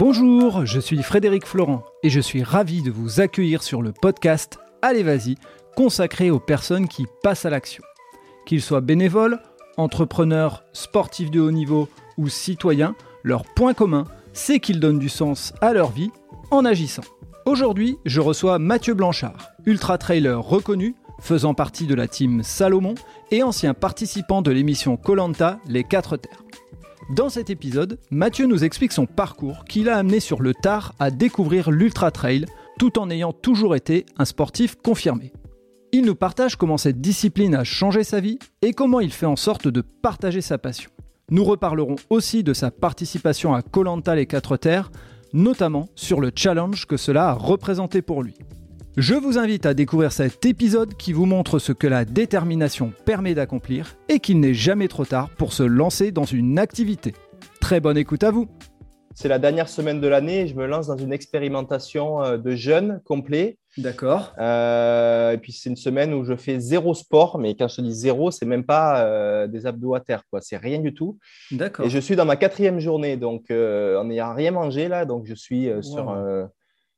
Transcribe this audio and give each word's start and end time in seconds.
Bonjour, 0.00 0.64
je 0.64 0.80
suis 0.80 1.02
Frédéric 1.02 1.44
Florent 1.44 1.84
et 2.02 2.08
je 2.08 2.20
suis 2.20 2.42
ravi 2.42 2.80
de 2.80 2.90
vous 2.90 3.20
accueillir 3.20 3.62
sur 3.62 3.82
le 3.82 3.92
podcast 3.92 4.58
Allez 4.80 5.02
vas-y, 5.02 5.36
consacré 5.76 6.30
aux 6.30 6.40
personnes 6.40 6.88
qui 6.88 7.04
passent 7.22 7.44
à 7.44 7.50
l'action. 7.50 7.84
Qu'ils 8.46 8.62
soient 8.62 8.80
bénévoles, 8.80 9.40
entrepreneurs, 9.76 10.64
sportifs 10.72 11.30
de 11.30 11.38
haut 11.40 11.50
niveau 11.50 11.86
ou 12.16 12.30
citoyens, 12.30 12.94
leur 13.24 13.44
point 13.44 13.74
commun, 13.74 14.06
c'est 14.32 14.58
qu'ils 14.58 14.80
donnent 14.80 14.98
du 14.98 15.10
sens 15.10 15.52
à 15.60 15.74
leur 15.74 15.90
vie 15.90 16.10
en 16.50 16.64
agissant. 16.64 17.04
Aujourd'hui, 17.44 17.98
je 18.06 18.22
reçois 18.22 18.58
Mathieu 18.58 18.94
Blanchard, 18.94 19.50
ultra-trailer 19.66 20.40
reconnu, 20.40 20.94
faisant 21.20 21.52
partie 21.52 21.86
de 21.86 21.94
la 21.94 22.08
team 22.08 22.42
Salomon 22.42 22.94
et 23.30 23.42
ancien 23.42 23.74
participant 23.74 24.40
de 24.40 24.50
l'émission 24.50 24.96
Colanta 24.96 25.58
Les 25.66 25.84
4 25.84 26.16
Terres. 26.16 26.40
Dans 27.10 27.28
cet 27.28 27.50
épisode, 27.50 27.98
Mathieu 28.12 28.46
nous 28.46 28.62
explique 28.62 28.92
son 28.92 29.04
parcours 29.04 29.64
qui 29.64 29.82
l'a 29.82 29.98
amené 29.98 30.20
sur 30.20 30.40
le 30.40 30.54
tard 30.54 30.94
à 31.00 31.10
découvrir 31.10 31.72
l'ultra 31.72 32.12
trail 32.12 32.44
tout 32.78 33.00
en 33.00 33.10
ayant 33.10 33.32
toujours 33.32 33.74
été 33.74 34.06
un 34.16 34.24
sportif 34.24 34.76
confirmé. 34.76 35.32
Il 35.90 36.04
nous 36.04 36.14
partage 36.14 36.54
comment 36.54 36.78
cette 36.78 37.00
discipline 37.00 37.56
a 37.56 37.64
changé 37.64 38.04
sa 38.04 38.20
vie 38.20 38.38
et 38.62 38.72
comment 38.72 39.00
il 39.00 39.12
fait 39.12 39.26
en 39.26 39.34
sorte 39.34 39.66
de 39.66 39.80
partager 39.80 40.40
sa 40.40 40.56
passion. 40.56 40.92
Nous 41.32 41.42
reparlerons 41.42 41.96
aussi 42.10 42.44
de 42.44 42.52
sa 42.52 42.70
participation 42.70 43.54
à 43.54 43.62
Colanta 43.62 44.14
les 44.14 44.26
4 44.26 44.56
Terres, 44.56 44.92
notamment 45.32 45.88
sur 45.96 46.20
le 46.20 46.30
challenge 46.32 46.86
que 46.86 46.96
cela 46.96 47.30
a 47.30 47.34
représenté 47.34 48.02
pour 48.02 48.22
lui. 48.22 48.36
Je 49.00 49.14
vous 49.14 49.38
invite 49.38 49.64
à 49.64 49.72
découvrir 49.72 50.12
cet 50.12 50.44
épisode 50.44 50.94
qui 50.94 51.14
vous 51.14 51.24
montre 51.24 51.58
ce 51.58 51.72
que 51.72 51.86
la 51.86 52.04
détermination 52.04 52.92
permet 53.06 53.32
d'accomplir 53.32 53.96
et 54.10 54.20
qu'il 54.20 54.40
n'est 54.40 54.52
jamais 54.52 54.88
trop 54.88 55.06
tard 55.06 55.30
pour 55.38 55.54
se 55.54 55.62
lancer 55.62 56.12
dans 56.12 56.26
une 56.26 56.58
activité. 56.58 57.14
Très 57.62 57.80
bonne 57.80 57.96
écoute 57.96 58.22
à 58.24 58.30
vous 58.30 58.46
C'est 59.14 59.28
la 59.28 59.38
dernière 59.38 59.70
semaine 59.70 60.02
de 60.02 60.06
l'année 60.06 60.40
et 60.40 60.48
je 60.48 60.54
me 60.54 60.66
lance 60.66 60.88
dans 60.88 60.98
une 60.98 61.14
expérimentation 61.14 62.22
euh, 62.22 62.36
de 62.36 62.54
jeûne 62.54 63.00
complet. 63.06 63.56
D'accord. 63.78 64.34
Euh, 64.38 65.32
et 65.32 65.38
puis 65.38 65.52
c'est 65.52 65.70
une 65.70 65.76
semaine 65.76 66.12
où 66.12 66.22
je 66.22 66.36
fais 66.36 66.60
zéro 66.60 66.92
sport, 66.92 67.38
mais 67.38 67.54
quand 67.54 67.68
je 67.68 67.76
te 67.76 67.80
dis 67.80 67.94
zéro, 67.94 68.30
c'est 68.30 68.44
même 68.44 68.64
pas 68.64 69.06
euh, 69.06 69.46
des 69.46 69.64
abdos 69.64 69.94
à 69.94 70.00
terre, 70.00 70.24
quoi. 70.30 70.42
C'est 70.42 70.58
rien 70.58 70.78
du 70.78 70.92
tout. 70.92 71.18
D'accord. 71.52 71.86
Et 71.86 71.88
je 71.88 71.98
suis 71.98 72.16
dans 72.16 72.26
ma 72.26 72.36
quatrième 72.36 72.80
journée, 72.80 73.16
donc 73.16 73.50
en 73.50 74.04
n'ayant 74.04 74.34
rien 74.34 74.50
mangé 74.50 74.88
là, 74.88 75.06
donc 75.06 75.24
je 75.24 75.34
suis 75.34 75.70
sur 75.80 76.14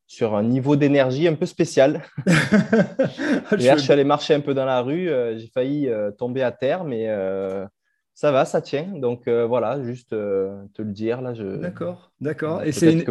sur 0.07 0.35
un 0.35 0.43
niveau 0.43 0.75
d'énergie 0.75 1.27
un 1.27 1.35
peu 1.35 1.45
spécial. 1.45 2.03
Hier, 3.57 3.77
je 3.77 3.83
suis 3.83 3.91
allé 3.91 4.03
marcher 4.03 4.33
un 4.33 4.41
peu 4.41 4.53
dans 4.53 4.65
la 4.65 4.81
rue, 4.81 5.09
euh, 5.09 5.37
j'ai 5.37 5.47
failli 5.47 5.87
euh, 5.89 6.11
tomber 6.11 6.43
à 6.43 6.51
terre, 6.51 6.83
mais 6.83 7.05
euh, 7.07 7.65
ça 8.13 8.31
va, 8.31 8.45
ça 8.45 8.61
tient. 8.61 8.85
Donc 8.93 9.27
voilà, 9.27 9.83
juste 9.83 10.11
te 10.11 10.81
le 10.81 10.91
dire. 10.91 11.19
là. 11.21 11.33
Je... 11.33 11.57
D'accord, 11.57 12.11
d'accord. 12.21 12.61
Et 12.63 12.71
c'est 12.71 12.93
une, 12.93 13.03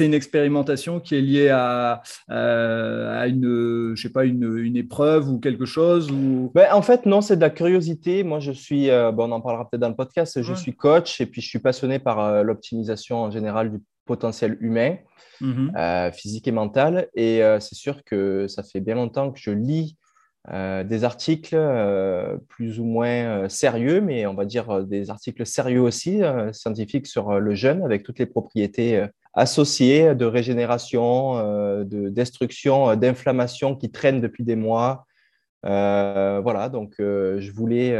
une, 0.00 0.14
expérimentation 0.14 0.98
qui 0.98 1.14
est 1.14 1.20
liée 1.20 1.48
à, 1.48 2.02
à 2.26 3.28
une, 3.28 3.92
je 3.94 4.02
sais 4.02 4.12
pas, 4.12 4.24
une, 4.24 4.58
une, 4.58 4.76
épreuve 4.76 5.28
ou 5.30 5.38
quelque 5.38 5.64
chose 5.64 6.10
ou... 6.10 6.50
Ben, 6.56 6.66
en 6.72 6.82
fait, 6.82 7.06
non, 7.06 7.20
c'est 7.20 7.36
de 7.36 7.40
la 7.40 7.50
curiosité. 7.50 8.24
Moi, 8.24 8.40
je 8.40 8.50
suis, 8.50 8.88
bon, 8.88 9.28
on 9.28 9.32
en 9.32 9.40
parlera 9.40 9.70
peut-être 9.70 9.80
dans 9.80 9.90
le 9.90 9.94
podcast, 9.94 10.42
je 10.42 10.54
suis 10.54 10.74
coach 10.74 11.20
et 11.20 11.26
puis 11.26 11.40
je 11.40 11.46
suis 11.46 11.60
passionné 11.60 12.00
par 12.00 12.42
l'optimisation 12.42 13.18
en 13.18 13.30
général 13.30 13.70
du 13.70 13.78
potentiel 14.08 14.56
humain. 14.60 14.96
Mhm. 15.40 15.72
Euh, 15.76 16.10
physique 16.12 16.48
et 16.48 16.52
mental. 16.52 17.08
Et 17.14 17.42
euh, 17.42 17.60
c'est 17.60 17.74
sûr 17.74 18.02
que 18.04 18.46
ça 18.48 18.62
fait 18.62 18.80
bien 18.80 18.94
longtemps 18.94 19.30
que 19.30 19.38
je 19.38 19.50
lis 19.50 19.96
euh, 20.50 20.82
des 20.82 21.04
articles 21.04 21.56
plus 22.48 22.80
ou 22.80 22.84
moins 22.84 23.48
sérieux, 23.48 24.00
mais 24.00 24.26
on 24.26 24.34
va 24.34 24.44
dire 24.44 24.84
des 24.84 25.10
articles 25.10 25.44
sérieux 25.46 25.80
aussi, 25.80 26.20
scientifiques 26.52 27.06
sur 27.06 27.38
le 27.38 27.54
jeûne, 27.54 27.82
avec 27.82 28.02
toutes 28.02 28.18
les 28.18 28.26
propriétés 28.26 29.04
associées 29.34 30.14
de 30.14 30.24
régénération, 30.24 31.34
de 31.84 32.08
destruction, 32.08 32.96
d'inflammation 32.96 33.76
qui 33.76 33.90
traînent 33.90 34.22
depuis 34.22 34.44
des 34.44 34.56
mois. 34.56 35.04
voilà, 35.64 36.70
donc 36.70 36.94
je 36.98 37.52
voulais 37.52 37.94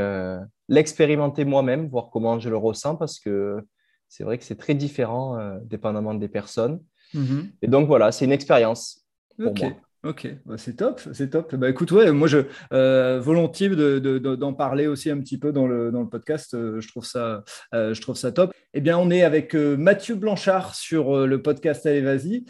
l'expérimenter 0.68 1.44
moi-même, 1.44 1.88
voir 1.88 2.08
comment 2.10 2.40
je 2.40 2.48
le 2.48 2.56
ressens, 2.56 2.96
parce 2.96 3.18
que 3.18 3.62
c'est 4.08 4.24
vrai 4.24 4.38
que 4.38 4.44
c'est 4.44 4.56
très 4.56 4.74
différent 4.74 5.38
dépendamment 5.64 6.14
des 6.14 6.28
personnes. 6.28 6.82
Mhm. 7.14 7.50
Et 7.62 7.68
donc 7.68 7.86
voilà, 7.86 8.12
c'est 8.12 8.24
une 8.24 8.32
expérience 8.32 9.06
pour 9.42 9.54
moi. 9.56 9.70
Ok, 10.08 10.26
bah, 10.46 10.54
c'est 10.56 10.76
top, 10.76 11.02
c'est 11.12 11.28
top. 11.28 11.54
Bah, 11.54 11.68
écoute, 11.68 11.92
ouais, 11.92 12.10
moi, 12.12 12.28
je 12.28 12.38
euh, 12.72 13.20
volontiers 13.20 13.68
d'en 13.68 14.54
parler 14.54 14.86
aussi 14.86 15.10
un 15.10 15.18
petit 15.18 15.36
peu 15.36 15.52
dans 15.52 15.66
le, 15.66 15.92
dans 15.92 16.00
le 16.00 16.08
podcast. 16.08 16.54
Euh, 16.54 16.80
je, 16.80 16.88
trouve 16.88 17.04
ça, 17.04 17.44
euh, 17.74 17.92
je 17.92 18.00
trouve 18.00 18.16
ça 18.16 18.32
top. 18.32 18.54
Eh 18.72 18.80
bien, 18.80 18.96
on 18.96 19.10
est 19.10 19.22
avec 19.22 19.54
Mathieu 19.54 20.14
Blanchard 20.14 20.74
sur 20.74 21.26
le 21.26 21.42
podcast 21.42 21.84
Allez, 21.84 22.00
vas-y. 22.00 22.44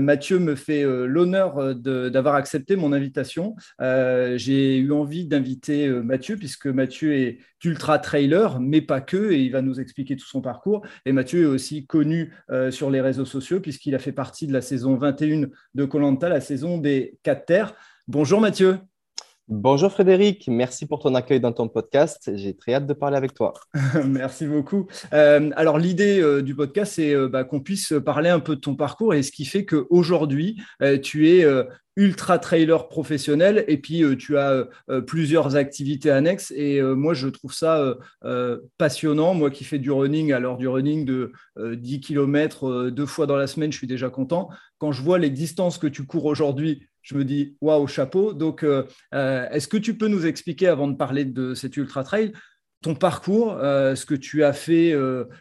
Mathieu 0.00 0.38
me 0.38 0.54
fait 0.54 0.84
l'honneur 0.84 1.74
d'avoir 1.74 2.34
accepté 2.34 2.76
mon 2.76 2.92
invitation. 2.92 3.56
J'ai 3.80 4.76
eu 4.76 4.92
envie 4.92 5.24
d'inviter 5.24 5.88
Mathieu, 5.88 6.36
puisque 6.36 6.66
Mathieu 6.66 7.14
est 7.14 7.38
ultra 7.64 7.98
trailer, 7.98 8.60
mais 8.60 8.82
pas 8.82 9.00
que, 9.00 9.32
et 9.32 9.38
il 9.38 9.50
va 9.50 9.62
nous 9.62 9.80
expliquer 9.80 10.14
tout 10.16 10.26
son 10.26 10.42
parcours. 10.42 10.84
Et 11.06 11.12
Mathieu 11.12 11.44
est 11.44 11.46
aussi 11.46 11.86
connu 11.86 12.34
sur 12.70 12.90
les 12.90 13.00
réseaux 13.00 13.24
sociaux, 13.24 13.58
puisqu'il 13.58 13.94
a 13.94 13.98
fait 13.98 14.12
partie 14.12 14.46
de 14.46 14.52
la 14.52 14.60
saison 14.60 14.96
21 14.96 15.48
de 15.74 15.84
Colanta, 15.86 16.28
la 16.28 16.42
saison 16.42 16.76
des 16.76 17.01
4 17.22 17.46
Terres. 17.46 17.74
Bonjour 18.08 18.40
Mathieu. 18.40 18.78
Bonjour 19.48 19.92
Frédéric, 19.92 20.48
merci 20.48 20.86
pour 20.86 21.00
ton 21.00 21.14
accueil 21.14 21.40
dans 21.40 21.52
ton 21.52 21.68
podcast. 21.68 22.30
J'ai 22.36 22.56
très 22.56 22.72
hâte 22.74 22.86
de 22.86 22.94
parler 22.94 23.16
avec 23.16 23.34
toi. 23.34 23.52
merci 24.06 24.46
beaucoup. 24.46 24.86
Euh, 25.12 25.50
alors 25.56 25.78
l'idée 25.78 26.20
euh, 26.20 26.42
du 26.42 26.54
podcast, 26.54 26.94
c'est 26.94 27.12
euh, 27.12 27.28
bah, 27.28 27.42
qu'on 27.42 27.60
puisse 27.60 27.92
parler 28.04 28.30
un 28.30 28.38
peu 28.38 28.54
de 28.54 28.60
ton 28.60 28.76
parcours 28.76 29.14
et 29.14 29.22
ce 29.22 29.32
qui 29.32 29.44
fait 29.44 29.66
qu'aujourd'hui, 29.66 30.62
tu 31.02 31.28
es 31.28 31.44
ultra 31.96 32.38
trailer 32.38 32.88
professionnel 32.88 33.64
et 33.68 33.76
puis 33.76 34.02
tu 34.16 34.38
as 34.38 34.66
plusieurs 35.06 35.56
activités 35.56 36.10
annexes 36.10 36.50
et 36.56 36.80
moi 36.80 37.12
je 37.12 37.28
trouve 37.28 37.52
ça 37.52 37.96
passionnant 38.78 39.34
moi 39.34 39.50
qui 39.50 39.64
fais 39.64 39.78
du 39.78 39.90
running 39.90 40.32
alors 40.32 40.56
du 40.56 40.66
running 40.68 41.04
de 41.04 41.32
10 41.58 42.00
km 42.00 42.88
deux 42.88 43.04
fois 43.04 43.26
dans 43.26 43.36
la 43.36 43.46
semaine 43.46 43.72
je 43.72 43.76
suis 43.76 43.86
déjà 43.86 44.08
content 44.08 44.48
quand 44.78 44.90
je 44.90 45.02
vois 45.02 45.18
les 45.18 45.28
distances 45.28 45.76
que 45.76 45.86
tu 45.86 46.06
cours 46.06 46.24
aujourd'hui 46.24 46.88
je 47.02 47.16
me 47.16 47.24
dis 47.24 47.56
waouh, 47.60 47.86
chapeau. 47.86 48.32
Donc, 48.32 48.62
euh, 48.62 48.84
euh, 49.14 49.48
est-ce 49.50 49.68
que 49.68 49.76
tu 49.76 49.96
peux 49.96 50.08
nous 50.08 50.26
expliquer, 50.26 50.68
avant 50.68 50.88
de 50.88 50.96
parler 50.96 51.24
de 51.24 51.54
cet 51.54 51.76
ultra 51.76 52.04
trail, 52.04 52.32
ton 52.82 52.94
parcours, 52.94 53.58
euh, 53.60 53.94
ce 53.94 54.06
que 54.06 54.14
tu 54.14 54.42
as 54.42 54.52
fait 54.52 54.94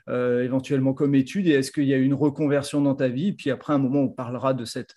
éventuellement 0.07 0.93
comme 0.93 1.15
étude 1.15 1.47
et 1.47 1.51
est-ce 1.51 1.71
qu'il 1.71 1.85
y 1.85 1.93
a 1.93 1.97
eu 1.97 2.03
une 2.03 2.13
reconversion 2.13 2.81
dans 2.81 2.95
ta 2.95 3.07
vie? 3.07 3.33
Puis 3.33 3.49
après, 3.49 3.73
un 3.73 3.79
moment, 3.79 4.01
on 4.01 4.09
parlera 4.09 4.53
de 4.53 4.65
cette 4.65 4.93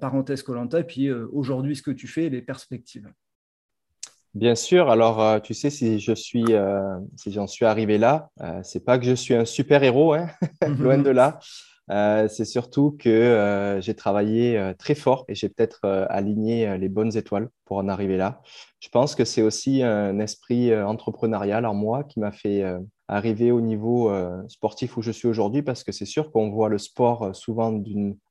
parenthèse 0.00 0.42
Colanta, 0.42 0.82
puis 0.82 1.10
aujourd'hui, 1.10 1.74
ce 1.74 1.82
que 1.82 1.90
tu 1.90 2.06
fais 2.06 2.24
et 2.24 2.30
les 2.30 2.42
perspectives. 2.42 3.08
Bien 4.34 4.54
sûr. 4.54 4.90
Alors, 4.90 5.42
tu 5.42 5.54
sais, 5.54 5.70
si 5.70 5.98
je 5.98 6.12
suis, 6.12 6.44
si 7.16 7.32
j'en 7.32 7.48
suis 7.48 7.64
arrivé 7.64 7.98
là, 7.98 8.30
c'est 8.62 8.84
pas 8.84 8.98
que 8.98 9.04
je 9.04 9.14
suis 9.14 9.34
un 9.34 9.44
super 9.44 9.82
héros, 9.82 10.14
hein 10.14 10.28
loin 10.78 10.98
de 10.98 11.10
là. 11.10 11.40
Euh, 11.90 12.28
c'est 12.28 12.44
surtout 12.44 12.96
que 12.98 13.08
euh, 13.08 13.80
j'ai 13.80 13.94
travaillé 13.94 14.58
euh, 14.58 14.74
très 14.74 14.94
fort 14.94 15.24
et 15.28 15.34
j'ai 15.34 15.48
peut-être 15.48 15.86
aligné 16.10 16.76
les 16.78 16.88
bonnes 16.88 17.16
étoiles 17.16 17.48
pour 17.64 17.78
en 17.78 17.88
arriver 17.88 18.16
là. 18.16 18.40
Je 18.80 18.88
pense 18.88 19.14
que 19.14 19.24
c'est 19.24 19.42
aussi 19.42 19.82
un 19.82 20.18
esprit 20.20 20.74
entrepreneurial 20.74 21.66
en 21.66 21.74
moi 21.74 22.04
qui 22.04 22.20
m'a 22.20 22.32
fait 22.32 22.64
arriver 23.08 23.50
au 23.50 23.60
niveau 23.60 24.12
sportif 24.48 24.96
où 24.96 25.02
je 25.02 25.10
suis 25.10 25.26
aujourd'hui 25.26 25.62
parce 25.62 25.82
que 25.82 25.92
c'est 25.92 26.04
sûr 26.04 26.30
qu'on 26.30 26.50
voit 26.50 26.68
le 26.68 26.78
sport 26.78 27.34
souvent 27.34 27.72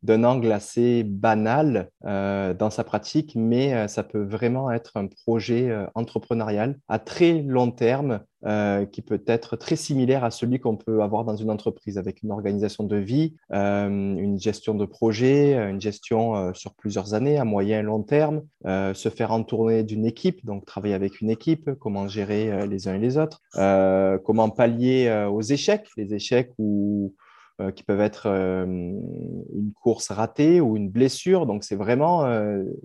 d'un 0.04 0.24
angle 0.24 0.52
assez 0.52 1.04
banal 1.04 1.90
dans 2.04 2.70
sa 2.72 2.84
pratique, 2.84 3.34
mais 3.36 3.88
ça 3.88 4.04
peut 4.04 4.24
vraiment 4.24 4.72
être 4.72 4.96
un 4.96 5.08
projet 5.08 5.70
entrepreneurial 5.96 6.80
à 6.88 6.98
très 6.98 7.42
long 7.42 7.72
terme 7.72 8.22
euh, 8.48 8.86
qui 8.86 9.02
peut 9.02 9.22
être 9.28 9.58
très 9.58 9.76
similaire 9.76 10.24
à 10.24 10.32
celui 10.32 10.62
qu'on 10.62 10.78
peut 10.78 11.02
avoir 11.02 11.26
dans 11.26 11.36
une 11.36 11.50
entreprise, 11.50 11.98
avec 11.98 12.24
une 12.24 12.32
organisation 12.32 12.86
de 12.86 12.96
vie, 12.96 13.36
euh, 13.52 13.90
une 13.90 14.40
gestion 14.40 14.74
de 14.74 14.86
projet, 14.86 15.54
une 15.70 15.82
gestion 15.82 16.34
euh, 16.38 16.54
sur 16.54 16.74
plusieurs 16.74 17.14
années, 17.14 17.38
à 17.38 17.44
moyen 17.44 17.82
et 17.82 17.84
long 17.84 18.04
terme, 18.04 18.44
se 18.64 19.10
faire 19.10 19.34
entourner 19.34 19.84
d'une 19.84 20.06
équipe, 20.06 20.46
donc 20.46 20.64
travailler 20.66 20.94
avec 20.94 21.20
une 21.20 21.30
équipe, 21.30 21.72
comment 21.80 22.08
gérer 22.08 22.66
les 22.68 22.88
uns 22.88 22.96
et 22.96 23.00
les 23.00 23.18
autres, 23.18 23.42
comment 24.24 24.50
pallier 24.50 25.28
aux 25.30 25.42
échecs, 25.42 25.88
les 25.98 26.14
échecs 26.14 26.52
ou 26.58 27.16
qui 27.76 27.84
peuvent 27.84 28.02
être 28.02 28.28
une 28.28 29.72
course 29.82 30.12
ratée 30.12 30.62
ou 30.62 30.78
une 30.78 30.90
blessure. 30.90 31.48
Donc, 31.48 31.64
c'est 31.64 31.76
vraiment 31.76 32.26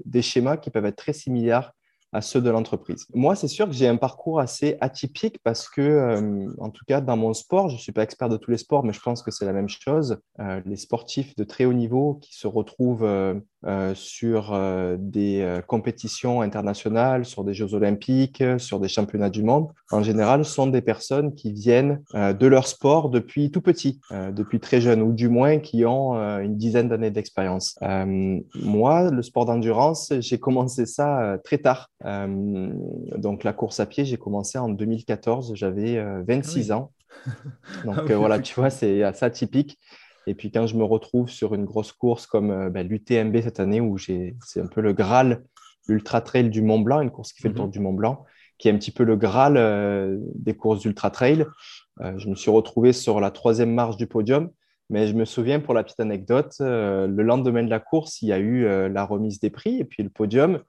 des 0.05 0.23
schémas 0.23 0.57
qui 0.57 0.71
peuvent 0.71 0.87
être 0.87 0.97
très 0.97 1.13
similaires 1.13 1.73
à 2.13 2.21
ceux 2.21 2.41
de 2.41 2.51
l'entreprise. 2.51 3.07
Moi, 3.15 3.35
c'est 3.35 3.49
sûr 3.49 3.67
que 3.67 3.73
j'ai 3.73 3.89
un 3.89 3.97
parcours 3.97 4.41
assez 4.41 4.77
atypique 4.81 5.39
parce 5.43 5.69
que, 5.69 5.81
euh, 5.81 6.53
en 6.59 6.71
tout 6.71 6.85
cas, 6.87 7.01
dans 7.01 7.17
mon 7.17 7.33
sport, 7.33 7.69
je 7.69 7.77
ne 7.77 7.81
suis 7.81 7.93
pas 7.93 8.03
expert 8.03 8.29
de 8.29 8.37
tous 8.37 8.51
les 8.51 8.59
sports, 8.59 8.85
mais 8.85 8.93
je 8.93 9.01
pense 9.01 9.23
que 9.23 9.31
c'est 9.31 9.47
la 9.47 9.53
même 9.53 9.69
chose. 9.69 10.19
Euh, 10.41 10.61
les 10.67 10.77
sportifs 10.77 11.35
de 11.37 11.45
très 11.45 11.65
haut 11.65 11.73
niveau 11.73 12.15
qui 12.23 12.35
se 12.37 12.47
retrouvent 12.47 13.07
euh, 13.65 13.95
sur 13.95 14.53
euh, 14.53 14.97
des 14.99 15.41
euh, 15.41 15.61
compétitions 15.61 16.41
internationales, 16.41 17.25
sur 17.25 17.45
des 17.45 17.55
Jeux 17.55 17.75
olympiques, 17.75 18.43
sur 18.59 18.81
des 18.81 18.89
championnats 18.89 19.31
du 19.31 19.45
monde, 19.45 19.69
en 19.93 20.03
général, 20.03 20.45
sont 20.45 20.67
des 20.67 20.83
personnes 20.83 21.35
qui 21.35 21.53
viennent 21.53 22.03
de 22.15 22.47
leur 22.47 22.67
sport 22.67 23.09
depuis 23.09 23.51
tout 23.51 23.61
petit, 23.61 24.01
depuis 24.11 24.59
très 24.59 24.81
jeune, 24.81 25.03
ou 25.03 25.13
du 25.13 25.29
moins 25.29 25.59
qui 25.59 25.85
ont 25.85 26.15
une 26.41 26.57
dizaine 26.57 26.89
d'années 26.89 27.11
d'expérience. 27.11 27.79
moi, 28.55 29.11
le 29.11 29.23
sport 29.23 29.45
d'endurance, 29.45 30.13
j'ai 30.19 30.39
commencé 30.39 30.87
ça 30.87 31.39
très 31.45 31.59
tard. 31.59 31.91
donc 33.17 33.45
la 33.45 33.53
course 33.53 33.81
à 33.81 33.87
pied, 33.87 34.05
j'ai 34.05 34.17
commencé 34.17 34.59
en 34.59 34.69
2014, 34.69 35.55
j'avais 35.55 36.03
26 36.27 36.71
ah 36.71 36.79
ans. 36.79 36.93
Donc 37.85 38.11
ah 38.11 38.17
voilà, 38.17 38.39
tu 38.39 38.55
vois, 38.55 38.71
c'est 38.71 39.03
assez 39.03 39.25
atypique. 39.25 39.79
Et 40.27 40.35
puis 40.35 40.51
quand 40.51 40.67
je 40.67 40.77
me 40.77 40.85
retrouve 40.85 41.29
sur 41.29 41.55
une 41.55 41.65
grosse 41.65 41.93
course 41.93 42.27
comme 42.27 42.51
euh, 42.51 42.71
ben, 42.71 42.87
l'UTMB 42.87 43.41
cette 43.41 43.61
année, 43.61 43.81
où 43.81 43.99
c'est 43.99 44.35
un 44.57 44.67
peu 44.67 44.81
le 44.81 44.93
Graal, 44.93 45.45
l'Ultra 45.89 46.21
Trail 46.21 46.51
du 46.51 46.63
Mont 46.63 46.81
Blanc, 46.81 47.01
une 47.01 47.11
course 47.11 47.33
qui 47.33 47.43
fait 47.43 47.49
le 47.49 47.55
tour 47.55 47.67
mhm. 47.67 47.73
du 47.73 47.81
Mont 47.81 47.93
Blanc, 47.93 48.25
qui 48.59 48.69
est 48.69 48.73
un 48.73 48.77
petit 48.77 48.93
peu 48.93 49.05
le 49.05 49.17
Graal 49.17 49.57
euh, 49.57 50.17
des 50.35 50.55
courses 50.55 50.81
d'Ultra 50.81 51.11
Trail. 51.11 51.47
Euh, 52.01 52.17
je 52.19 52.29
me 52.29 52.35
suis 52.35 52.51
retrouvé 52.51 52.93
sur 52.93 53.21
la 53.21 53.31
troisième 53.31 53.73
marche 53.73 53.97
du 53.97 54.07
podium. 54.07 54.51
Mais 54.91 55.07
je 55.07 55.15
me 55.15 55.25
souviens, 55.25 55.59
pour 55.59 55.73
la 55.73 55.85
petite 55.85 56.01
anecdote, 56.01 56.57
le 56.61 57.23
lendemain 57.23 57.63
de 57.63 57.71
la 57.71 57.81
course, 57.81 58.21
il 58.21 58.29
y 58.29 58.33
a 58.33 58.39
eu 58.39 58.67
la 58.91 59.07
remise 59.07 59.41
des 59.41 59.49
prix 59.49 59.79
et 59.79 59.85
puis 59.85 60.03
le 60.03 60.11
podium. 60.11 60.61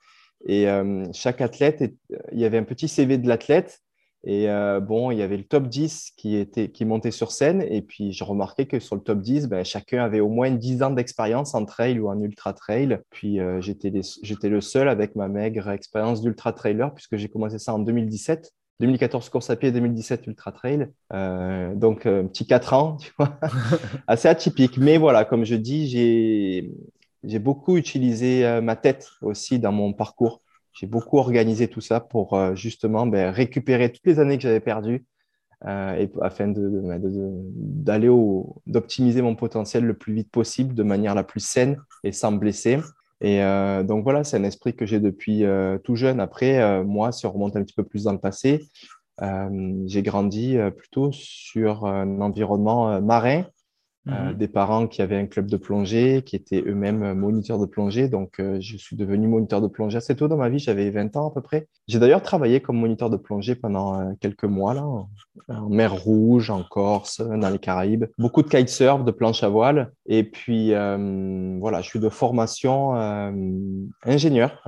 Et 0.48 0.66
chaque 1.12 1.42
athlète, 1.42 1.84
il 2.32 2.40
y 2.40 2.46
avait 2.46 2.58
un 2.58 2.64
petit 2.64 2.88
CV 2.88 3.18
de 3.18 3.28
l'athlète 3.28 3.83
et 4.26 4.50
euh, 4.50 4.80
bon, 4.80 5.12
il 5.12 5.18
y 5.18 5.22
avait 5.22 5.36
le 5.36 5.44
top 5.44 5.68
10 5.68 6.14
qui, 6.16 6.38
était, 6.38 6.70
qui 6.70 6.86
montait 6.86 7.12
sur 7.12 7.32
scène. 7.32 7.62
Et 7.62 7.82
puis, 7.82 8.14
j'ai 8.14 8.24
remarqué 8.24 8.68
que 8.68 8.80
sur 8.80 8.96
le 8.96 9.02
top 9.02 9.22
10, 9.22 9.48
ben, 9.48 9.66
chacun 9.66 10.04
avait 10.04 10.22
au 10.22 10.30
moins 10.30 10.50
10 10.50 10.84
ans 10.84 10.92
d'expérience 10.92 11.54
en 11.56 11.66
trail 11.66 12.00
ou 12.00 12.08
en 12.08 12.20
ultra 12.22 12.54
trail. 12.54 13.00
Puis, 13.10 13.42
euh, 13.42 13.60
j'étais, 13.60 13.92
le 14.50 14.62
seul 14.62 14.88
avec 14.88 15.16
ma 15.16 15.28
maigre 15.28 15.70
expérience 15.70 16.22
d'ultra 16.22 16.54
trailer, 16.54 16.94
puisque 16.94 17.18
j'ai 17.18 17.28
commencé 17.28 17.60
ça 17.60 17.74
en 17.74 17.80
2017. 17.80 18.54
2014 18.80 19.30
course 19.30 19.50
à 19.50 19.56
pied, 19.56 19.72
2017 19.72 20.26
ultra 20.28 20.54
trail. 20.54 20.88
Euh, 21.12 21.76
donc, 21.76 22.06
un 22.06 22.26
petit 22.26 22.48
4 22.48 22.74
ans, 22.74 22.98
tu 22.98 23.12
vois, 23.20 23.38
assez 24.08 24.30
atypique. 24.30 24.78
Mais 24.78 24.98
voilà, 24.98 25.26
comme 25.26 25.44
je 25.44 25.56
dis, 25.56 25.90
j'ai, 25.90 26.72
j'ai 27.26 27.40
beaucoup 27.40 27.76
utilisé 27.76 28.62
ma 28.62 28.78
tête 28.78 29.10
aussi 29.22 29.60
dans 29.60 29.74
mon 29.74 29.92
parcours 29.92 30.43
j'ai 30.74 30.88
beaucoup 30.88 31.18
organisé 31.18 31.68
tout 31.68 31.82
ça 31.82 32.00
pour 32.00 32.34
euh, 32.34 32.56
justement 32.56 33.06
ben, 33.06 33.30
récupérer 33.32 33.92
toutes 33.92 34.06
les 34.06 34.20
années 34.20 34.38
que 34.38 34.44
j'avais 34.44 34.60
perdues 34.60 35.06
euh, 35.66 36.08
afin 36.22 36.48
ben, 36.48 37.00
d'aller 37.04 38.10
d'optimiser 38.66 39.22
mon 39.22 39.36
potentiel 39.36 39.86
le 39.86 39.94
plus 39.94 40.14
vite 40.14 40.32
possible 40.32 40.74
de 40.74 40.84
manière 40.84 41.16
la 41.16 41.24
plus 41.24 41.40
saine 41.40 41.78
et 42.04 42.12
sans 42.12 42.32
blesser. 42.32 42.80
Et 43.22 43.42
euh, 43.44 43.84
donc 43.84 44.04
voilà, 44.04 44.24
c'est 44.24 44.38
un 44.38 44.44
esprit 44.44 44.76
que 44.76 44.86
j'ai 44.86 45.00
depuis 45.00 45.46
tout 45.84 45.96
jeune. 45.96 46.20
Après, 46.20 46.84
moi, 46.84 47.14
si 47.14 47.26
on 47.26 47.32
remonte 47.32 47.56
un 47.56 47.64
petit 47.64 47.76
peu 47.76 47.84
plus 47.84 48.04
dans 48.04 48.12
le 48.12 48.20
passé, 48.20 48.68
j'ai 49.86 50.02
grandi 50.02 50.58
plutôt 50.76 51.12
sur 51.14 51.86
un 51.86 52.20
environnement 52.20 53.00
marin 53.02 53.46
euh, 54.10 54.32
mhm. 54.32 54.34
des 54.38 54.50
parents 54.50 54.88
qui 54.88 55.02
avaient 55.02 55.16
un 55.16 55.28
club 55.28 55.50
de 55.50 55.56
plongée, 55.56 56.24
qui 56.26 56.36
étaient 56.36 56.62
eux-mêmes 56.68 57.14
moniteurs 57.14 57.58
de 57.58 57.66
plongée. 57.66 58.10
Donc, 58.10 58.40
euh, 58.42 58.60
je 58.60 58.76
suis 58.76 58.98
devenu 58.98 59.30
moniteur 59.30 59.62
de 59.62 59.68
plongée 59.68 59.98
assez 59.98 60.14
tôt 60.14 60.28
dans 60.28 60.36
ma 60.36 60.50
vie. 60.50 60.60
J'avais 60.60 60.90
20 60.90 61.16
ans 61.16 61.30
à 61.30 61.34
peu 61.34 61.40
près. 61.40 61.70
J'ai 61.88 62.00
d'ailleurs 62.00 62.22
travaillé 62.22 62.60
comme 62.60 62.78
moniteur 62.78 63.10
de 63.10 63.16
plongée 63.16 63.56
pendant 63.56 63.98
euh, 63.98 64.12
quelques 64.20 64.44
mois 64.44 64.74
là, 64.74 64.84
en, 64.84 65.70
mer 65.70 65.94
Rouge, 65.94 66.50
en 66.50 66.64
Corse, 66.64 67.22
dans 67.22 67.50
les 67.50 67.60
Caraïbes. 67.60 68.06
Beaucoup 68.18 68.42
de 68.42 68.50
kitesurf, 68.50 69.06
de 69.06 69.12
planche 69.12 69.42
à 69.42 69.48
voile. 69.48 69.94
Et 70.06 70.26
puis, 70.26 70.72
voilà, 70.72 71.82
je 71.82 71.88
suis 71.88 72.00
de 72.00 72.10
formation 72.10 72.94
ingénieur. 74.04 74.62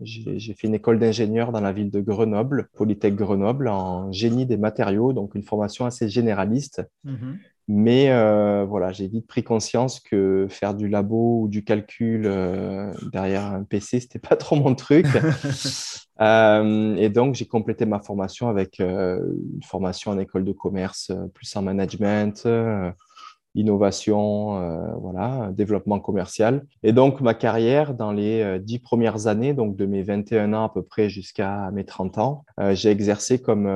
J'ai 0.00 0.54
fait 0.54 0.66
une 0.66 0.74
école 0.74 0.98
d'ingénieur 0.98 1.50
dans 1.50 1.60
la 1.60 1.72
ville 1.72 1.90
de 1.90 2.00
Grenoble, 2.00 2.68
Polytech 2.76 3.14
Grenoble, 3.16 3.68
en 3.68 4.12
génie 4.12 4.44
des 4.44 4.58
matériaux, 4.58 5.12
donc 5.12 5.34
une 5.34 5.42
formation 5.42 5.86
assez 5.86 6.08
généraliste. 6.08 6.82
Mhm. 7.04 7.38
Mais 7.72 8.10
euh, 8.10 8.64
voilà, 8.68 8.90
j'ai 8.90 9.06
vite 9.06 9.28
pris 9.28 9.44
conscience 9.44 10.00
que 10.00 10.48
faire 10.50 10.74
du 10.74 10.88
labo 10.88 11.42
ou 11.42 11.48
du 11.48 11.62
calcul 11.62 12.22
euh, 12.26 12.92
derrière 13.12 13.44
un 13.44 13.62
PC, 13.62 14.00
c'était 14.00 14.18
pas 14.18 14.34
trop 14.34 14.56
mon 14.56 14.74
truc. 14.74 15.06
Euh, 16.22 16.96
et 16.96 17.08
donc, 17.08 17.34
j'ai 17.34 17.46
complété 17.46 17.86
ma 17.86 17.98
formation 17.98 18.50
avec 18.50 18.78
une 18.78 19.62
formation 19.64 20.10
en 20.10 20.18
école 20.18 20.44
de 20.44 20.52
commerce, 20.52 21.10
plus 21.32 21.56
en 21.56 21.62
management, 21.62 22.46
innovation, 23.54 24.60
euh, 24.60 24.94
voilà, 25.00 25.50
développement 25.52 25.98
commercial. 25.98 26.64
Et 26.82 26.92
donc, 26.92 27.20
ma 27.20 27.34
carrière 27.34 27.94
dans 27.94 28.12
les 28.12 28.42
euh, 28.42 28.58
dix 28.58 28.78
premières 28.78 29.26
années, 29.26 29.54
donc 29.54 29.76
de 29.76 29.86
mes 29.86 30.02
21 30.02 30.52
ans 30.54 30.64
à 30.64 30.68
peu 30.68 30.82
près 30.82 31.08
jusqu'à 31.08 31.70
mes 31.72 31.84
30 31.84 32.18
ans, 32.18 32.44
euh, 32.60 32.74
j'ai 32.74 32.90
exercé 32.90 33.40
comme 33.40 33.66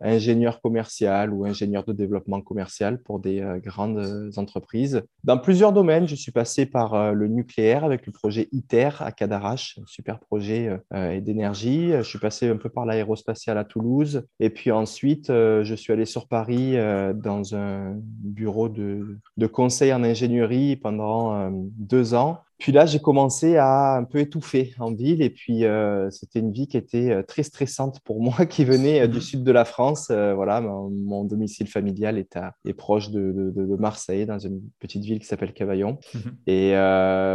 ingénieur 0.00 0.60
commercial 0.60 1.32
ou 1.32 1.44
ingénieur 1.44 1.84
de 1.84 1.92
développement 1.92 2.40
commercial 2.40 3.00
pour 3.02 3.20
des 3.20 3.44
grandes 3.64 4.32
entreprises. 4.36 5.02
Dans 5.24 5.38
plusieurs 5.38 5.72
domaines, 5.72 6.08
je 6.08 6.14
suis 6.14 6.32
passé 6.32 6.66
par 6.66 7.14
le 7.14 7.28
nucléaire 7.28 7.84
avec 7.84 8.06
le 8.06 8.12
projet 8.12 8.48
ITER 8.52 8.90
à 9.00 9.12
Cadarache, 9.12 9.78
un 9.80 9.86
super 9.86 10.18
projet 10.18 10.80
d'énergie. 10.92 11.92
Je 11.92 12.02
suis 12.02 12.18
passé 12.18 12.48
un 12.48 12.56
peu 12.56 12.68
par 12.68 12.86
l'aérospatiale 12.86 13.58
à 13.58 13.64
Toulouse. 13.64 14.26
Et 14.40 14.50
puis 14.50 14.70
ensuite, 14.70 15.28
je 15.28 15.74
suis 15.74 15.92
allé 15.92 16.04
sur 16.04 16.28
Paris 16.28 16.76
dans 17.14 17.54
un 17.54 17.94
bureau 17.96 18.68
de 18.68 18.87
de, 19.36 19.46
conseil 19.46 19.92
en 19.92 20.02
ingénierie 20.04 20.76
pendant 20.76 21.34
euh, 21.34 21.50
deux 21.52 22.14
ans 22.14 22.42
puis 22.58 22.72
là, 22.72 22.86
j'ai 22.86 22.98
commencé 22.98 23.56
à 23.56 23.94
un 23.96 24.04
peu 24.04 24.18
étouffer 24.18 24.74
en 24.80 24.92
ville. 24.92 25.22
Et 25.22 25.30
puis, 25.30 25.64
euh, 25.64 26.10
c'était 26.10 26.40
une 26.40 26.50
vie 26.52 26.66
qui 26.66 26.76
était 26.76 27.10
euh, 27.10 27.22
très 27.22 27.44
stressante 27.44 28.00
pour 28.00 28.20
moi, 28.22 28.46
qui 28.46 28.64
venait 28.64 29.02
euh, 29.02 29.06
du 29.06 29.20
sud 29.20 29.44
de 29.44 29.52
la 29.52 29.64
France. 29.64 30.10
voilà, 30.10 30.60
mon, 30.60 31.24
domicile 31.24 31.68
familial 31.68 32.18
est, 32.18 32.36
à, 32.36 32.54
est 32.64 32.72
proche 32.72 33.10
de, 33.10 33.52
de, 33.54 33.76
Marseille, 33.76 34.26
dans 34.26 34.38
une 34.38 34.60
petite 34.80 35.04
ville 35.04 35.20
qui 35.20 35.26
s'appelle 35.26 35.52
Cavaillon. 35.52 35.98
Mhm. 36.14 36.36
Et 36.46 36.70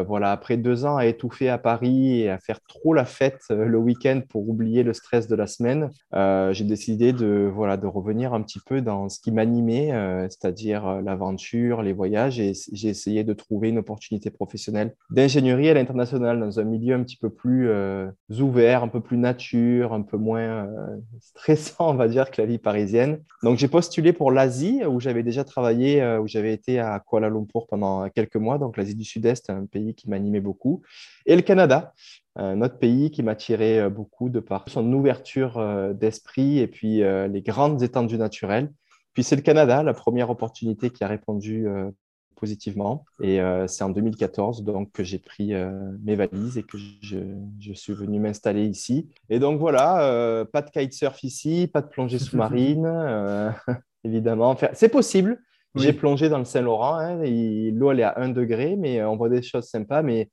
voilà, 0.06 0.32
après 0.32 0.58
deux 0.58 0.86
ans 0.86 0.98
à 0.98 1.06
étouffer 1.06 1.48
à 1.48 1.58
Paris 1.58 2.22
et 2.22 2.30
à 2.30 2.38
faire 2.38 2.60
trop 2.62 2.94
la 2.94 3.06
fête 3.06 3.42
le 3.50 3.78
week-end 3.78 4.22
pour 4.28 4.50
oublier 4.50 4.84
le 4.84 4.94
stress 4.94 5.28
de 5.28 5.36
la 5.36 5.48
semaine, 5.48 5.90
j'ai 6.14 6.64
décidé 6.64 7.14
de, 7.14 7.50
voilà, 7.54 7.78
de 7.78 7.88
revenir 7.88 8.34
un 8.34 8.42
petit 8.42 8.60
peu 8.66 8.82
dans 8.82 9.10
ce 9.10 9.20
qui 9.20 9.32
m'animait, 9.32 9.92
c'est-à-dire 10.30 11.02
l'aventure, 11.02 11.82
les 11.82 11.94
voyages. 11.94 12.40
Et 12.40 12.54
j'ai 12.72 12.90
essayé 12.90 13.24
de 13.24 13.34
trouver 13.34 13.70
une 13.70 13.78
opportunité 13.78 14.30
professionnelle 14.32 14.96
d'ingénierie 15.14 15.70
à 15.70 15.76
l'international, 15.76 16.40
dans 16.40 16.60
un 16.60 16.64
milieu 16.64 16.96
un 16.96 17.04
petit 17.04 17.18
peu 17.18 17.30
plus 17.30 17.70
euh, 17.70 18.10
ouvert, 18.40 18.84
un 18.84 18.88
peu 18.88 19.00
plus 19.00 19.18
nature, 19.18 19.94
un 19.94 20.02
peu 20.02 20.18
moins 20.18 20.66
euh, 20.66 20.98
stressant, 21.20 21.92
on 21.92 21.94
va 21.94 22.08
dire, 22.08 22.32
que 22.32 22.42
la 22.42 22.48
vie 22.48 22.58
parisienne. 22.58 23.20
Donc, 23.44 23.60
j'ai 23.60 23.68
postulé 23.68 24.12
pour 24.12 24.32
l'Asie, 24.32 24.82
où 24.84 25.00
j'avais 25.00 25.22
déjà 25.22 25.44
travaillé, 25.44 26.02
euh, 26.02 26.20
où 26.20 26.28
j'avais 26.28 26.52
été 26.52 26.80
à 26.80 27.00
Kuala 27.00 27.30
Lumpur 27.30 27.68
pendant 27.68 28.10
quelques 28.10 28.38
mois. 28.38 28.58
Donc, 28.58 28.76
l'Asie 28.76 28.96
du 28.96 29.04
Sud-Est, 29.04 29.52
un 29.52 29.68
pays 29.68 29.94
qui 29.94 30.10
m'animait 30.10 30.42
beaucoup. 30.42 30.82
Et 31.28 31.36
le 31.36 31.44
Canada, 31.44 31.94
un 32.36 32.64
autre 32.64 32.80
pays 32.80 33.12
qui 33.12 33.22
m'attirait 33.22 33.92
beaucoup 33.92 34.30
de 34.30 34.40
par 34.40 34.68
son 34.68 34.92
ouverture 34.92 35.94
d'esprit 35.94 36.58
et 36.58 36.66
puis 36.66 37.04
les 37.04 37.42
grandes 37.44 37.84
étendues 37.84 38.18
naturelles. 38.18 38.72
Puis 39.14 39.24
c'est 39.24 39.36
le 39.36 39.44
Canada, 39.44 39.84
la 39.84 39.94
première 39.94 40.32
opportunité 40.32 40.90
qui 40.90 41.04
a 41.04 41.08
répondu 41.08 41.68
positivement. 42.44 43.06
Et 43.22 43.40
euh, 43.40 43.68
c'est 43.68 43.86
en 43.86 43.90
2014 43.90 44.66
donc, 44.66 44.92
que 44.92 45.02
j'ai 45.02 45.18
pris 45.18 45.54
euh, 45.54 45.72
mes 46.04 46.18
valises 46.18 46.58
et 46.58 46.64
que 46.64 46.78
je, 46.78 47.20
je 47.58 47.72
suis 47.72 47.94
venu 47.94 48.20
m'installer 48.20 48.66
ici. 48.66 49.10
Et 49.30 49.40
donc 49.40 49.62
voilà, 49.62 50.04
euh, 50.10 50.44
pas 50.44 50.62
de 50.62 50.70
kitesurf 50.70 51.24
ici, 51.24 51.70
pas 51.72 51.82
de 51.82 51.88
plongée 51.88 52.20
sous-marine, 52.28 52.86
évidemment. 54.04 54.58
C'est 54.74 54.90
possible. 54.90 55.40
J'ai 55.76 55.94
plongé 55.94 56.28
dans 56.28 56.38
le 56.38 56.44
Saint-Laurent. 56.44 56.96
Hein, 56.96 57.16
L'eau, 57.24 57.92
elle 57.92 58.02
est 58.02 58.04
à 58.04 58.20
1 58.20 58.30
degré, 58.30 58.76
mais 58.76 59.02
on 59.06 59.16
voit 59.16 59.30
des 59.30 59.42
choses 59.42 59.70
sympas. 59.70 60.02
Mais 60.04 60.30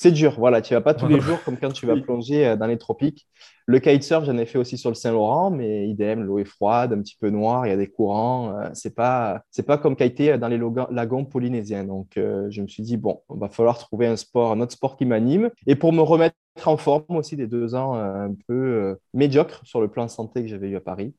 c'est 0.00 0.12
dur. 0.12 0.36
Voilà, 0.38 0.62
tu 0.62 0.72
vas 0.72 0.80
pas 0.80 0.94
tous 0.94 1.08
les 1.08 1.20
jours 1.20 1.44
comme 1.44 1.58
quand 1.58 1.72
tu 1.72 1.84
vas 1.84 1.94
plonger 1.94 2.56
dans 2.56 2.66
les 2.66 2.78
tropiques. 2.78 3.28
Le 3.66 3.80
kitesurf, 3.80 4.24
j'en 4.24 4.38
ai 4.38 4.46
fait 4.46 4.56
aussi 4.56 4.78
sur 4.78 4.88
le 4.88 4.94
Saint-Laurent, 4.94 5.50
mais 5.50 5.86
idem, 5.86 6.22
l'eau 6.22 6.38
est 6.38 6.46
froide, 6.46 6.94
un 6.94 7.02
petit 7.02 7.18
peu 7.20 7.28
noire, 7.28 7.66
il 7.66 7.68
y 7.68 7.72
a 7.72 7.76
des 7.76 7.86
courants. 7.86 8.58
Euh, 8.58 8.70
c'est 8.72 8.94
pas, 8.94 9.42
c'est 9.50 9.66
pas 9.66 9.76
comme 9.76 9.96
kiter 9.96 10.38
dans 10.38 10.48
les 10.48 10.58
lagons 10.90 11.26
polynésiens. 11.26 11.84
Donc, 11.84 12.16
euh, 12.16 12.46
je 12.48 12.62
me 12.62 12.66
suis 12.66 12.82
dit 12.82 12.96
bon, 12.96 13.20
il 13.30 13.38
va 13.38 13.50
falloir 13.50 13.76
trouver 13.76 14.06
un 14.06 14.16
sport, 14.16 14.52
un 14.52 14.60
autre 14.60 14.72
sport 14.72 14.96
qui 14.96 15.04
m'anime. 15.04 15.50
Et 15.66 15.76
pour 15.76 15.92
me 15.92 16.00
remettre 16.00 16.34
en 16.64 16.76
forme 16.76 17.16
aussi 17.16 17.36
des 17.36 17.46
deux 17.46 17.74
ans 17.74 17.96
euh, 17.96 18.26
un 18.26 18.34
peu 18.46 18.96
médiocres 19.14 19.60
sur 19.64 19.80
le 19.80 19.88
plan 19.88 20.08
santé 20.08 20.42
que 20.42 20.48
j'avais 20.48 20.68
eu 20.68 20.76
à 20.76 20.80
Paris. 20.80 21.14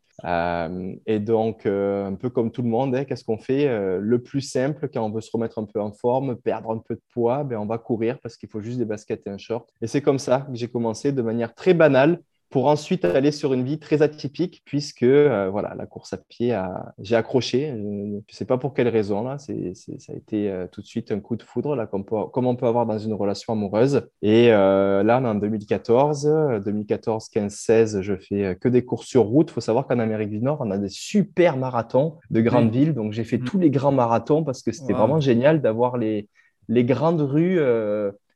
et 1.06 1.20
donc, 1.20 1.66
un 1.66 2.16
peu 2.16 2.30
comme 2.30 2.52
tout 2.52 2.62
le 2.62 2.70
monde, 2.70 2.96
hein, 2.96 3.06
qu'est-ce 3.06 3.24
qu'on 3.24 3.38
fait 3.38 3.68
Le 4.00 4.20
plus 4.20 4.42
simple, 4.42 4.90
quand 4.94 5.04
on 5.04 5.10
veut 5.10 5.22
se 5.22 5.32
remettre 5.32 5.58
un 5.60 5.66
peu 5.66 5.82
en 5.82 5.92
forme, 5.92 6.36
perdre 6.36 6.72
un 6.72 6.78
peu 6.78 6.96
de 6.96 7.02
poids, 7.14 7.44
ben, 7.44 7.58
on 7.58 7.66
va 7.66 7.78
courir 7.78 8.20
parce 8.20 8.38
qu'il 8.38 8.50
faut 8.50 8.62
juste 8.62 8.78
des 8.78 8.86
baskets 8.86 9.26
et 9.26 9.30
un 9.30 9.38
short. 9.38 9.70
Et 9.82 9.88
c'est 9.88 10.02
comme 10.02 10.20
ça 10.20 10.48
que 10.50 10.56
j'ai 10.56 10.68
commencé 10.68 11.12
de 11.12 11.22
manière 11.22 11.56
très 11.56 11.74
banale 11.74 12.22
pour 12.52 12.68
ensuite 12.68 13.06
aller 13.06 13.32
sur 13.32 13.54
une 13.54 13.64
vie 13.64 13.80
très 13.80 14.02
atypique, 14.02 14.62
puisque 14.66 15.04
euh, 15.04 15.50
voilà, 15.50 15.74
la 15.74 15.86
course 15.86 16.12
à 16.12 16.18
pied, 16.18 16.52
a... 16.52 16.94
j'ai 17.00 17.16
accroché. 17.16 17.70
Je 17.70 17.82
ne 17.82 18.20
sais 18.30 18.44
pas 18.44 18.58
pour 18.58 18.74
quelle 18.74 18.90
raison, 18.90 19.24
là. 19.24 19.38
C'est, 19.38 19.74
ça 19.74 20.12
a 20.12 20.16
été 20.18 20.52
euh, 20.52 20.68
tout 20.70 20.82
de 20.82 20.86
suite 20.86 21.14
un 21.14 21.22
coup 21.22 21.38
de 21.38 21.44
foudre, 21.44 21.78
là, 21.78 21.88
comme, 21.88 22.04
comme, 22.04 22.46
on 22.46 22.58
peut 22.58 22.68
avoir 22.68 22.86
dans 22.86 23.00
une 23.00 23.14
relation 23.14 23.54
amoureuse. 23.54 24.10
Et 24.22 24.52
euh, 24.52 25.02
là, 25.02 25.22
en 25.22 25.36
2014, 25.36 26.62
2014, 26.66 27.30
15, 27.30 27.54
16, 27.54 28.02
je 28.02 28.16
fais 28.18 28.58
que 28.60 28.68
des 28.68 28.84
courses 28.84 29.08
sur 29.08 29.24
route. 29.24 29.50
Il 29.50 29.54
faut 29.54 29.62
savoir 29.62 29.88
qu'en 29.88 30.00
Amérique 30.00 30.30
du 30.30 30.42
Nord, 30.42 30.58
on 30.60 30.72
a 30.72 30.78
des 30.78 30.90
super 30.90 31.56
marathons 31.56 32.18
de 32.32 32.42
grandes 32.42 32.72
villes. 32.72 32.94
Donc, 32.94 33.14
j'ai 33.14 33.24
fait 33.24 33.38
mm. 33.38 33.46
tous 33.46 33.60
les 33.60 33.70
grands 33.70 33.94
marathons 33.94 34.44
parce 34.44 34.62
que 34.62 34.74
c'était 34.74 34.94
vraiment 34.94 35.22
génial 35.22 35.62
d'avoir 35.62 35.96
les, 35.96 36.28
les 36.68 36.84
grandes 36.84 37.22
rues 37.22 37.62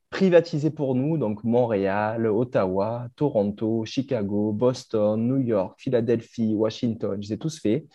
privatisé 0.09 0.69
pour 0.69 0.95
nous, 0.95 1.17
donc 1.17 1.43
Montréal, 1.43 2.27
Ottawa, 2.27 3.07
Toronto, 3.15 3.83
Chicago, 3.85 4.53
Boston, 4.53 5.27
New 5.27 5.39
York, 5.39 5.75
Philadelphie, 5.77 6.53
Washington, 6.53 7.17
je 7.21 7.27
les 7.27 7.33
ai 7.33 7.37
tous 7.37 7.59
faits. 7.59 7.85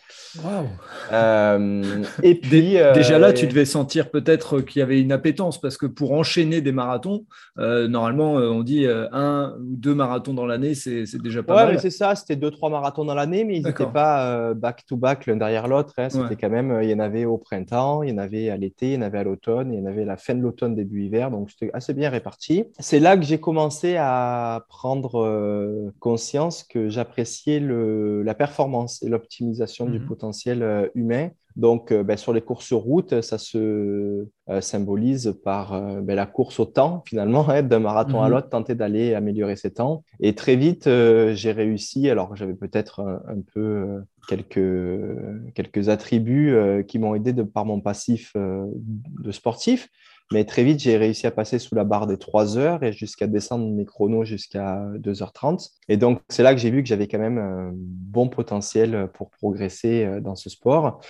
Wow. 0.45 0.67
Euh, 1.13 2.03
et 2.23 2.35
puis 2.41 2.51
déjà 2.51 3.19
là, 3.19 3.29
euh, 3.29 3.33
tu 3.33 3.47
devais 3.47 3.65
sentir 3.65 4.11
peut-être 4.11 4.61
qu'il 4.61 4.81
y 4.81 4.83
avait 4.83 5.01
une 5.01 5.13
appétence 5.13 5.61
parce 5.61 5.77
que 5.77 5.87
pour 5.87 6.13
enchaîner 6.13 6.61
des 6.61 6.73
marathons, 6.73 7.25
euh, 7.59 7.89
normalement 7.89 8.35
on 8.35 8.63
dit 8.63 8.87
un 8.87 9.55
ou 9.59 9.77
deux 9.77 9.95
marathons 9.95 10.35
dans 10.35 10.47
l'année, 10.47 10.75
c'est 10.75 11.05
déjà 11.23 11.43
pas 11.43 11.57
ouais, 11.57 11.73
mal. 11.73 11.81
c'est 11.81 11.91
ça, 11.91 12.15
c'était 12.15 12.37
deux 12.37 12.51
trois 12.51 12.71
marathons 12.71 13.05
dans 13.05 13.15
l'année, 13.15 13.45
mais 13.45 13.57
ils 13.57 13.65
n'étaient 13.65 13.87
pas 13.87 14.53
back 14.55 14.85
to 14.87 14.97
back 14.97 15.27
l'un 15.27 15.37
derrière 15.37 15.69
l'autre. 15.69 15.95
Hein. 15.99 16.11
C'était 16.11 16.37
quand 16.37 16.51
même, 16.51 16.81
il 16.83 16.91
y 16.91 16.95
en 16.95 16.99
avait 16.99 17.25
au 17.25 17.39
printemps, 17.39 18.03
il 18.03 18.11
y 18.11 18.13
en 18.13 18.19
avait 18.19 18.51
à 18.51 18.57
l'été, 18.57 18.89
il 18.89 18.95
y 18.95 18.99
en 18.99 19.03
avait 19.03 19.19
à 19.19 19.25
l'automne, 19.25 19.73
il 19.73 19.79
y 19.79 19.83
en 19.83 19.87
avait 19.87 20.03
à 20.03 20.07
la 20.07 20.17
fin 20.17 20.35
de 20.35 20.41
l'automne, 20.41 20.75
début 20.75 21.05
hiver, 21.05 21.31
donc 21.31 21.51
c'était 21.51 21.71
assez 21.73 21.95
bien 21.95 22.00
réparti. 22.09 22.65
C'est 22.79 23.01
là 23.01 23.17
que 23.17 23.25
j'ai 23.25 23.39
commencé 23.39 23.97
à 23.97 24.65
prendre 24.69 25.21
euh, 25.21 25.93
conscience 25.99 26.65
que 26.65 26.89
j'appréciais 26.89 27.61
la 27.61 28.35
performance 28.35 29.03
et 29.03 29.09
l'optimisation 29.09 29.87
du 29.87 29.99
mhm. 29.99 30.07
potentiel 30.07 30.63
euh, 30.63 30.89
humain. 30.95 31.31
Donc, 31.57 31.91
euh, 31.91 32.05
ben, 32.05 32.17
sur 32.17 32.33
les 32.33 32.41
courses 32.41 32.73
route, 32.73 33.21
ça 33.23 33.37
se 33.37 34.27
symbolise 34.61 35.35
par 35.45 35.81
ben, 36.03 36.15
la 36.15 36.27
course 36.27 36.59
au 36.61 36.65
temps, 36.65 37.03
finalement, 37.07 37.49
hein, 37.49 37.63
d'un 37.63 37.81
marathon 37.81 38.23
à 38.23 38.27
mhm. 38.27 38.35
l'autre, 38.35 38.49
tenter 38.49 38.75
d'aller 38.75 39.15
améliorer 39.15 39.57
ses 39.57 39.73
temps. 39.73 40.05
Et 40.21 40.35
très 40.35 40.57
vite, 40.57 40.85
j'ai 40.87 41.53
réussi, 41.53 42.09
alors 42.09 42.35
j'avais 42.37 42.55
peut-être 42.55 43.01
un, 43.01 43.41
peu 43.53 44.03
quelques, 44.29 45.55
quelques 45.55 45.89
attributs 45.89 46.85
qui 46.89 46.99
m'ont 46.99 47.15
aidé 47.15 47.33
de, 47.33 47.43
par 47.43 47.65
mon 47.65 47.81
passif 47.81 48.35
de 48.35 49.33
sportif, 49.33 49.89
mais 50.33 50.45
très 50.45 50.63
vite, 50.63 50.79
j'ai 50.79 50.97
réussi 50.97 51.27
à 51.27 51.33
passer 51.33 51.59
sous 51.59 51.75
la 51.75 51.83
barre 51.83 52.07
des 52.07 52.17
3 52.17 52.57
heures 52.57 52.85
et 52.85 52.93
jusqu'à 52.93 53.27
descendre 53.27 53.69
mes 53.69 53.85
chronos 53.85 54.25
jusqu'à 54.25 54.87
2h30. 54.99 55.71
Et 55.89 55.97
donc, 55.97 56.21
c'est 56.29 56.45
là 56.45 56.55
que 56.55 56.61
j'ai 56.61 56.71
vu 56.71 56.83
que 56.85 56.89
j'avais 56.89 57.09
quand 57.09 57.19
même 57.19 57.39
un 57.39 57.73
bon 57.75 58.29
potentiel 58.29 59.09
pour 59.13 59.31
progresser 59.31 60.05
euh, 60.05 60.21
dans 60.21 60.37
ce 60.37 60.49
sport. 60.49 61.01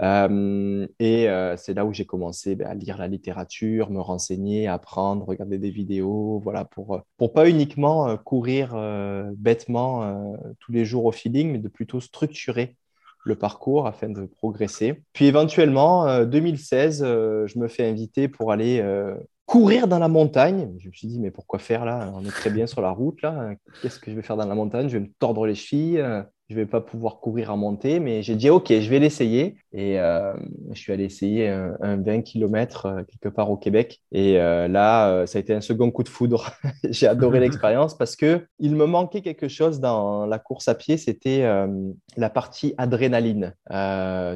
Euh, 0.00 0.86
et 0.98 1.28
euh, 1.28 1.56
c'est 1.58 1.74
là 1.74 1.84
où 1.84 1.92
j'ai 1.92 2.06
commencé 2.06 2.56
ben, 2.56 2.66
à 2.66 2.74
lire 2.74 2.96
la 2.96 3.06
littérature, 3.06 3.90
me 3.90 4.00
renseigner, 4.00 4.66
apprendre, 4.66 5.26
regarder 5.26 5.58
des 5.58 5.70
vidéos, 5.70 6.40
voilà, 6.42 6.64
pour, 6.64 7.02
pour 7.18 7.34
pas 7.34 7.50
uniquement 7.50 8.16
courir 8.16 8.74
bêtement 9.36 10.36
tous 10.58 10.72
les 10.72 10.84
jours 10.84 11.04
au 11.04 11.12
feeling, 11.12 11.52
mais 11.52 11.58
de 11.58 11.68
plutôt 11.68 12.00
structurer 12.00 12.76
le 13.24 13.34
parcours 13.34 13.86
afin 13.86 14.08
de 14.08 14.26
progresser. 14.26 15.02
Puis 15.12 15.24
éventuellement, 15.24 16.24
2016, 16.24 17.02
euh, 17.02 17.06
euh, 17.06 17.46
je 17.46 17.58
me 17.58 17.68
fais 17.68 17.88
inviter 17.88 18.28
pour 18.28 18.52
aller 18.52 18.80
euh, 18.80 19.14
courir 19.46 19.88
dans 19.88 19.98
la 19.98 20.08
montagne. 20.08 20.70
Je 20.78 20.88
me 20.88 20.92
suis 20.92 21.08
dit, 21.08 21.18
mais 21.18 21.30
pourquoi 21.30 21.58
faire 21.58 21.84
là? 21.84 22.12
On 22.14 22.24
est 22.24 22.30
très 22.30 22.50
bien 22.50 22.66
sur 22.66 22.82
la 22.82 22.90
route 22.90 23.20
là. 23.22 23.54
Qu'est-ce 23.82 23.98
que 23.98 24.10
je 24.10 24.16
vais 24.16 24.22
faire 24.22 24.36
dans 24.36 24.46
la 24.46 24.54
montagne? 24.54 24.88
Je 24.88 24.98
vais 24.98 25.04
me 25.04 25.12
tordre 25.18 25.46
les 25.46 25.54
chevilles 25.54 26.04
je 26.50 26.56
vais 26.56 26.66
pas 26.66 26.80
pouvoir 26.80 27.20
courir 27.20 27.50
à 27.50 27.56
monter, 27.56 28.00
mais 28.00 28.22
j'ai 28.22 28.36
dit 28.36 28.50
ok, 28.50 28.68
je 28.68 28.90
vais 28.90 28.98
l'essayer. 28.98 29.56
Et 29.72 29.98
euh, 29.98 30.34
je 30.72 30.78
suis 30.78 30.92
allé 30.92 31.04
essayer 31.04 31.48
un, 31.48 31.96
20 31.96 32.22
km 32.22 32.86
euh, 32.86 33.02
quelque 33.02 33.28
part 33.28 33.50
au 33.50 33.56
Québec. 33.56 34.02
Et 34.12 34.38
euh, 34.38 34.68
là, 34.68 35.26
ça 35.26 35.38
a 35.38 35.40
été 35.40 35.54
un 35.54 35.62
second 35.62 35.90
coup 35.90 36.02
de 36.02 36.08
foudre. 36.08 36.52
j'ai 36.90 37.06
adoré 37.06 37.40
l'expérience 37.40 37.96
parce 37.96 38.14
que 38.14 38.46
il 38.58 38.76
me 38.76 38.84
manquait 38.84 39.22
quelque 39.22 39.48
chose 39.48 39.80
dans 39.80 40.26
la 40.26 40.38
course 40.38 40.68
à 40.68 40.74
pied, 40.74 40.96
c'était 40.96 41.44
la 42.16 42.30
partie 42.30 42.74
adrénaline. 42.76 43.54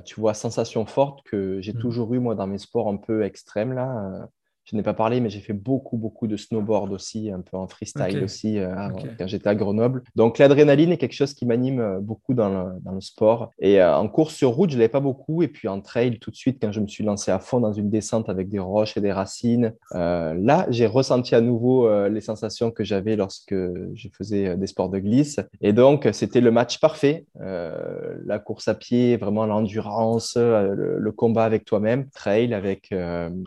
tu 0.04 0.20
vois, 0.20 0.34
sensation 0.34 0.86
forte 0.86 1.22
que 1.24 1.60
j'ai 1.60 1.72
mmh. 1.72 1.78
toujours 1.78 2.14
eu 2.14 2.18
moi 2.18 2.34
dans 2.34 2.46
mes 2.46 2.58
sports 2.58 2.88
un 2.88 2.96
peu 2.96 3.22
extrêmes 3.24 3.72
là 3.72 4.28
je 4.70 4.76
n'ai 4.76 4.82
pas 4.82 4.92
parlé, 4.92 5.20
mais 5.20 5.30
j'ai 5.30 5.40
fait 5.40 5.54
beaucoup, 5.54 5.96
beaucoup 5.96 6.26
de 6.26 6.36
snowboard 6.36 6.92
aussi, 6.92 7.30
un 7.30 7.40
peu 7.40 7.56
en 7.56 7.68
freestyle 7.68 8.22
aussi, 8.22 8.58
euh, 8.58 8.74
quand 9.18 9.26
j'étais 9.26 9.48
à 9.48 9.54
Grenoble. 9.54 10.02
Donc, 10.14 10.36
l'adrénaline 10.36 10.92
est 10.92 10.98
quelque 10.98 11.14
chose 11.14 11.32
qui 11.32 11.46
m'anime 11.46 11.80
euh, 11.80 12.00
beaucoup 12.00 12.34
dans 12.34 12.50
le, 12.50 12.80
dans 12.82 12.92
le, 12.92 13.00
sport. 13.00 13.50
Et 13.60 13.80
euh, 13.80 13.96
en 13.96 14.08
course 14.08 14.34
sur 14.34 14.50
route, 14.50 14.68
je 14.68 14.74
ne 14.74 14.80
l'avais 14.80 14.90
pas 14.90 15.00
beaucoup. 15.00 15.42
Et 15.42 15.48
puis 15.48 15.68
en 15.68 15.80
trail, 15.80 16.18
tout 16.18 16.30
de 16.30 16.36
suite, 16.36 16.58
quand 16.60 16.70
je 16.70 16.80
me 16.80 16.86
suis 16.86 17.02
lancé 17.02 17.30
à 17.30 17.38
fond 17.38 17.60
dans 17.60 17.72
une 17.72 17.88
descente 17.88 18.28
avec 18.28 18.50
des 18.50 18.58
roches 18.58 18.96
et 18.98 19.00
des 19.00 19.12
racines, 19.12 19.72
là, 19.92 20.66
j'ai 20.68 20.86
ressenti 20.86 21.34
à 21.34 21.40
nouveau 21.40 21.88
les 22.08 22.20
sensations 22.20 22.70
que 22.70 22.84
j'avais 22.84 23.16
lorsque 23.16 23.54
je 23.54 24.08
faisais 24.16 24.56
des 24.56 24.66
sports 24.66 24.90
de 24.90 24.98
glisse. 24.98 25.40
Et 25.60 25.72
donc, 25.72 26.08
c'était 26.12 26.40
le 26.40 26.50
match 26.50 26.80
parfait. 26.80 27.24
la 27.36 28.38
course 28.38 28.68
à 28.68 28.74
pied, 28.74 29.16
vraiment 29.16 29.46
l'endurance, 29.46 30.36
le, 30.36 30.98
le, 30.98 31.12
combat 31.12 31.44
avec 31.44 31.64
toi-même. 31.64 32.08
Trail 32.10 32.52
avec 32.54 32.94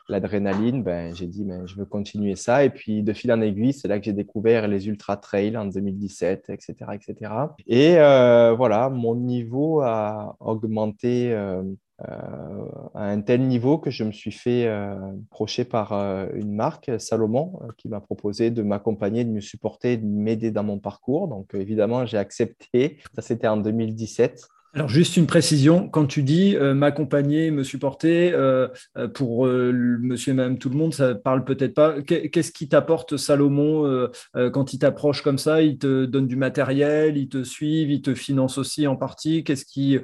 l'adrénaline, 0.08 0.84
ben, 0.84 1.11
j'ai 1.13 1.27
dit, 1.27 1.46
mais 1.46 1.68
je 1.68 1.75
veux 1.75 1.86
continuer 1.86 2.36
ça. 2.36 2.63
Et 2.63 2.70
puis, 2.70 3.03
de 3.03 3.13
fil 3.13 3.32
en 3.32 3.41
aiguille, 3.41 3.74
c'est 3.74 3.88
là 3.88 4.00
que 4.00 4.06
j'ai 4.06 4.13
découvert 4.13 4.68
les 4.68 4.88
ultra 4.88 5.18
trails 5.18 5.58
en 5.58 5.65
2017, 5.65 6.50
etc. 6.50 6.75
etc. 6.94 7.32
Et 7.68 7.98
euh, 7.98 8.53
voilà, 8.53 8.89
mon 8.89 9.15
niveau 9.15 9.82
a 9.82 10.36
augmenté 10.39 11.34
euh, 11.34 11.63
euh, 12.01 12.65
à 12.96 13.06
un 13.06 13.22
tel 13.22 13.48
niveau 13.48 13.77
que 13.77 13.89
je 13.89 14.03
me 14.03 14.12
suis 14.12 14.32
fait 14.32 14.68
approcher 14.68 15.65
par 15.65 15.94
une 16.34 16.53
marque, 16.53 16.91
Salomon, 17.00 17.60
qui 17.77 17.89
m'a 17.89 18.01
proposé 18.01 18.50
de 18.51 18.63
m'accompagner, 18.63 19.24
de 19.24 19.32
me 19.32 19.41
supporter, 19.41 19.98
de 19.98 20.06
m'aider 20.06 20.51
dans 20.51 20.63
mon 20.63 20.80
parcours. 20.80 21.27
Donc, 21.27 21.53
évidemment, 21.53 22.06
j'ai 22.06 22.18
accepté. 22.18 22.98
Ça, 23.15 23.22
c'était 23.22 23.48
en 23.48 23.58
2017. 23.58 24.48
Alors 24.74 24.88
juste 24.88 25.18
une 25.18 25.28
précision, 25.28 25.90
quand 25.90 26.06
tu 26.06 26.24
dis 26.24 26.56
euh, 26.56 26.74
m'accompagner, 26.74 27.51
me 27.51 27.63
supporter, 27.63 28.32
euh, 28.32 28.70
euh, 28.98 29.10
pour 29.10 29.46
monsieur 29.46 30.32
et 30.32 30.36
madame 30.36 30.58
tout 30.58 30.70
le 30.70 30.78
monde, 30.78 30.94
ça 30.94 31.13
parle 31.13 31.44
peut-être 31.44 31.74
pas. 31.74 32.01
Qu'est-ce 32.01 32.54
qui 32.54 32.70
t'apporte 32.70 33.18
Salomon 33.18 34.08
quand 34.34 34.74
il 34.74 34.80
t'approche 34.80 35.22
comme 35.22 35.38
ça 35.38 35.62
Il 35.62 35.78
te 35.78 36.06
donne 36.06 36.28
du 36.28 36.38
matériel, 36.38 37.18
il 37.18 37.28
te 37.28 37.44
suivent, 37.44 37.92
il 37.92 38.01
te 38.01 38.16
finance 38.16 38.58
aussi 38.58 38.88
en 38.88 38.96
partie? 38.96 39.44
Qu'est-ce 39.44 39.66
qu'ils 39.66 40.01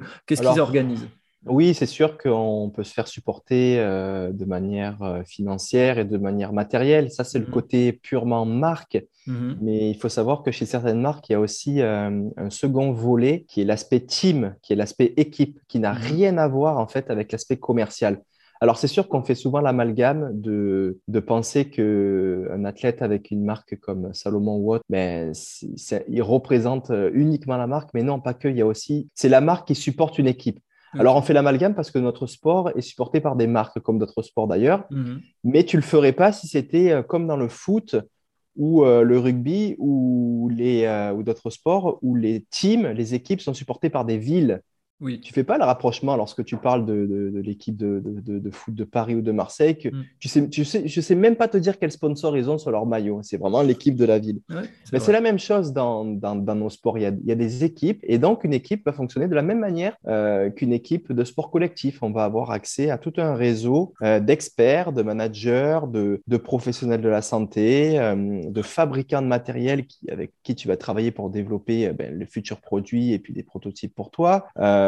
organisent? 0.58 1.08
Oui, 1.46 1.72
c'est 1.74 1.86
sûr 1.86 2.18
qu'on 2.18 2.70
peut 2.74 2.84
se 2.84 2.92
faire 2.92 3.08
supporter 3.08 3.76
de 3.76 4.44
manière 4.44 5.22
financière 5.26 5.98
et 5.98 6.04
de 6.04 6.18
manière 6.18 6.52
matérielle. 6.52 7.10
Ça, 7.10 7.24
c'est 7.24 7.38
le 7.38 7.46
mmh. 7.46 7.50
côté 7.50 7.92
purement 7.92 8.44
marque. 8.44 9.04
Mmh 9.26 9.54
Mais 9.60 9.90
il 9.90 9.96
faut 9.96 10.08
savoir 10.08 10.42
que 10.42 10.50
chez 10.50 10.66
certaines 10.66 11.00
marques, 11.00 11.28
il 11.28 11.32
y 11.32 11.34
a 11.36 11.40
aussi 11.40 11.80
un 11.80 12.50
second 12.50 12.92
volet 12.92 13.44
qui 13.48 13.60
est 13.60 13.64
l'aspect 13.64 14.00
team, 14.00 14.56
qui 14.62 14.72
est 14.72 14.76
l'aspect 14.76 15.14
équipe, 15.16 15.60
qui 15.68 15.78
n'a 15.78 15.92
mmh 15.92 15.98
rien 15.98 16.38
à 16.38 16.48
voir 16.48 16.78
en 16.78 16.88
fait 16.88 17.10
avec 17.10 17.30
l'aspect 17.32 17.56
commercial. 17.56 18.20
Alors, 18.60 18.76
c'est 18.76 18.88
sûr 18.88 19.08
qu'on 19.08 19.22
fait 19.22 19.36
souvent 19.36 19.60
l'amalgame 19.60 20.30
de, 20.32 20.98
de 21.06 21.20
penser 21.20 21.70
qu'un 21.70 22.64
athlète 22.64 23.02
avec 23.02 23.30
une 23.30 23.44
marque 23.44 23.78
comme 23.78 24.12
Salomon 24.14 24.56
ou 24.56 24.74
autre, 24.74 24.84
ben, 24.88 25.32
il 26.08 26.22
représente 26.22 26.90
uniquement 27.12 27.56
la 27.56 27.68
marque, 27.68 27.90
mais 27.94 28.02
non, 28.02 28.20
pas 28.20 28.34
que. 28.34 28.48
Il 28.48 28.56
y 28.56 28.62
a 28.62 28.66
aussi, 28.66 29.08
c'est 29.14 29.28
la 29.28 29.40
marque 29.40 29.68
qui 29.68 29.74
supporte 29.76 30.18
une 30.18 30.26
équipe. 30.26 30.58
Alors, 30.94 31.16
on 31.16 31.22
fait 31.22 31.32
l'amalgame 31.32 31.74
parce 31.74 31.90
que 31.90 31.98
notre 31.98 32.26
sport 32.26 32.70
est 32.76 32.80
supporté 32.80 33.20
par 33.20 33.36
des 33.36 33.46
marques, 33.46 33.80
comme 33.80 33.98
d'autres 33.98 34.22
sports 34.22 34.48
d'ailleurs. 34.48 34.84
Mhm. 34.90 35.20
Mais 35.44 35.64
tu 35.64 35.76
ne 35.76 35.82
le 35.82 35.86
ferais 35.86 36.12
pas 36.12 36.32
si 36.32 36.48
c'était 36.48 36.92
euh, 36.92 37.02
comme 37.02 37.26
dans 37.26 37.36
le 37.36 37.48
foot 37.48 37.96
ou 38.56 38.84
euh, 38.84 39.02
le 39.02 39.18
rugby 39.18 39.76
ou, 39.78 40.50
euh, 40.60 41.12
ou 41.12 41.22
d'autres 41.22 41.50
sports 41.50 41.98
où 42.02 42.16
les 42.16 42.44
teams, 42.50 42.88
les 42.88 43.14
équipes 43.14 43.40
sont 43.40 43.54
supportées 43.54 43.90
par 43.90 44.04
des 44.04 44.18
villes. 44.18 44.62
Oui. 45.00 45.20
Tu 45.20 45.32
fais 45.32 45.44
pas 45.44 45.58
le 45.58 45.64
rapprochement 45.64 46.16
lorsque 46.16 46.44
tu 46.44 46.56
parles 46.56 46.84
de, 46.84 47.40
l'équipe 47.44 47.76
de, 47.76 48.50
foot 48.50 48.74
de 48.74 48.84
Paris 48.84 49.14
ou 49.14 49.22
de 49.22 49.30
Marseille. 49.30 49.78
Que 49.78 49.88
mm. 49.88 50.04
tu 50.18 50.28
sais, 50.28 50.48
tu 50.48 50.64
sais, 50.64 50.88
je 50.88 51.00
sais 51.00 51.14
même 51.14 51.36
pas 51.36 51.48
te 51.48 51.56
dire 51.56 51.78
quel 51.78 51.92
sponsor 51.92 52.36
ils 52.36 52.50
ont 52.50 52.58
sur 52.58 52.70
leur 52.70 52.86
maillot. 52.86 53.20
C'est 53.22 53.36
vraiment 53.36 53.62
l'équipe 53.62 53.94
de 53.94 54.04
la 54.04 54.18
ville. 54.18 54.40
Mais 54.92 54.98
c'est 54.98 55.12
la 55.12 55.20
même 55.20 55.38
chose 55.38 55.72
dans, 55.72 56.04
nos 56.04 56.70
sports. 56.70 56.98
Il 56.98 57.02
y, 57.02 57.32
a, 57.32 57.34
des 57.34 57.64
équipes 57.64 58.00
et 58.02 58.18
donc 58.18 58.44
une 58.44 58.54
équipe 58.54 58.84
va 58.84 58.92
fonctionner 58.92 59.28
de 59.28 59.34
la 59.34 59.42
même 59.42 59.60
manière 59.60 59.96
euh, 60.06 60.50
qu'une 60.50 60.72
équipe 60.72 61.12
de 61.12 61.24
sport 61.24 61.50
collectif. 61.50 62.02
On 62.02 62.10
va 62.10 62.24
avoir 62.24 62.50
accès 62.50 62.90
à 62.90 62.98
tout 62.98 63.12
un 63.18 63.34
réseau 63.34 63.94
euh, 64.02 64.18
d'experts, 64.18 64.92
de 64.92 65.02
managers, 65.02 65.80
de, 65.88 66.36
professionnels 66.38 67.00
de 67.00 67.08
la 67.08 67.22
santé, 67.22 67.98
euh, 67.98 68.42
de 68.44 68.62
fabricants 68.62 69.22
de 69.22 69.26
matériel 69.26 69.86
qui, 69.86 70.10
avec 70.10 70.32
qui 70.42 70.54
tu 70.54 70.66
vas 70.66 70.76
travailler 70.76 71.10
pour 71.10 71.30
développer 71.30 71.92
ben, 71.92 72.16
le 72.16 72.26
futur 72.26 72.60
produit 72.60 73.12
et 73.12 73.18
puis 73.18 73.32
des 73.32 73.42
prototypes 73.42 73.94
pour 73.94 74.10
toi. 74.10 74.46
Euh, 74.58 74.87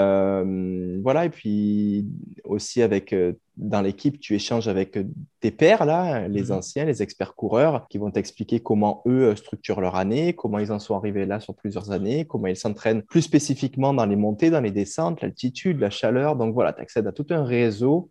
voilà, 1.02 1.24
et 1.24 1.30
puis 1.30 2.06
aussi 2.44 2.82
avec 2.82 3.12
euh, 3.12 3.32
dans 3.56 3.82
l'équipe, 3.82 4.18
tu 4.20 4.34
échanges 4.34 4.68
avec 4.68 4.98
tes 5.40 5.50
pairs, 5.50 5.84
là, 5.84 6.28
les 6.28 6.44
mhm. 6.44 6.52
anciens, 6.52 6.84
les 6.84 7.02
experts 7.02 7.34
coureurs, 7.34 7.86
qui 7.88 7.98
vont 7.98 8.10
t'expliquer 8.10 8.60
comment 8.60 9.02
eux 9.06 9.34
structurent 9.36 9.80
leur 9.80 9.96
année, 9.96 10.34
comment 10.34 10.58
ils 10.58 10.72
en 10.72 10.78
sont 10.78 10.96
arrivés 10.96 11.26
là 11.26 11.40
sur 11.40 11.54
plusieurs 11.54 11.90
années, 11.90 12.24
comment 12.24 12.46
ils 12.46 12.56
s'entraînent 12.56 13.02
plus 13.02 13.22
spécifiquement 13.22 13.92
dans 13.92 14.06
les 14.06 14.16
montées, 14.16 14.50
dans 14.50 14.60
les 14.60 14.70
descentes, 14.70 15.20
l'altitude, 15.20 15.78
la 15.78 15.90
chaleur. 15.90 16.36
Donc 16.36 16.54
voilà, 16.54 16.72
tu 16.72 16.80
accèdes 16.80 17.06
à 17.06 17.12
tout 17.12 17.26
un 17.30 17.44
réseau 17.44 18.10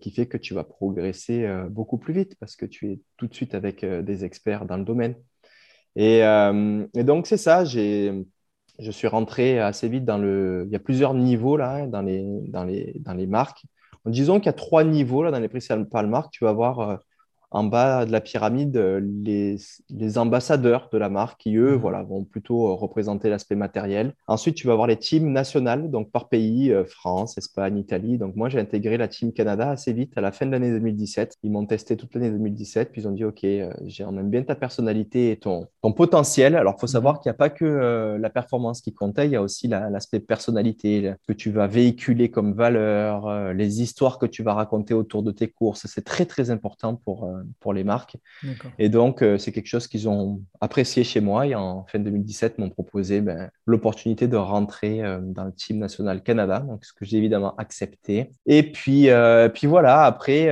qui 0.00 0.10
fait 0.10 0.26
que 0.26 0.36
tu 0.36 0.54
vas 0.54 0.64
progresser 0.64 1.48
beaucoup 1.68 1.98
plus 1.98 2.14
vite 2.14 2.36
parce 2.38 2.54
que 2.54 2.66
tu 2.66 2.92
es 2.92 3.00
tout 3.16 3.26
de 3.26 3.34
suite 3.34 3.54
avec 3.54 3.84
des 3.84 4.24
experts 4.24 4.66
dans 4.66 4.76
le 4.76 4.84
domaine. 4.84 5.14
Et, 5.96 6.20
et 6.20 7.04
donc, 7.04 7.26
c'est 7.26 7.36
ça, 7.36 7.64
j'ai 7.64 8.24
je 8.80 8.90
suis 8.90 9.06
rentré 9.08 9.60
assez 9.60 9.88
vite 9.88 10.04
dans 10.04 10.18
le. 10.18 10.64
Il 10.66 10.72
y 10.72 10.76
a 10.76 10.80
plusieurs 10.80 11.14
niveaux 11.14 11.56
là, 11.56 11.86
dans, 11.86 12.02
les, 12.02 12.24
dans, 12.48 12.64
les, 12.64 12.94
dans 13.00 13.14
les 13.14 13.26
marques. 13.26 13.64
Disons 14.06 14.38
qu'il 14.38 14.46
y 14.46 14.50
a 14.50 14.54
trois 14.54 14.84
niveaux 14.84 15.22
là, 15.22 15.30
dans 15.30 15.38
les 15.38 15.48
principales 15.48 16.06
marques. 16.06 16.32
Tu 16.32 16.44
vas 16.44 16.50
avoir 16.50 16.80
euh, 16.80 16.96
en 17.50 17.64
bas 17.64 18.06
de 18.06 18.12
la 18.12 18.20
pyramide 18.20 18.76
euh, 18.76 19.00
les, 19.24 19.56
les, 19.90 20.18
ambassadeurs 20.18 20.88
de 20.92 20.98
la 20.98 21.08
marque 21.08 21.40
qui, 21.40 21.56
eux, 21.56 21.72
mhm. 21.72 21.80
voilà, 21.80 22.02
vont 22.02 22.24
plutôt 22.24 22.68
euh, 22.68 22.74
représenter 22.74 23.28
l'aspect 23.28 23.56
matériel. 23.56 24.14
Ensuite, 24.26 24.54
tu 24.54 24.66
vas 24.66 24.74
avoir 24.74 24.86
les 24.86 24.96
teams 24.96 25.30
nationales, 25.30 25.90
donc 25.90 26.10
par 26.10 26.28
pays, 26.28 26.72
euh, 26.72 26.84
France, 26.84 27.38
Espagne, 27.38 27.78
Italie. 27.78 28.18
Donc 28.18 28.36
moi, 28.36 28.48
j'ai 28.48 28.60
intégré 28.60 28.96
la 28.96 29.08
team 29.08 29.32
Canada 29.32 29.70
assez 29.70 29.92
vite 29.92 30.16
à 30.16 30.20
la 30.20 30.32
fin 30.32 30.46
de 30.46 30.52
l'année 30.52 30.70
2017. 30.70 31.38
Ils 31.42 31.50
m'ont 31.50 31.66
testé 31.66 31.96
toute 31.96 32.14
l'année 32.14 32.30
2017, 32.30 32.92
puis 32.92 33.02
ils 33.02 33.08
ont 33.08 33.12
dit, 33.12 33.24
OK, 33.24 33.44
on 33.44 34.18
aime 34.18 34.30
bien 34.30 34.42
ta 34.42 34.54
personnalité 34.54 35.32
et 35.32 35.36
ton, 35.36 35.66
ton 35.82 35.92
potentiel. 35.92 36.54
Alors, 36.54 36.74
il 36.76 36.80
faut 36.80 36.86
savoir 36.86 37.14
mhm. 37.14 37.20
qu'il 37.20 37.30
n'y 37.30 37.34
a 37.34 37.38
pas 37.38 37.50
que 37.50 38.16
la 38.20 38.30
performance 38.30 38.80
qui 38.80 38.92
comptait, 38.92 39.26
il 39.26 39.32
y 39.32 39.36
a 39.36 39.42
aussi 39.42 39.66
l'aspect 39.66 40.20
personnalité, 40.20 41.14
que 41.26 41.32
tu 41.32 41.50
vas 41.50 41.66
véhiculer 41.66 42.30
comme 42.30 42.52
valeur, 42.52 43.52
les 43.52 43.82
histoires 43.82 44.18
que 44.18 44.26
tu 44.26 44.42
vas 44.42 44.54
raconter 44.54 44.94
autour 44.94 45.22
de 45.22 45.32
tes 45.32 45.48
courses. 45.48 45.86
C'est 45.86 46.04
très, 46.04 46.26
très 46.26 46.50
important 46.50 46.94
pour 46.94 47.28
pour 47.60 47.72
les 47.72 47.84
marques. 47.84 48.16
Et 48.78 48.88
donc, 48.88 49.22
euh, 49.22 49.38
c'est 49.38 49.52
quelque 49.52 49.66
chose 49.66 49.86
qu'ils 49.86 50.08
ont 50.08 50.42
apprécié 50.60 51.04
chez 51.04 51.20
moi 51.20 51.46
et 51.46 51.54
en 51.54 51.84
fin 51.86 51.98
2017 51.98 52.58
m'ont 52.58 52.70
proposé 52.70 53.20
ben, 53.20 53.50
l'opportunité 53.66 54.28
de 54.28 54.36
rentrer 54.36 55.02
euh, 55.02 55.18
dans 55.22 55.44
le 55.44 55.52
team 55.52 55.78
national 55.78 56.22
Canada, 56.22 56.60
donc 56.60 56.84
ce 56.84 56.92
que 56.92 57.04
j'ai 57.04 57.18
évidemment 57.18 57.54
accepté. 57.56 58.30
Et 58.46 58.62
puis, 58.62 59.10
euh, 59.10 59.48
puis 59.48 59.66
voilà, 59.66 60.04
après 60.04 60.46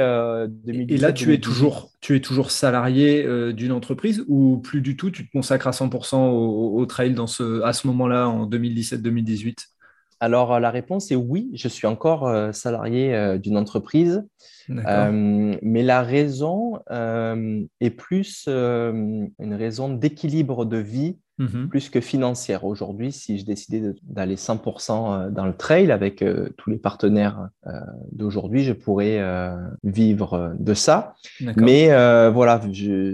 2017. 0.48 0.90
Et 0.90 1.00
là, 1.00 1.12
tu 1.12 1.32
es 1.32 1.38
toujours, 1.38 1.90
tu 2.00 2.16
es 2.16 2.20
toujours 2.20 2.50
salarié 2.50 3.26
d'une 3.52 3.72
entreprise 3.72 4.24
ou 4.28 4.58
plus 4.58 4.80
du 4.80 4.96
tout, 4.96 5.10
tu 5.10 5.26
te 5.26 5.32
consacres 5.32 5.66
à 5.66 5.72
100% 5.72 6.16
au, 6.16 6.86
trail 6.86 7.12
dans 7.12 7.26
ce, 7.26 7.62
à 7.62 7.72
ce 7.72 7.86
moment-là, 7.86 8.28
en 8.28 8.48
2017-2018 8.48 9.56
alors, 10.20 10.58
la 10.58 10.70
réponse 10.70 11.10
est 11.10 11.16
oui, 11.16 11.50
je 11.54 11.68
suis 11.68 11.86
encore 11.86 12.54
salarié 12.54 13.38
d'une 13.38 13.56
entreprise. 13.56 14.24
Euh, 14.70 15.56
mais 15.62 15.82
la 15.82 16.02
raison 16.02 16.78
euh, 16.90 17.62
est 17.80 17.90
plus 17.90 18.44
euh, 18.48 19.26
une 19.38 19.54
raison 19.54 19.88
d'équilibre 19.88 20.64
de 20.64 20.76
vie 20.76 21.18
mhm. 21.38 21.68
plus 21.68 21.88
que 21.90 22.00
financière. 22.00 22.64
Aujourd'hui, 22.64 23.12
si 23.12 23.38
je 23.38 23.44
décidais 23.44 23.94
d'aller 24.02 24.36
100% 24.36 25.30
dans 25.30 25.46
le 25.46 25.54
trail 25.54 25.90
avec 25.90 26.24
tous 26.56 26.70
les 26.70 26.78
partenaires 26.78 27.48
d'aujourd'hui, 28.12 28.64
je 28.64 28.72
pourrais 28.72 29.22
vivre 29.84 30.54
de 30.58 30.74
ça. 30.74 31.14
Mais 31.56 31.88
voilà, 32.30 32.60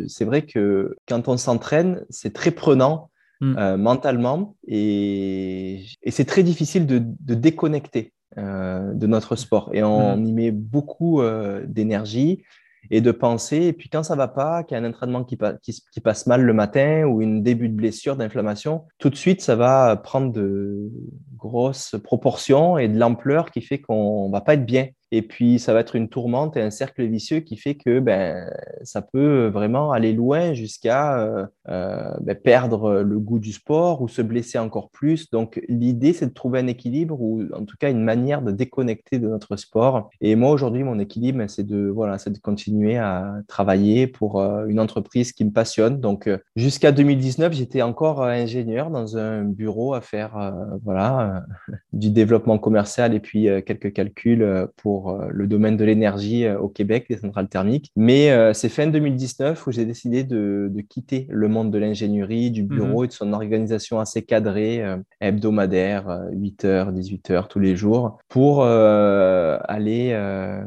c'est 0.09 0.25
vrai 0.25 0.43
que 0.43 0.97
quand 1.09 1.29
on 1.29 1.37
s'entraîne, 1.37 2.05
c'est 2.11 2.33
très 2.33 2.51
prenant. 2.51 3.11
Mm. 3.45 3.77
mentalement 3.77 4.57
et, 4.67 5.85
c'est 6.09 6.25
très 6.25 6.43
difficile 6.43 6.87
de 6.87 7.35
déconnecter. 7.35 8.15
Euh, 8.37 8.95
de 8.95 9.07
notre 9.07 9.37
sport. 9.37 9.71
Et 9.75 9.85
on 9.85 10.17
mm. 10.17 10.27
y 10.27 10.33
met 10.33 10.51
beaucoup 10.51 11.23
euh, 11.23 11.65
d'énergie 11.69 12.43
et 12.91 13.01
de 13.01 13.13
pensée. 13.13 13.67
Et 13.67 13.73
puis 13.73 13.89
quand 13.89 14.03
ça 14.03 14.17
va 14.17 14.27
pas, 14.27 14.65
qu'il 14.65 14.77
y 14.77 14.81
a 14.81 14.83
un 14.83 14.89
entraînement 14.89 15.23
qui, 15.23 15.39
qui, 15.63 16.01
passe 16.01 16.27
mal 16.27 16.43
le 16.43 16.53
matin 16.53 17.05
ou 17.05 17.23
une 17.23 17.45
début 17.45 17.69
de 17.69 17.77
blessure, 17.77 18.17
d'inflammation, 18.17 18.87
tout 18.99 19.09
de 19.09 19.15
suite, 19.15 19.41
ça 19.41 19.55
va 19.55 19.95
prendre 19.95 20.33
de 20.33 20.91
grosses 21.37 21.95
proportions 22.03 22.77
et 22.77 22.89
de 22.89 22.99
l'ampleur 22.99 23.53
qui 23.53 23.61
fait 23.61 23.79
qu'on 23.79 24.31
va 24.31 24.41
pas 24.41 24.55
être 24.55 24.67
bien. 24.67 24.89
Et 25.15 25.23
puis, 25.23 25.61
ça 25.61 25.73
va 25.73 25.79
être 25.79 25.95
une 25.95 26.09
tourmente 26.09 26.57
et 26.57 26.61
un 26.61 26.73
cercle 26.73 27.05
vicieux 27.05 27.39
qui 27.39 27.57
fait 27.57 27.77
que 27.77 28.01
ben, 28.01 28.51
ça 28.83 29.01
peut 29.01 29.47
vraiment 29.47 29.93
aller 29.93 30.13
loin 30.13 30.55
jusqu'à 30.55 31.21
euh, 31.21 31.47
euh, 31.69 32.13
ben, 32.21 32.35
perdre 32.35 33.01
le 33.01 33.21
goût 33.21 33.39
du 33.39 33.53
sport 33.53 34.03
ou 34.03 34.09
se 34.09 34.23
blesser 34.23 34.59
encore 34.59 34.91
plus. 34.91 35.31
Donc, 35.31 35.63
l'idée, 35.69 36.15
c'est 36.15 36.27
de 36.27 36.33
trouver 36.33 36.59
un 36.59 36.67
équilibre 36.67 37.21
ou 37.21 37.45
en 37.55 37.65
tout 37.65 37.77
cas 37.79 37.93
une 37.93 38.03
manière 38.03 38.43
de 38.43 38.51
déconnecter 38.51 39.21
de 39.21 39.29
notre 39.29 39.55
sport. 39.55 40.11
Et 40.21 40.35
moi, 40.35 40.51
aujourd'hui, 40.51 40.83
mon 40.83 40.99
équilibre, 40.99 41.39
ben, 41.39 41.47
c'est 41.47 41.65
de, 41.65 41.87
voilà, 41.87 42.17
de 42.17 42.39
continuer 42.41 42.97
à 42.97 43.37
travailler 43.47 44.09
pour 44.09 44.41
euh, 44.41 44.67
une 44.67 44.81
entreprise 44.81 45.31
qui 45.31 45.45
me 45.45 45.53
passionne. 45.53 46.01
Donc, 46.01 46.29
jusqu'à 46.57 46.91
2019, 46.91 47.53
j'étais 47.53 47.83
encore 47.83 48.21
ingénieur 48.25 48.91
dans 48.91 49.17
un 49.17 49.45
bureau 49.45 49.95
à 49.95 50.01
faire 50.01 50.53
voilà, 50.83 51.45
du 51.93 52.11
développement 52.11 52.59
commercial 52.59 53.15
et 53.15 53.21
puis 53.21 53.47
quelques 53.65 53.93
calculs 53.93 54.67
pour 54.77 55.04
euh, 55.09 55.29
le 55.31 55.47
domaine 55.47 55.77
de 55.77 55.85
l'énergie 55.85 56.45
euh, 56.45 56.59
au 56.59 56.69
Québec, 56.69 57.07
des 57.09 57.17
centrales 57.17 57.49
thermiques. 57.49 57.91
Mais 57.97 58.31
euh, 58.31 58.53
c'est 58.53 58.69
fin 58.69 58.87
2019 58.87 59.67
où 59.67 59.73
j'ai 59.73 59.85
décidé 59.85 60.25
de, 60.25 60.73
quitter 60.89 61.27
le 61.31 61.49
monde 61.49 61.71
de 61.71 61.79
l'ingénierie, 61.79 62.51
du 62.51 62.63
bureau 62.63 63.01
mhm. 63.01 63.05
et 63.05 63.09
de 63.09 63.13
son 63.13 63.33
organisation 63.33 64.01
assez 64.01 64.23
cadrée, 64.23 64.85
hebdomadaire, 65.21 66.27
8 66.33 66.65
heures, 66.67 66.93
18 66.93 67.31
heures 67.31 67.49
tous 67.49 67.59
les 67.59 67.75
jours, 67.75 68.19
pour 68.29 68.65
aller 68.65 70.15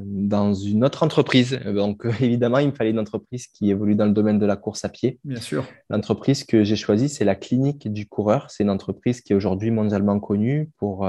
dans 0.06 0.54
une 0.54 0.84
autre 0.84 1.04
entreprise. 1.04 1.60
Donc 1.65 2.06
évidemment, 2.21 2.58
il 2.58 2.67
me 2.67 2.71
fallait 2.71 2.89
une 2.89 3.00
entreprise 3.00 3.47
qui 3.47 3.69
évolue 3.69 3.95
dans 3.95 4.06
le 4.06 4.12
domaine 4.12 4.39
de 4.39 4.45
la 4.45 4.56
course 4.56 4.84
à 4.86 4.89
pied. 4.89 5.19
Bien 5.23 5.39
sûr. 5.39 5.65
L'entreprise 5.89 6.43
que 6.43 6.63
j'ai 6.63 6.76
choisie, 6.76 7.10
c'est 7.10 7.26
la 7.26 7.36
Clinique 7.36 7.91
du 7.91 8.08
coureur. 8.08 8.50
C'est 8.50 8.63
une 8.63 8.71
entreprise 8.71 9.21
qui 9.21 9.34
est 9.34 9.36
aujourd'hui 9.36 9.69
mondialement 9.69 10.19
connue 10.19 10.71
pour 10.78 11.06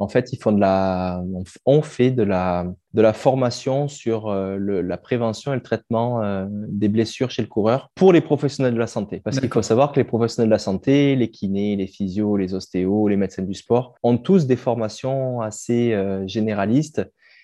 en 0.00 0.08
fait, 0.08 0.32
ils 0.32 0.38
font 0.38 0.52
de 0.52 0.60
la, 0.60 1.22
on 1.66 1.82
fait 1.82 2.10
de 2.10 2.22
la, 2.22 2.66
de 2.94 3.02
la 3.02 3.12
formation 3.12 3.86
sur 3.86 4.28
euh, 4.28 4.56
la 4.58 4.96
prévention 4.96 5.52
et 5.52 5.56
le 5.56 5.62
traitement 5.62 6.22
euh, 6.22 6.46
des 6.50 6.88
blessures 6.88 7.30
chez 7.30 7.42
le 7.42 7.48
coureur 7.48 7.90
pour 7.94 8.12
les 8.12 8.22
professionnels 8.22 8.74
de 8.74 8.78
la 8.78 8.86
santé. 8.86 9.20
Parce 9.22 9.38
qu'il 9.38 9.50
faut 9.50 9.62
savoir 9.62 9.92
que 9.92 10.00
les 10.00 10.04
professionnels 10.04 10.48
de 10.48 10.54
la 10.54 10.58
santé, 10.58 11.14
les 11.16 11.30
kinés, 11.30 11.76
les 11.76 11.86
physios, 11.86 12.36
les 12.36 12.54
ostéos, 12.54 13.08
les 13.08 13.16
médecins 13.16 13.42
du 13.42 13.54
sport, 13.54 13.94
ont 14.02 14.16
tous 14.16 14.46
des 14.46 14.56
formations 14.56 15.42
assez 15.42 15.94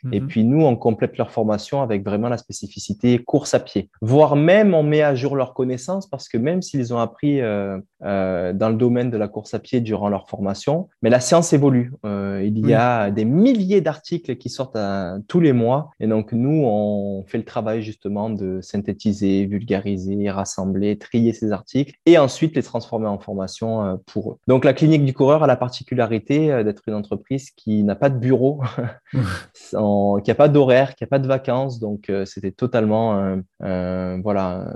euh, 0.05 0.11
et 0.13 0.21
mhm. 0.21 0.27
puis 0.27 0.45
nous, 0.45 0.65
on 0.65 0.77
complète 0.77 1.17
leur 1.19 1.31
formation 1.31 1.83
avec 1.83 2.05
vraiment 2.05 2.29
la 2.29 2.39
spécificité 2.39 3.19
course 3.19 3.55
à 3.55 3.61
pied. 3.61 3.91
Voire 4.01 4.37
même, 4.37 4.75
on 4.75 4.83
met 4.83 5.03
à 5.03 5.15
jour 5.15 5.37
leurs 5.37 5.55
connaissances 5.55 6.07
parce 6.09 6.29
que 6.29 6.39
même 6.39 6.63
s'ils 6.63 6.93
ont 6.95 6.99
appris 6.99 7.41
euh, 7.41 7.79
euh, 8.03 8.53
dans 8.53 8.69
le 8.69 8.77
domaine 8.77 9.11
de 9.11 9.17
la 9.17 9.29
course 9.29 9.55
à 9.55 9.59
pied 9.59 9.81
durant 9.81 10.09
leur 10.09 10.29
formation, 10.29 10.89
mais 11.03 11.11
la 11.11 11.21
science 11.21 11.53
évolue. 11.53 11.93
Euh, 12.05 12.43
il 12.45 12.67
y 12.67 12.75
a 12.75 13.11
des 13.11 13.25
milliers 13.25 13.81
d'articles 13.81 14.37
qui 14.37 14.49
sortent 14.49 14.79
tous 15.29 15.41
les 15.41 15.53
mois. 15.53 15.91
Et 16.01 16.07
donc 16.07 16.33
nous, 16.33 16.63
on 16.65 17.25
fait 17.27 17.39
le 17.39 17.45
travail 17.45 17.83
justement 17.83 18.31
de 18.31 18.61
synthétiser, 18.61 19.47
vulgariser, 19.47 20.31
rassembler, 20.31 20.99
trier 20.99 21.33
ces 21.33 21.53
articles 21.53 21.95
et 22.07 22.19
ensuite 22.19 22.55
les 22.57 22.63
transformer 22.63 23.07
en 23.07 23.19
formation 23.19 24.01
pour 24.07 24.33
eux. 24.33 24.37
Donc 24.47 24.65
la 24.65 24.75
clinique 24.75 25.05
du 25.05 25.13
coureur 25.13 25.43
a 25.43 25.47
la 25.47 25.57
particularité 25.57 26.63
d'être 26.65 26.83
une 26.87 26.95
entreprise 26.95 27.51
qui 27.51 27.83
n'a 27.83 27.95
pas 27.95 28.11
de 28.11 28.19
bureau. 28.19 28.61
qu'il 30.23 30.31
n'y 30.31 30.37
a 30.37 30.37
pas 30.37 30.49
d'horaire, 30.49 30.95
qu'il 30.95 31.05
n'y 31.05 31.09
a 31.09 31.11
pas 31.11 31.19
de 31.19 31.27
vacances. 31.27 31.79
Donc, 31.81 32.11
euh, 32.11 32.25
c'était 32.25 32.51
totalement 32.51 33.43
un, 33.61 34.21
voilà, 34.23 34.75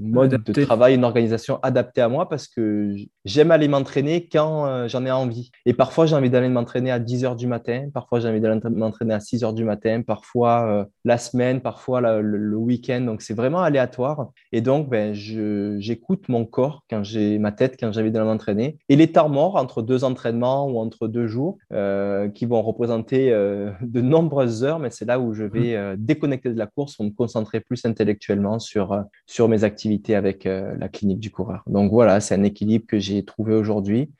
mode 0.00 0.42
de 0.42 0.64
travail, 0.64 0.94
une 0.94 1.04
organisation 1.04 1.58
adaptée 1.62 2.00
à 2.00 2.08
moi 2.08 2.28
parce 2.28 2.48
que 2.48 2.94
j'aime 3.24 3.50
aller 3.50 3.68
m'entraîner 3.68 4.28
quand 4.30 4.66
euh, 4.66 4.88
j'en 4.88 5.04
ai 5.04 5.10
envie. 5.10 5.50
Et 5.64 5.74
parfois, 5.74 6.06
j'ai 6.06 6.16
envie 6.16 6.30
d'aller 6.30 6.48
m'entraîner 6.48 6.90
à 6.90 6.98
10 6.98 7.24
heures 7.24 7.36
du 7.36 7.46
matin, 7.46 7.88
parfois, 7.92 8.20
j'ai 8.20 8.28
envie 8.28 8.40
d'aller 8.40 8.60
m'entraîner 8.70 9.14
à 9.14 9.20
6 9.20 9.44
heures 9.44 9.52
du 9.52 9.64
matin, 9.64 10.02
parfois 10.02 10.66
euh, 10.66 10.84
la 11.04 11.18
semaine, 11.18 11.60
parfois 11.60 12.00
le, 12.00 12.56
week-end. 12.56 13.00
Donc, 13.02 13.22
c'est 13.22 13.34
vraiment 13.34 13.60
aléatoire. 13.60 14.30
Et 14.52 14.60
donc, 14.60 14.88
ben, 14.88 15.12
j'écoute 15.14 16.28
mon 16.28 16.44
corps 16.44 16.82
quand 16.88 17.04
j'ai 17.04 17.38
ma 17.38 17.52
tête, 17.52 17.76
quand 17.78 17.92
j'ai 17.92 18.00
envie 18.00 18.10
d'aller 18.10 18.26
m'entraîner. 18.26 18.78
Et 18.88 18.96
les 18.96 19.12
temps 19.12 19.28
morts 19.28 19.56
entre 19.56 19.82
deux 19.82 20.04
entraînements 20.04 20.66
ou 20.66 20.78
entre 20.78 21.06
deux 21.06 21.26
jours 21.26 21.58
qui 22.34 22.46
vont 22.46 22.62
représenter 22.62 23.30
de 23.30 24.00
nombreuses 24.00 24.45
heures, 24.62 24.78
mais 24.78 24.90
c'est 24.90 25.04
là 25.04 25.18
où 25.20 25.34
je 25.34 25.44
mmh. 25.44 25.48
vais 25.48 25.76
euh, 25.76 25.96
déconnecter 25.98 26.50
de 26.50 26.58
la 26.58 26.66
course 26.66 26.96
pour 26.96 27.04
me 27.04 27.10
concentrer 27.10 27.60
plus 27.60 27.84
intellectuellement 27.84 28.58
sur, 28.58 28.92
euh, 28.92 29.02
sur 29.26 29.48
mes 29.48 29.64
activités 29.64 30.14
avec 30.14 30.46
euh, 30.46 30.74
la 30.78 30.88
clinique 30.88 31.20
du 31.20 31.30
coureur. 31.30 31.62
Donc 31.66 31.90
voilà, 31.90 32.20
c'est 32.20 32.34
un 32.34 32.44
équilibre 32.44 32.86
que 32.86 32.98
j'ai 32.98 33.24
trouvé 33.24 33.54
aujourd'hui. 33.54 34.10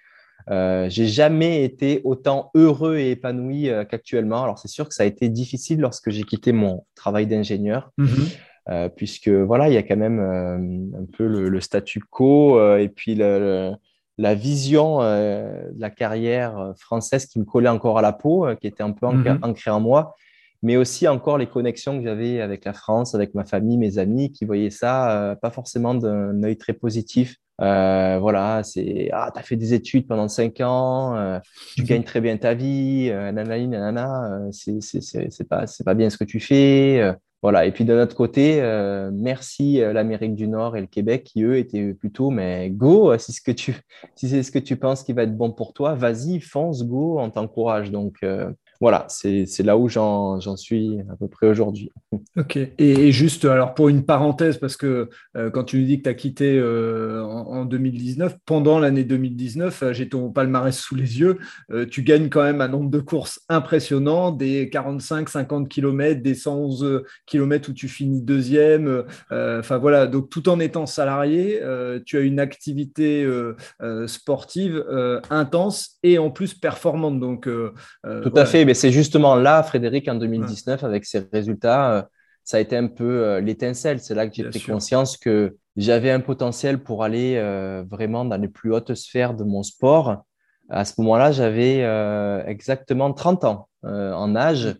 j'ai 0.48 1.06
jamais 1.06 1.64
été 1.64 2.00
autant 2.04 2.50
heureux 2.54 2.96
et 2.96 3.10
épanoui 3.10 3.68
qu'actuellement. 3.90 4.44
Alors 4.44 4.58
c'est 4.58 4.68
sûr 4.68 4.88
que 4.88 4.94
ça 4.94 5.02
a 5.02 5.06
été 5.06 5.28
difficile 5.28 5.80
lorsque 5.80 6.10
j'ai 6.10 6.22
quitté 6.22 6.52
mon 6.52 6.84
travail 6.94 7.26
d'ingénieur. 7.26 7.90
Mmh. 7.98 8.88
puisque 8.96 9.28
voilà, 9.28 9.68
il 9.68 9.74
y 9.74 9.76
a 9.76 9.82
quand 9.82 9.96
même 9.96 10.20
un 10.20 11.06
peu 11.16 11.26
le, 11.26 11.60
statu 11.60 12.00
quo 12.00 12.60
et 12.76 12.88
puis 12.88 13.14
le, 13.14 13.72
la 14.18 14.34
vision 14.34 15.02
euh, 15.02 15.70
de 15.72 15.80
la 15.80 15.90
carrière 15.90 16.58
euh, 16.58 16.72
française 16.74 17.26
qui 17.26 17.38
me 17.38 17.44
collait 17.44 17.68
encore 17.68 17.98
à 17.98 18.02
la 18.02 18.12
peau, 18.12 18.46
euh, 18.46 18.54
qui 18.54 18.66
était 18.66 18.82
un 18.82 18.92
peu 18.92 19.06
mhm. 19.06 19.38
ancrée 19.42 19.70
en 19.70 19.80
moi. 19.80 20.14
mais 20.62 20.76
aussi 20.76 21.06
encore 21.06 21.38
les 21.38 21.46
connexions 21.46 21.98
que 21.98 22.04
j'avais 22.04 22.40
avec 22.40 22.64
la 22.64 22.72
France, 22.72 23.14
avec 23.14 23.34
ma 23.34 23.44
famille, 23.44 23.76
mes 23.76 23.98
amis, 23.98 24.32
qui 24.32 24.44
voyaient 24.44 24.70
ça 24.70 25.36
pas 25.42 25.50
forcément 25.50 25.94
d'un 25.94 26.42
œil 26.42 26.56
très 26.56 26.72
positif. 26.72 27.36
voilà, 27.58 28.62
c'est 28.64 29.10
ah, 29.12 29.30
tu 29.32 29.38
as 29.38 29.42
fait 29.42 29.56
des 29.56 29.74
études 29.74 30.06
pendant 30.08 30.28
cinq 30.28 30.60
ans, 30.60 31.40
tu 31.74 31.82
mhm. 31.82 31.86
gagnes 31.86 32.04
très 32.04 32.22
bien 32.22 32.36
ta 32.38 32.54
vie, 32.54 33.10
nanana, 33.10 33.58
nanana, 33.58 34.48
c'est 34.50 35.48
pas, 35.48 35.66
pas 35.84 35.94
bien 35.94 36.08
ce 36.08 36.16
que 36.16 36.24
tu 36.24 36.40
fais. 36.40 37.14
Voilà. 37.46 37.64
Et 37.64 37.70
puis 37.70 37.84
de 37.84 37.94
notre 37.94 38.16
côté, 38.16 38.60
euh, 38.60 39.12
merci 39.14 39.80
euh, 39.80 39.92
l'Amérique 39.92 40.34
du 40.34 40.48
Nord 40.48 40.76
et 40.76 40.80
le 40.80 40.88
Québec 40.88 41.22
qui, 41.22 41.44
eux, 41.44 41.58
étaient 41.58 41.94
plutôt, 41.94 42.30
mais 42.30 42.70
go, 42.70 43.16
si, 43.18 43.32
ce 43.32 43.40
que 43.40 43.52
tu, 43.52 43.76
si 44.16 44.28
c'est 44.28 44.42
ce 44.42 44.50
que 44.50 44.58
tu 44.58 44.74
penses 44.74 45.04
qui 45.04 45.12
va 45.12 45.22
être 45.22 45.36
bon 45.36 45.52
pour 45.52 45.72
toi, 45.72 45.94
vas-y, 45.94 46.40
fonce, 46.40 46.82
go, 46.82 47.20
on 47.20 47.30
t'encourage. 47.30 47.92
Donc, 47.92 48.16
euh, 48.24 48.50
voilà, 48.80 49.06
c'est 49.08 49.62
là 49.62 49.76
où 49.76 49.88
j'en 49.88 50.56
suis 50.56 50.98
à 51.10 51.16
peu 51.16 51.28
près 51.28 51.48
aujourd'hui. 51.48 51.90
Ok. 52.36 52.58
Et, 52.78 53.12
juste, 53.12 53.44
alors 53.44 53.74
pour 53.74 53.88
une 53.88 54.04
parenthèse, 54.04 54.58
parce 54.58 54.76
que 54.76 55.08
euh, 55.36 55.50
quand 55.50 55.64
tu 55.64 55.78
nous 55.80 55.86
dis 55.86 55.98
que 55.98 56.04
tu 56.04 56.08
as 56.08 56.14
quitté 56.14 56.58
euh, 56.58 57.22
en, 57.22 57.64
2019, 57.64 58.36
pendant 58.44 58.78
l'année 58.78 59.04
2019, 59.04 59.82
euh, 59.82 59.92
j'ai 59.92 60.08
ton 60.08 60.30
palmarès 60.30 60.76
sous 60.76 60.94
les 60.94 61.20
yeux, 61.20 61.38
tu 61.90 62.02
gagnes 62.02 62.28
quand 62.28 62.42
même 62.42 62.60
un 62.60 62.68
nombre 62.68 62.90
de 62.90 63.00
courses 63.00 63.40
impressionnant, 63.48 64.30
des 64.30 64.68
45-50 64.68 65.68
km, 65.68 66.22
des 66.22 66.34
111 66.34 67.02
km 67.26 67.70
où 67.70 67.72
tu 67.72 67.88
finis 67.88 68.22
deuxième. 68.22 69.04
Enfin 69.30 69.78
voilà, 69.78 70.06
donc 70.06 70.28
tout 70.30 70.48
en 70.48 70.60
étant 70.60 70.86
salarié, 70.86 71.60
tu 72.04 72.18
as 72.18 72.20
une 72.20 72.40
activité 72.40 73.26
sportive 74.06 74.84
intense 75.30 75.98
et 76.02 76.18
en 76.18 76.30
plus 76.30 76.54
performante. 76.54 77.20
Donc, 77.20 77.48
tout 77.48 78.32
à 78.34 78.44
fait 78.44 78.65
mais 78.66 78.74
c'est 78.74 78.90
justement 78.90 79.36
là, 79.36 79.62
Frédéric, 79.62 80.08
en 80.08 80.16
2019, 80.16 80.82
avec 80.84 81.04
ses 81.06 81.20
résultats, 81.32 81.92
euh, 81.92 82.02
ça 82.44 82.56
a 82.58 82.60
été 82.60 82.76
un 82.76 82.88
peu 82.88 83.24
euh, 83.24 83.40
l'étincelle. 83.40 84.00
C'est 84.00 84.14
là 84.14 84.28
que 84.28 84.34
j'ai 84.34 84.44
pris 84.44 84.60
conscience 84.60 85.16
que 85.16 85.56
j'avais 85.76 86.10
un 86.10 86.20
potentiel 86.20 86.82
pour 86.82 87.04
aller 87.04 87.36
euh, 87.36 87.84
vraiment 87.88 88.24
dans 88.24 88.36
les 88.36 88.48
plus 88.48 88.72
hautes 88.72 88.94
sphères 88.94 89.34
de 89.34 89.44
mon 89.44 89.62
sport. 89.62 90.24
À 90.68 90.84
ce 90.84 90.94
moment-là, 90.98 91.30
j'avais 91.30 91.78
exactement 92.48 93.12
30 93.12 93.44
ans 93.44 93.68
en 93.84 94.34
âge. 94.34 94.74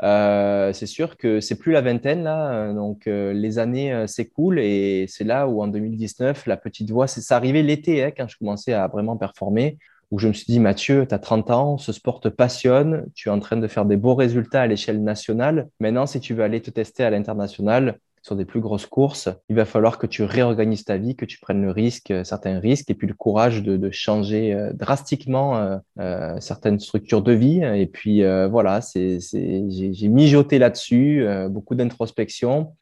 c'est 0.00 0.86
sûr 0.86 1.18
que 1.18 1.40
c'est 1.40 1.58
plus 1.58 1.72
la 1.72 1.82
vingtaine 1.82 2.22
là, 2.22 2.72
donc 2.72 3.02
les 3.04 3.58
années 3.58 4.06
s'écoulent 4.06 4.60
et 4.60 5.04
c'est 5.08 5.24
là 5.24 5.46
où 5.46 5.62
en 5.62 5.66
2019 5.66 6.46
la 6.46 6.56
petite 6.56 6.90
voix, 6.90 7.06
c'est 7.06 7.34
arrivé 7.34 7.62
l'été 7.62 8.02
hein, 8.02 8.12
quand 8.16 8.28
je 8.28 8.38
commençais 8.38 8.72
à 8.72 8.88
vraiment 8.88 9.18
performer 9.18 9.76
où 10.10 10.18
je 10.18 10.28
me 10.28 10.32
suis 10.32 10.46
dit, 10.46 10.60
Mathieu, 10.60 11.06
tu 11.06 11.14
as 11.14 11.18
30 11.18 11.50
ans, 11.50 11.78
ce 11.78 11.92
sport 11.92 12.20
te 12.20 12.28
passionne, 12.28 13.06
tu 13.14 13.28
es 13.28 13.32
en 13.32 13.38
train 13.38 13.56
de 13.56 13.68
faire 13.68 13.84
des 13.84 13.96
beaux 13.96 14.14
résultats 14.14 14.62
à 14.62 14.66
l'échelle 14.66 15.02
nationale. 15.02 15.68
Maintenant, 15.78 16.06
si 16.06 16.20
tu 16.20 16.34
veux 16.34 16.42
aller 16.42 16.60
te 16.60 16.70
tester 16.70 17.04
à 17.04 17.10
l'international, 17.10 17.98
sur 18.22 18.36
des 18.36 18.44
plus 18.44 18.60
grosses 18.60 18.86
courses, 18.86 19.28
il 19.48 19.56
va 19.56 19.64
falloir 19.64 19.98
que 19.98 20.06
tu 20.06 20.22
réorganises 20.24 20.84
ta 20.84 20.98
vie, 20.98 21.16
que 21.16 21.24
tu 21.24 21.38
prennes 21.38 21.62
le 21.62 21.70
risque, 21.70 22.10
euh, 22.10 22.24
certains 22.24 22.58
risques, 22.58 22.90
et 22.90 22.94
puis 22.94 23.06
le 23.06 23.14
courage 23.14 23.62
de, 23.62 23.76
de 23.76 23.90
changer 23.90 24.52
euh, 24.52 24.72
drastiquement 24.72 25.56
euh, 25.56 25.78
euh, 25.98 26.38
certaines 26.40 26.80
structures 26.80 27.22
de 27.22 27.32
vie. 27.32 27.62
Et 27.62 27.86
puis 27.86 28.22
voilà, 28.50 28.80
c'est, 28.80 29.18
j'ai 29.20 30.08
mijoté 30.08 30.58
là-dessus, 30.58 31.26
beaucoup 31.48 31.74
d'introspection. 31.74 32.74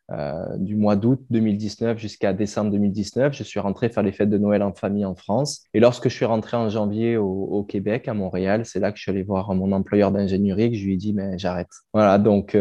Du 0.56 0.74
mois 0.74 0.96
d'août 0.96 1.20
2019 1.30 1.98
jusqu'à 1.98 2.32
décembre 2.32 2.70
2019, 2.70 3.34
je 3.34 3.42
suis 3.42 3.60
rentré 3.60 3.90
faire 3.90 4.02
les 4.02 4.12
fêtes 4.12 4.30
de 4.30 4.38
Noël 4.38 4.62
en 4.62 4.72
famille 4.72 5.04
en 5.04 5.14
France. 5.14 5.64
Et 5.74 5.80
lorsque 5.80 6.08
je 6.08 6.14
suis 6.14 6.24
rentré 6.24 6.56
en 6.56 6.70
janvier 6.70 7.16
au, 7.18 7.62
Québec, 7.68 8.08
à 8.08 8.14
Montréal, 8.14 8.64
c'est 8.64 8.80
là 8.80 8.90
que 8.90 8.96
je 8.96 9.02
suis 9.02 9.10
allé 9.10 9.22
voir 9.22 9.54
mon 9.54 9.70
employeur 9.72 10.10
d'ingénierie, 10.10 10.70
que 10.70 10.76
je 10.76 10.84
lui 10.84 10.94
ai 10.94 10.96
dit, 10.96 11.12
mais 11.12 11.36
j'arrête. 11.38 11.68
Voilà, 11.92 12.18
donc 12.18 12.56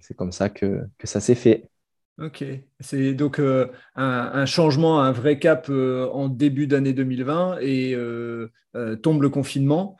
c'est 0.00 0.14
comme 0.14 0.32
ça 0.32 0.48
que, 0.48 0.82
ça 1.04 1.20
s'est 1.20 1.36
fait. 1.36 1.68
Ok, 2.18 2.42
c'est 2.80 3.12
donc 3.12 3.38
euh, 3.38 3.66
un, 3.94 4.46
changement, 4.46 5.02
un 5.02 5.12
vrai 5.12 5.38
cap 5.38 5.66
euh, 5.68 6.08
en 6.12 6.30
début 6.30 6.66
d'année 6.66 6.94
2020 6.94 7.58
et 7.60 7.94
euh, 7.94 8.48
tombe 9.02 9.20
le 9.20 9.28
confinement. 9.28 9.98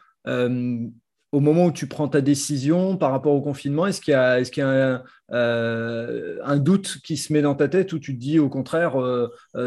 Au 1.37 1.41
moment 1.41 1.67
où 1.67 1.73
tu 1.73 1.87
prends 1.87 2.09
ta 2.09 2.23
décision 2.23 2.97
par 2.97 3.11
rapport 3.11 3.35
au 3.35 3.43
confinement, 3.43 3.87
est-ce 3.87 4.01
qu'il 4.01 4.13
y 4.13 4.15
a, 4.15 4.41
est-ce 4.41 4.51
qu'il 4.51 4.63
y 4.63 4.67
a 4.67 5.03
un, 5.31 6.57
doute 6.57 6.99
qui 7.05 7.19
se 7.19 7.31
met 7.33 7.43
dans 7.43 7.55
ta 7.55 7.69
tête 7.69 7.93
ou 7.93 7.99
tu 7.99 8.15
te 8.15 8.21
dis 8.21 8.39
au 8.39 8.49
contraire, 8.49 8.97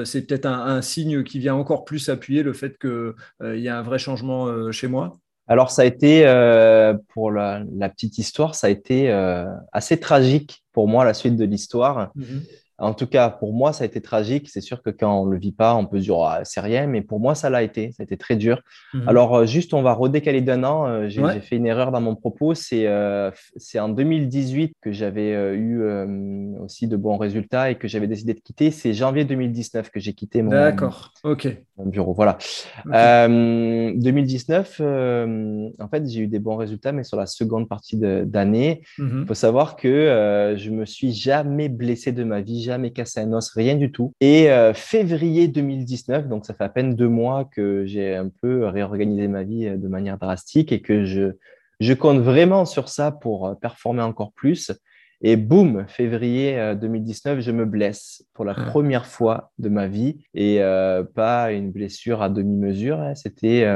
c'est 0.04 0.26
peut-être 0.26 0.48
un, 0.48 0.82
signe 0.82 1.24
qui 1.24 1.38
vient 1.38 1.54
encore 1.54 1.86
plus 1.86 2.10
appuyer 2.10 2.42
le 2.42 2.54
fait 2.54 2.80
qu'il 2.80 3.14
y 3.60 3.70
a 3.70 3.78
un 3.78 3.84
vrai 3.84 4.00
changement 4.00 4.72
chez 4.72 4.88
moi? 4.88 5.14
Alors, 5.48 5.70
ça 5.70 5.84
a 5.84 5.86
été, 5.86 6.24
pour 7.14 7.32
la, 7.32 7.64
petite 7.90 8.18
histoire, 8.18 8.56
ça 8.56 8.66
a 8.66 8.70
été 8.72 9.12
assez 9.72 10.00
tragique 10.00 10.64
pour 10.74 10.88
moi, 10.88 11.06
la 11.06 11.14
suite 11.14 11.36
de 11.36 11.46
l'histoire. 11.46 12.12
Mhm. 12.16 12.42
En 12.80 12.94
tout 12.94 13.08
cas, 13.08 13.30
pour 13.30 13.52
moi, 13.54 13.74
ça 13.74 13.84
a 13.84 13.88
été 13.88 14.00
tragique. 14.02 14.50
C'est 14.50 14.62
sûr 14.62 14.82
que 14.82 14.90
quand 14.90 15.22
on 15.22 15.26
ne 15.26 15.32
le 15.32 15.38
vit 15.38 15.52
pas, 15.52 15.76
on 15.76 15.86
peut 15.86 16.00
se 16.00 16.04
dire, 16.04 16.22
ah, 16.22 16.40
c'est 16.44 16.62
rien, 16.62 16.88
mais 16.88 17.02
pour 17.02 17.20
moi, 17.20 17.36
ça 17.36 17.50
l'a 17.50 17.62
été. 17.62 17.92
Ça 17.92 18.04
a 18.04 18.06
été 18.06 18.16
très 18.16 18.38
dur. 18.38 18.62
Mhm. 18.94 19.08
Alors, 19.08 19.36
euh, 19.36 19.46
juste, 19.46 19.74
on 19.74 19.82
va 19.82 19.94
redécaler 19.94 20.42
d'un 20.42 20.64
an. 20.64 20.88
Euh, 20.88 21.10
j'ai 21.10 21.22
fait 21.42 21.58
une 21.58 21.66
erreur 21.66 21.92
dans 21.92 22.00
mon 22.00 22.16
propos. 22.16 22.54
C'est 22.54 22.88
euh, 22.88 23.32
en 23.76 23.90
2018 23.90 24.74
que 24.82 24.92
j'avais 24.92 25.32
eu 25.56 25.84
aussi 26.60 26.88
de 26.88 26.96
bons 26.96 27.18
résultats 27.18 27.70
et 27.72 27.76
que 27.76 27.88
j'avais 27.88 28.08
décidé 28.08 28.34
de 28.34 28.40
quitter. 28.40 28.72
C'est 28.72 28.94
janvier 28.94 29.26
2019 29.26 29.90
que 29.90 30.00
j'ai 30.00 30.14
quitté 30.14 30.42
mon, 30.42 30.52
bureau. 31.86 32.14
Voilà. 32.14 32.38
2019, 32.86 34.82
en 34.82 35.88
fait, 35.90 36.08
j'ai 36.08 36.22
eu 36.22 36.28
des 36.28 36.40
bons 36.40 36.56
résultats, 36.56 36.92
mais 36.92 37.04
sur 37.04 37.18
la 37.18 37.26
seconde 37.26 37.68
partie 37.68 37.98
d'année, 37.98 38.84
mhm. 38.98 39.22
il 39.24 39.28
faut 39.28 39.34
savoir 39.34 39.76
que 39.76 40.56
je 40.58 40.70
me 40.70 40.86
suis 40.86 41.12
jamais 41.14 41.70
blessé 41.70 42.12
de 42.12 42.24
ma 42.24 42.42
vie 42.42 42.69
jamais 42.70 42.92
cassé 42.92 43.20
un 43.20 43.34
os, 43.34 43.52
rien 43.52 43.76
du 43.76 43.92
tout. 43.92 44.14
Et 44.22 44.52
euh, 44.52 44.76
février 44.76 45.48
2019, 45.48 46.28
donc 46.28 46.46
ça 46.46 46.54
fait 46.54 46.64
à 46.64 46.70
peine 46.70 46.96
deux 46.96 47.10
mois 47.10 47.46
que 47.46 47.84
j'ai 47.86 48.16
un 48.16 48.30
peu 48.30 48.68
réorganisé 48.68 49.28
ma 49.28 49.42
vie 49.42 49.66
euh, 49.66 49.76
de 49.76 49.88
manière 49.88 50.20
drastique 50.20 50.72
et 50.72 50.80
que 50.82 51.04
je, 51.04 51.32
je 51.80 51.94
compte 51.94 52.20
vraiment 52.20 52.66
sur 52.66 52.88
ça 52.88 53.12
pour 53.12 53.48
euh, 53.48 53.56
performer 53.56 54.04
encore 54.04 54.34
plus. 54.34 54.72
Et 55.22 55.36
boum, 55.36 55.86
février 55.88 56.76
2019, 56.80 57.42
je 57.42 57.52
me 57.52 57.66
blesse 57.66 58.24
pour 58.34 58.46
la 58.46 58.54
ah. 58.56 58.66
première 58.66 59.06
fois 59.06 59.52
de 59.58 59.68
ma 59.68 59.88
vie 59.88 60.24
et 60.34 60.62
pas 61.14 61.52
une 61.52 61.72
blessure 61.72 62.22
à 62.22 62.30
demi-mesure. 62.30 63.02
Hein. 63.02 63.16
C'était, 63.16 63.68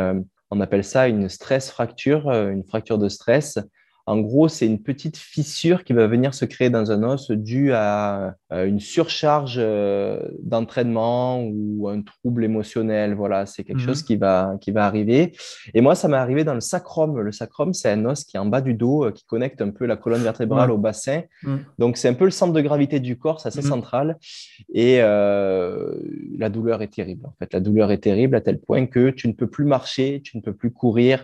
on 0.51 0.61
appelle 0.61 0.85
ça 0.85 1.09
une 1.09 1.27
stress 1.27 1.69
fracture, 1.69 2.31
une 2.31 2.63
fracture 2.63 2.97
de 2.97 3.09
stress. 3.09 3.59
En 4.05 4.19
gros, 4.19 4.49
c'est 4.49 4.65
une 4.65 4.81
petite 4.81 5.15
fissure 5.15 5.85
qui 5.85 5.93
va 5.93 6.07
venir 6.07 6.33
se 6.33 6.43
créer 6.43 6.69
dans 6.69 6.91
un 6.91 7.03
os 7.03 7.31
due 7.31 7.71
à 7.71 8.35
une 8.51 8.79
surcharge 8.79 9.55
euh, 9.57 10.19
d'entraînement 10.41 11.41
ou 11.43 11.87
un 11.87 12.01
trouble 12.01 12.43
émotionnel. 12.43 13.15
Voilà, 13.15 13.45
c'est 13.45 13.63
quelque 13.63 13.81
chose 13.81 14.01
mhm. 14.01 14.05
qui 14.05 14.15
va, 14.17 14.55
qui 14.59 14.71
va 14.71 14.85
arriver. 14.85 15.33
Et 15.73 15.81
moi, 15.81 15.95
ça 15.95 16.07
m'est 16.07 16.17
arrivé 16.17 16.43
dans 16.43 16.53
le 16.53 16.59
sacrum. 16.59 17.19
Le 17.19 17.31
sacrum, 17.31 17.73
c'est 17.73 17.91
un 17.91 18.05
os 18.05 18.25
qui 18.25 18.35
est 18.35 18.39
en 18.39 18.45
bas 18.45 18.61
du 18.61 18.73
dos, 18.73 19.05
euh, 19.05 19.11
qui 19.11 19.25
connecte 19.25 19.61
un 19.61 19.69
peu 19.69 19.85
la 19.85 19.95
colonne 19.95 20.21
vertébrale 20.21 20.71
au 20.71 20.77
bassin. 20.77 21.21
Donc, 21.79 21.97
c'est 21.97 22.09
un 22.09 22.13
peu 22.13 22.25
le 22.25 22.31
centre 22.31 22.53
de 22.53 22.61
gravité 22.61 22.99
du 22.99 23.17
corps, 23.17 23.39
c'est 23.39 23.47
assez 23.47 23.61
mhm. 23.61 23.69
central. 23.69 24.17
Et 24.73 24.97
euh, 24.99 25.93
la 26.37 26.49
douleur 26.49 26.81
est 26.81 26.93
terrible. 26.93 27.25
En 27.25 27.33
fait, 27.39 27.53
la 27.53 27.61
douleur 27.61 27.91
est 27.91 27.99
terrible 27.99 28.35
à 28.35 28.41
tel 28.41 28.59
point 28.59 28.85
que 28.85 29.09
tu 29.11 29.27
ne 29.29 29.33
peux 29.33 29.47
plus 29.47 29.65
marcher, 29.65 30.21
tu 30.23 30.37
ne 30.37 30.41
peux 30.41 30.53
plus 30.53 30.71
courir. 30.71 31.23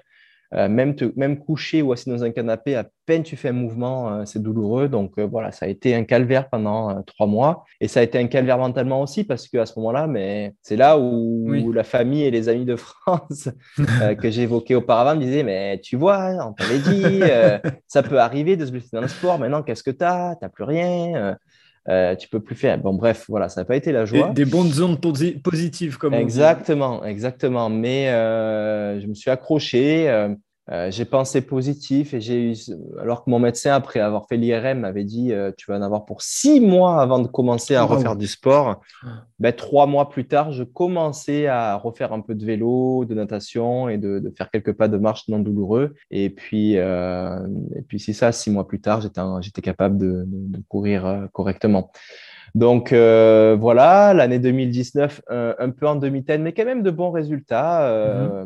Euh, 0.55 0.67
même, 0.67 0.95
te, 0.95 1.11
même 1.15 1.37
couché 1.37 1.83
ou 1.83 1.91
assis 1.91 2.09
dans 2.09 2.23
un 2.23 2.31
canapé, 2.31 2.75
à 2.75 2.85
peine 3.05 3.21
tu 3.21 3.35
fais 3.35 3.49
un 3.49 3.53
mouvement, 3.53 4.11
euh, 4.11 4.25
c'est 4.25 4.41
douloureux. 4.41 4.87
Donc 4.87 5.13
euh, 5.19 5.25
voilà, 5.25 5.51
ça 5.51 5.67
a 5.67 5.69
été 5.69 5.93
un 5.93 6.03
calvaire 6.03 6.49
pendant 6.49 7.03
trois 7.03 7.27
mois. 7.27 7.65
Et 7.79 7.87
ça 7.87 7.99
a 7.99 8.03
été 8.03 8.17
un 8.17 8.25
calvaire 8.25 8.57
mentalement 8.57 9.01
aussi 9.01 9.23
parce 9.23 9.47
qu'à 9.47 9.67
ce 9.67 9.77
moment-là, 9.77 10.07
mais 10.07 10.55
c'est 10.63 10.75
là 10.75 10.97
où, 10.97 11.71
la 11.71 11.83
famille 11.83 12.23
et 12.23 12.31
les 12.31 12.49
amis 12.49 12.65
de 12.65 12.75
France 12.75 13.49
que 14.19 14.31
j'ai 14.31 14.43
évoqués 14.43 14.75
auparavant 14.75 15.15
me 15.15 15.23
disaient, 15.23 15.43
mais 15.43 15.79
tu 15.81 15.95
vois, 15.95 16.31
on 16.43 16.53
t'avait 16.53 16.79
dit, 16.79 17.21
ça 17.87 18.01
peut 18.01 18.19
arriver 18.19 18.55
de 18.55 18.65
se 18.65 18.71
blesser 18.71 18.89
dans 18.93 19.01
le 19.01 19.07
sport. 19.07 19.37
Maintenant, 19.37 19.61
qu'est-ce 19.61 19.83
que 19.83 19.91
tu 19.91 20.03
as 20.03 20.35
Tu 20.39 20.45
n'as 20.45 20.49
plus 20.49 20.63
rien. 20.63 21.37
Euh, 21.87 22.15
tu 22.15 22.27
peux 22.27 22.39
plus 22.39 22.55
faire. 22.55 22.77
Bon, 22.77 22.93
bref, 22.93 23.25
voilà, 23.29 23.49
ça 23.49 23.61
n'a 23.61 23.65
pas 23.65 23.75
été 23.75 23.91
la 23.91 24.05
joie. 24.05 24.29
Des, 24.29 24.45
bonnes 24.45 24.81
ondes 24.81 24.99
positives, 24.99 25.97
comme 25.97 26.13
Exactement, 26.13 27.03
exactement. 27.03 27.69
Mais 27.69 28.09
euh, 28.09 28.99
je 28.99 29.07
me 29.07 29.13
suis 29.13 29.31
accroché. 29.31 30.07
Euh, 30.71 30.91
j'ai 30.91 31.05
pensé 31.05 31.41
positif 31.41 32.13
et 32.13 32.21
j'ai 32.21 32.51
eu, 32.51 32.55
alors 33.01 33.23
que 33.23 33.29
mon 33.29 33.39
médecin, 33.39 33.73
après 33.73 33.99
avoir 33.99 34.27
fait 34.27 34.37
l'IRM, 34.37 34.79
m'avait 34.79 35.03
dit 35.03 35.33
euh, 35.33 35.51
tu 35.57 35.71
vas 35.71 35.77
en 35.77 35.81
avoir 35.81 36.05
pour 36.05 36.21
six 36.21 36.59
mois 36.59 37.01
avant 37.01 37.19
de 37.19 37.27
commencer 37.27 37.75
à 37.75 37.83
refaire 37.83 38.15
du 38.15 38.27
sport. 38.27 38.81
Ben, 39.39 39.53
trois 39.53 39.87
mois 39.87 40.09
plus 40.09 40.27
tard, 40.27 40.51
je 40.51 40.63
commençais 40.63 41.47
à 41.47 41.75
refaire 41.75 42.13
un 42.13 42.21
peu 42.21 42.35
de 42.35 42.45
vélo, 42.45 43.05
de 43.05 43.15
natation 43.15 43.89
et 43.89 43.97
de, 43.97 44.19
de 44.19 44.29
faire 44.37 44.51
quelques 44.51 44.73
pas 44.73 44.87
de 44.87 44.97
marche 44.97 45.27
non 45.27 45.39
douloureux. 45.39 45.95
Et 46.11 46.29
puis, 46.29 46.77
euh, 46.77 47.47
et 47.75 47.81
puis 47.81 47.99
c'est 47.99 48.13
ça, 48.13 48.31
six 48.31 48.51
mois 48.51 48.67
plus 48.67 48.81
tard, 48.81 49.01
j'étais 49.01 49.61
capable 49.61 49.97
de, 49.97 50.23
de, 50.27 50.61
courir 50.67 51.05
euh, 51.05 51.25
correctement. 51.31 51.91
Donc 52.53 52.93
euh, 52.93 53.55
voilà, 53.59 54.13
l'année 54.13 54.39
2019, 54.39 55.21
un 55.29 55.69
peu 55.69 55.87
en 55.87 55.95
demi-tête, 55.95 56.41
mais 56.41 56.53
quand 56.53 56.65
même 56.65 56.83
de 56.83 56.91
bons 56.91 57.11
résultats. 57.11 58.45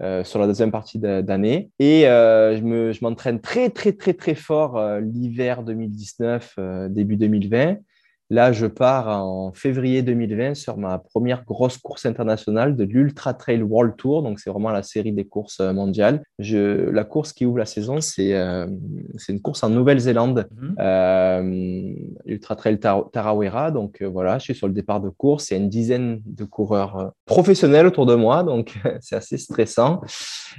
Mm-hmm. 0.00 0.24
sur 0.24 0.38
la 0.38 0.46
deuxième 0.46 0.70
partie 0.70 0.98
d'année. 0.98 1.70
Et 1.78 2.02
je 2.02 3.04
m'entraîne 3.04 3.40
très, 3.40 3.70
très, 3.70 3.92
très, 3.92 4.14
très 4.14 4.34
fort 4.34 4.80
l'hiver 5.00 5.62
2019, 5.62 6.58
début 6.88 7.16
2020. 7.16 7.76
Là, 8.32 8.52
je 8.52 8.66
pars 8.66 9.08
en 9.08 9.52
février 9.52 10.02
2020 10.02 10.54
sur 10.54 10.76
ma 10.78 10.98
première 10.98 11.44
grosse 11.44 11.78
course 11.78 12.06
internationale 12.06 12.76
de 12.76 12.84
l'Ultra 12.84 13.34
Trail 13.34 13.60
World 13.60 13.96
Tour. 13.96 14.22
Donc, 14.22 14.38
c'est 14.38 14.50
vraiment 14.50 14.70
la 14.70 14.84
série 14.84 15.10
des 15.10 15.24
courses 15.24 15.58
euh, 15.58 15.72
mondiales. 15.72 16.22
Je, 16.38 16.88
la 16.90 17.02
course 17.02 17.32
qui 17.32 17.44
ouvre 17.44 17.58
la 17.58 17.66
saison, 17.66 18.00
c'est 18.00 18.34
euh, 18.34 18.68
une 19.28 19.40
course 19.40 19.64
en 19.64 19.70
Nouvelle-Zélande, 19.70 20.46
mhm. 20.54 20.76
euh, 20.78 21.92
Ultra 22.24 22.54
Trail 22.54 22.78
Tarawera. 22.78 23.72
Donc, 23.72 24.00
voilà, 24.00 24.38
je 24.38 24.44
suis 24.44 24.54
sur 24.54 24.68
le 24.68 24.74
départ 24.74 25.00
de 25.00 25.08
course. 25.08 25.50
Il 25.50 25.54
y 25.54 25.56
a 25.56 25.60
une 25.60 25.68
dizaine 25.68 26.22
de 26.24 26.44
coureurs 26.44 27.12
professionnels 27.26 27.86
autour 27.86 28.06
de 28.06 28.14
moi. 28.14 28.44
Donc, 28.44 28.78
c'est 29.00 29.16
assez 29.16 29.38
stressant. 29.38 30.02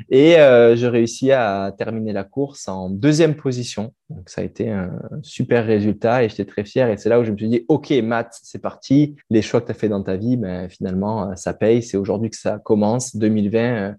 Et 0.10 0.34
je 0.34 0.86
réussis 0.86 1.31
à 1.31 1.73
terminer 1.77 2.12
la 2.12 2.25
course 2.25 2.67
en 2.67 2.89
deuxième 2.89 3.36
position. 3.36 3.93
Donc, 4.10 4.29
ça 4.29 4.41
a 4.41 4.43
été 4.43 4.69
un 4.69 4.91
super 5.21 5.65
résultat 5.65 6.23
et 6.23 6.29
j'étais 6.29 6.45
très 6.45 6.65
fier. 6.65 6.89
Et 6.89 6.97
c'est 6.97 7.07
là 7.07 7.19
où 7.19 7.23
je 7.23 7.31
me 7.31 7.38
suis 7.38 7.47
dit, 7.47 7.61
OK, 7.67 7.91
Matt, 8.04 8.38
c'est 8.41 8.62
parti. 8.62 9.15
Les 9.30 9.41
choix 9.41 9.62
que 9.62 9.67
tu 9.67 9.71
as 9.71 9.76
fait 9.76 9.89
dans 9.89 10.04
ta 10.04 10.17
vie, 10.17 10.38
ben, 10.38 10.69
finalement, 10.69 11.36
ça 11.36 11.54
paye. 11.54 11.84
C'est 11.84 11.97
aujourd'hui 11.97 12.30
que 12.30 12.38
ça 12.38 12.60
commence, 12.60 13.15
2020. 13.15 13.95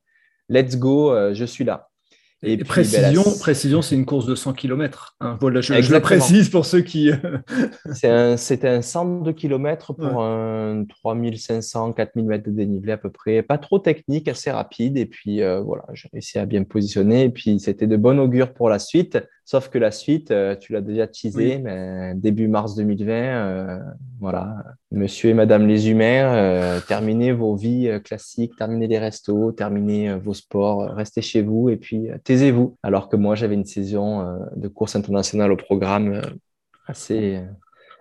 Let's 0.48 0.77
go, 0.77 1.14
je 1.33 1.44
suis 1.44 1.64
là. 1.64 1.88
Et, 2.44 2.57
ben, 2.57 2.66
précision, 2.66 3.22
précision 3.38 3.83
c'est 3.83 3.94
une 3.94 4.05
course 4.05 4.27
de 4.27 4.35
100 4.35 4.55
km. 4.55 5.14
Hein. 5.20 5.38
Voilà, 5.40 5.61
je, 5.61 5.81
je, 5.81 5.92
le 5.92 6.01
précise 6.01 6.48
pour 6.48 6.66
ceux 6.66 6.81
qui. 6.81 7.11
C'était 7.92 8.68
un, 8.68 8.79
un 8.79 8.83
102 8.83 9.33
km 9.33 9.92
pour 9.92 10.22
un 10.22 10.85
3500, 10.88 11.92
4000 11.92 12.27
mètres 12.27 12.44
de 12.44 12.51
dénivelé 12.51 12.92
à 12.92 12.96
peu 12.96 13.11
près. 13.11 13.42
Pas 13.42 13.59
trop 13.59 13.79
technique, 13.79 14.27
assez 14.27 14.51
rapide. 14.51 14.98
Et 14.98 15.07
puis 15.07 15.40
euh, 15.40 15.61
voilà, 15.61 15.85
j'ai 15.92 16.09
réussi 16.12 16.38
à 16.40 16.46
bien 16.46 16.61
me 16.61 16.66
positionner. 16.66 17.25
Et 17.25 17.31
puis 17.31 17.61
c'était 17.61 17.87
de 17.87 17.96
bon 17.96 18.18
augure 18.18 18.53
pour 18.53 18.68
la 18.68 18.81
suite. 18.81 19.18
Sauf 19.44 19.68
que 19.68 19.78
la 19.78 19.90
suite, 19.90 20.31
euh, 20.31 20.55
tu 20.55 20.72
l'as 20.72 20.81
déjà 20.81 21.09
teasé, 21.09 21.59
mais 21.59 22.14
début 22.14 22.46
mars 22.46 22.76
2020, 22.76 23.12
euh, 23.12 23.78
voilà, 24.20 24.57
monsieur 24.92 25.31
et 25.31 25.35
madame 25.35 25.66
les 25.66 25.90
humains, 25.90 26.35
euh, 26.35 26.81
terminez 26.87 27.33
vos 27.33 27.57
vies 27.57 27.90
classiques, 28.05 28.55
terminez 28.57 28.87
les 28.87 29.00
restos, 29.00 29.50
terminez 29.50 30.14
vos 30.16 30.35
sports, 30.35 30.94
restez 30.94 31.22
chez 31.22 31.42
vous 31.42 31.68
et 31.70 31.76
puis 31.76 32.09
taisez-vous. 32.22 32.76
Alors 32.85 33.09
que 33.09 33.16
moi, 33.16 33.35
j'avais 33.35 33.57
une 33.57 33.64
saison 33.64 34.38
de 34.55 34.68
course 34.68 34.94
internationale 34.94 35.50
au 35.50 35.57
programme 35.57 36.22
assez 36.87 37.40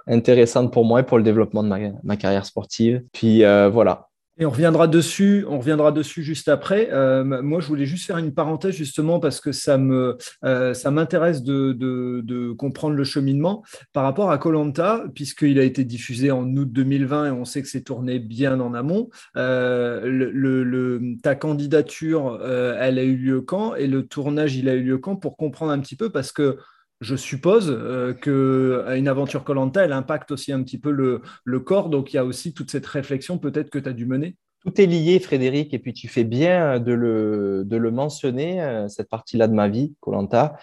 intéressante 0.06 0.72
pour 0.72 0.86
moi 0.86 1.00
et 1.00 1.04
pour 1.04 1.18
le 1.18 1.24
développement 1.24 1.64
de 1.64 1.70
ma, 1.70 1.80
ma 2.04 2.18
carrière 2.18 2.46
sportive. 2.46 3.04
Puis 3.14 3.40
voilà, 3.72 4.10
et 4.38 4.46
on 4.46 4.50
reviendra 4.50 4.88
dessus, 4.88 5.46
on 5.48 5.60
reviendra 5.60 5.92
dessus 5.92 6.24
juste 6.24 6.48
après. 6.48 6.90
Euh, 6.92 7.24
moi, 7.24 7.60
je 7.60 7.68
voulais 7.68 7.86
juste 7.86 8.08
faire 8.08 8.18
une 8.18 8.34
parenthèse 8.34 8.76
justement 8.76 9.20
parce 9.20 9.42
que 9.42 9.52
ça 9.52 9.76
euh, 9.76 10.74
m'intéresse 10.90 11.44
de, 11.44 12.54
comprendre 12.54 12.96
le 12.96 13.04
cheminement 13.04 13.64
par 13.94 14.04
rapport 14.04 14.32
à 14.32 14.38
Colanta, 14.38 15.04
puisqu'il 15.14 15.60
a 15.60 15.64
été 15.64 15.84
diffusé 15.84 16.32
en 16.32 16.46
août 16.56 16.72
2020 16.72 17.28
et 17.28 17.32
on 17.32 17.46
sait 17.46 17.62
que 17.62 17.68
c'est 17.68 17.84
tourné 17.84 18.20
bien 18.20 18.60
en 18.60 18.74
amont. 18.74 19.10
Euh, 19.36 21.16
ta 21.22 21.36
candidature, 21.36 22.40
elle 22.44 23.00
a 23.00 23.04
eu 23.04 23.18
lieu 23.18 23.42
quand 23.42 23.76
et 23.76 23.88
le 23.88 24.08
tournage, 24.08 24.56
il 24.56 24.70
a 24.70 24.76
eu 24.76 24.84
lieu 24.84 24.98
quand 24.98 25.18
pour 25.18 25.36
comprendre 25.36 25.72
un 25.72 25.80
petit 25.80 25.96
peu 25.96 26.10
parce 26.10 26.32
que 26.32 26.58
je 27.02 27.16
suppose 27.16 27.70
euh, 27.70 28.14
qu'une 28.14 29.08
aventure 29.08 29.44
Colanta, 29.44 29.84
elle 29.84 29.92
impacte 29.92 30.32
aussi 30.32 30.54
un 30.54 30.62
petit 30.64 30.78
peu 30.78 30.92
le, 30.92 31.60
corps. 31.60 31.90
Donc, 31.90 32.14
il 32.14 32.16
y 32.16 32.20
a 32.20 32.26
aussi 32.26 32.54
toute 32.54 32.70
cette 32.70 32.86
réflexion 32.86 33.40
peut-être 33.40 33.70
que 33.72 33.80
tu 33.80 33.90
as 33.90 33.94
dû 33.94 34.06
mener. 34.06 34.38
Tout 34.64 34.80
est 34.80 34.86
lié, 34.86 35.20
Frédéric, 35.20 35.74
et 35.74 35.80
puis 35.80 35.94
tu 35.94 36.08
fais 36.08 36.24
bien 36.24 36.80
de 36.80 36.94
le, 36.94 37.64
de 37.66 37.76
le 37.76 37.90
mentionner, 37.90 38.62
euh, 38.62 38.88
cette 38.88 39.10
partie-là 39.10 39.48
de 39.48 39.54
ma 39.54 39.68
vie, 39.68 39.96
Colanta. 40.00 40.56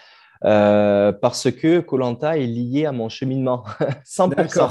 Euh, 0.45 1.11
parce 1.11 1.51
que 1.51 1.81
Colanta 1.81 2.37
est 2.37 2.45
lié 2.45 2.85
à 2.85 2.91
mon 2.91 3.09
cheminement, 3.09 3.63
100%. 4.05 4.69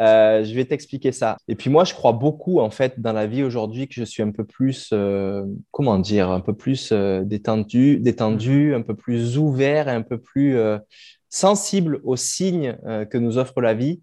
Euh, 0.00 0.44
je 0.44 0.54
vais 0.54 0.64
t'expliquer 0.64 1.12
ça. 1.12 1.36
Et 1.46 1.54
puis 1.54 1.68
moi, 1.68 1.84
je 1.84 1.94
crois 1.94 2.12
beaucoup 2.12 2.60
en 2.60 2.70
fait 2.70 3.00
dans 3.00 3.12
la 3.12 3.26
vie 3.26 3.42
aujourd'hui 3.42 3.86
que 3.86 3.94
je 3.94 4.04
suis 4.04 4.22
un 4.22 4.30
peu 4.30 4.44
plus, 4.44 4.90
euh, 4.92 5.44
comment 5.70 5.98
dire, 5.98 6.30
un 6.30 6.40
peu 6.40 6.54
plus 6.54 6.92
détendu, 6.92 7.98
détendu, 7.98 8.72
mm-hmm. 8.72 8.76
un 8.76 8.82
peu 8.82 8.94
plus 8.94 9.36
ouvert 9.38 9.88
et 9.88 9.92
un 9.92 10.02
peu 10.02 10.18
plus 10.18 10.56
sensible 11.28 12.00
aux 12.04 12.16
signes 12.16 12.76
que 13.10 13.18
nous 13.18 13.38
offre 13.38 13.60
la 13.60 13.74
vie. 13.74 14.00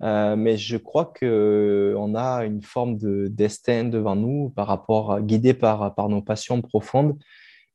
mais 0.00 0.56
je 0.56 0.76
crois 0.76 1.06
que 1.06 1.94
on 1.98 2.14
a 2.14 2.44
une 2.44 2.62
forme 2.62 2.96
de 2.96 3.28
destin 3.28 3.84
devant 3.84 4.16
nous 4.16 4.50
par 4.50 4.66
rapport, 4.66 5.20
guidé 5.20 5.54
par, 5.54 5.94
par 5.94 6.08
nos 6.08 6.22
passions 6.22 6.62
profondes. 6.62 7.18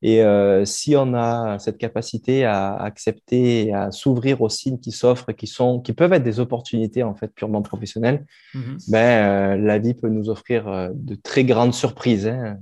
Et 0.02 0.22
euh, 0.22 0.64
si 0.64 0.96
on 0.96 1.14
a 1.14 1.58
cette 1.58 1.78
capacité 1.78 2.44
à 2.44 2.76
accepter 2.76 3.72
à 3.72 3.90
s'ouvrir 3.90 4.42
aux 4.42 4.50
signes 4.50 4.78
qui 4.78 4.92
s'offrent, 4.92 5.32
qui 5.32 5.46
sont, 5.46 5.80
qui 5.80 5.94
peuvent 5.94 6.12
être 6.12 6.22
des 6.22 6.40
opportunités 6.40 7.02
en 7.02 7.14
fait 7.14 7.28
purement 7.28 7.62
professionnelles, 7.62 8.26
mhm. 8.54 8.76
ben 8.88 8.98
euh, 8.98 9.56
la 9.56 9.78
vie 9.78 9.94
peut 9.94 10.10
nous 10.10 10.28
offrir 10.28 10.68
euh, 10.68 10.90
de 10.92 11.14
très 11.14 11.44
grandes 11.44 11.72
surprises. 11.72 12.26
Hein. 12.26 12.58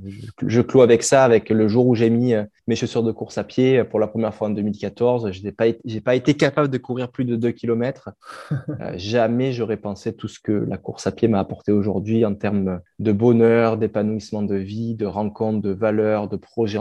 Je, 0.47 0.61
clôt 0.61 0.83
avec 0.83 1.03
ça, 1.03 1.25
avec 1.25 1.51
le 1.51 1.67
jour 1.67 1.89
où 1.89 1.97
j'ai 1.97 2.11
mis 2.11 2.35
mes 2.69 2.77
chaussures 2.77 3.03
de 3.03 3.11
course 3.11 3.39
à 3.39 3.45
pied 3.45 3.83
pour 3.83 3.99
la 3.99 4.07
première 4.07 4.35
fois 4.35 4.47
en 4.47 4.51
2014. 4.51 5.33
Je 5.33 5.43
n'ai 5.43 5.51
pas, 6.01 6.15
été 6.15 6.35
capable 6.35 6.69
de 6.69 6.79
courir 6.79 7.11
plus 7.11 7.25
de 7.25 7.35
2 7.35 7.51
km. 7.51 8.11
jamais 8.95 9.53
j'aurais 9.53 9.77
pensé 9.77 10.15
tout 10.15 10.29
ce 10.29 10.39
que 10.39 10.53
la 10.53 10.77
course 10.77 11.09
à 11.09 11.13
pied 11.13 11.27
m'a 11.27 11.41
apporté 11.41 11.73
aujourd'hui 11.73 12.25
en 12.25 12.35
termes 12.35 12.81
de 13.01 13.11
bonheur, 13.11 13.79
d'épanouissement 13.79 14.43
de 14.43 14.55
vie, 14.55 14.95
de 14.95 15.07
rencontres, 15.07 15.61
de 15.61 15.73
valeurs, 15.73 16.29
de 16.29 16.37
projets 16.37 16.79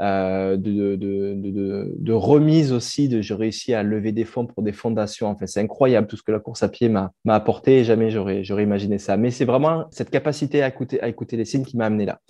euh, 0.00 0.56
de, 0.56 2.12
remise 2.12 2.72
aussi. 2.72 3.08
De, 3.08 3.20
j'ai 3.20 3.34
réussi 3.34 3.74
à 3.74 3.82
lever 3.82 4.12
des 4.12 4.24
fonds 4.24 4.46
pour 4.46 4.62
des 4.62 4.72
fondations. 4.72 5.36
c'est 5.44 5.60
incroyable 5.60 6.06
tout 6.06 6.16
ce 6.16 6.22
que 6.22 6.32
la 6.32 6.40
course 6.40 6.62
à 6.62 6.68
pied 6.68 6.88
m'a, 6.88 7.12
m'a 7.24 7.34
apporté. 7.34 7.84
Jamais 7.84 8.10
j'aurais, 8.10 8.44
j'aurais 8.44 8.62
imaginé 8.64 8.98
ça. 8.98 9.16
Mais 9.16 9.30
c'est 9.30 9.44
vraiment 9.44 9.86
cette 9.90 10.10
capacité 10.10 10.62
à 10.62 10.68
écouter, 10.68 11.00
à 11.02 11.08
écouter 11.08 11.36
les 11.36 11.44
signes 11.44 11.64
qui 11.64 11.76
m'a 11.76 11.86
amené 11.86 12.06
là. 12.06 12.20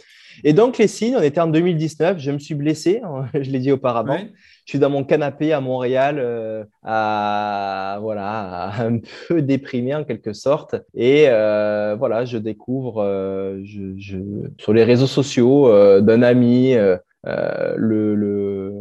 Et 0.45 0.53
donc, 0.53 0.79
les 0.79 0.89
signes, 0.89 1.17
on 1.17 1.23
était 1.23 1.41
en 1.41 1.49
2019. 1.49 2.19
Je 2.19 2.31
me 2.31 2.39
suis 2.39 2.55
blessé, 2.55 3.03
je 3.35 3.51
l'ai 3.51 3.59
dit 3.59 3.73
auparavant. 3.73 4.19
Je 4.69 4.73
suis 4.73 4.79
dans 4.79 4.91
mon 4.91 5.03
canapé 5.03 5.55
à 5.55 5.63
Montréal, 5.63 6.19
euh, 6.19 6.63
à, 6.85 7.97
voilà, 8.03 8.71
un 8.79 8.99
peu 9.27 9.41
déprimé 9.41 9.95
en 9.95 10.05
quelque 10.05 10.35
sorte. 10.35 10.75
Et 10.95 11.25
euh, 11.29 11.97
voilà, 11.99 12.27
je 12.27 12.37
découvre 12.37 13.03
je, 13.65 14.19
sur 14.59 14.75
les 14.75 14.85
réseaux 14.85 15.07
sociaux 15.07 15.73
d'un 16.03 16.21
ami 16.23 16.75
le, 16.75 18.15
le, 18.15 18.75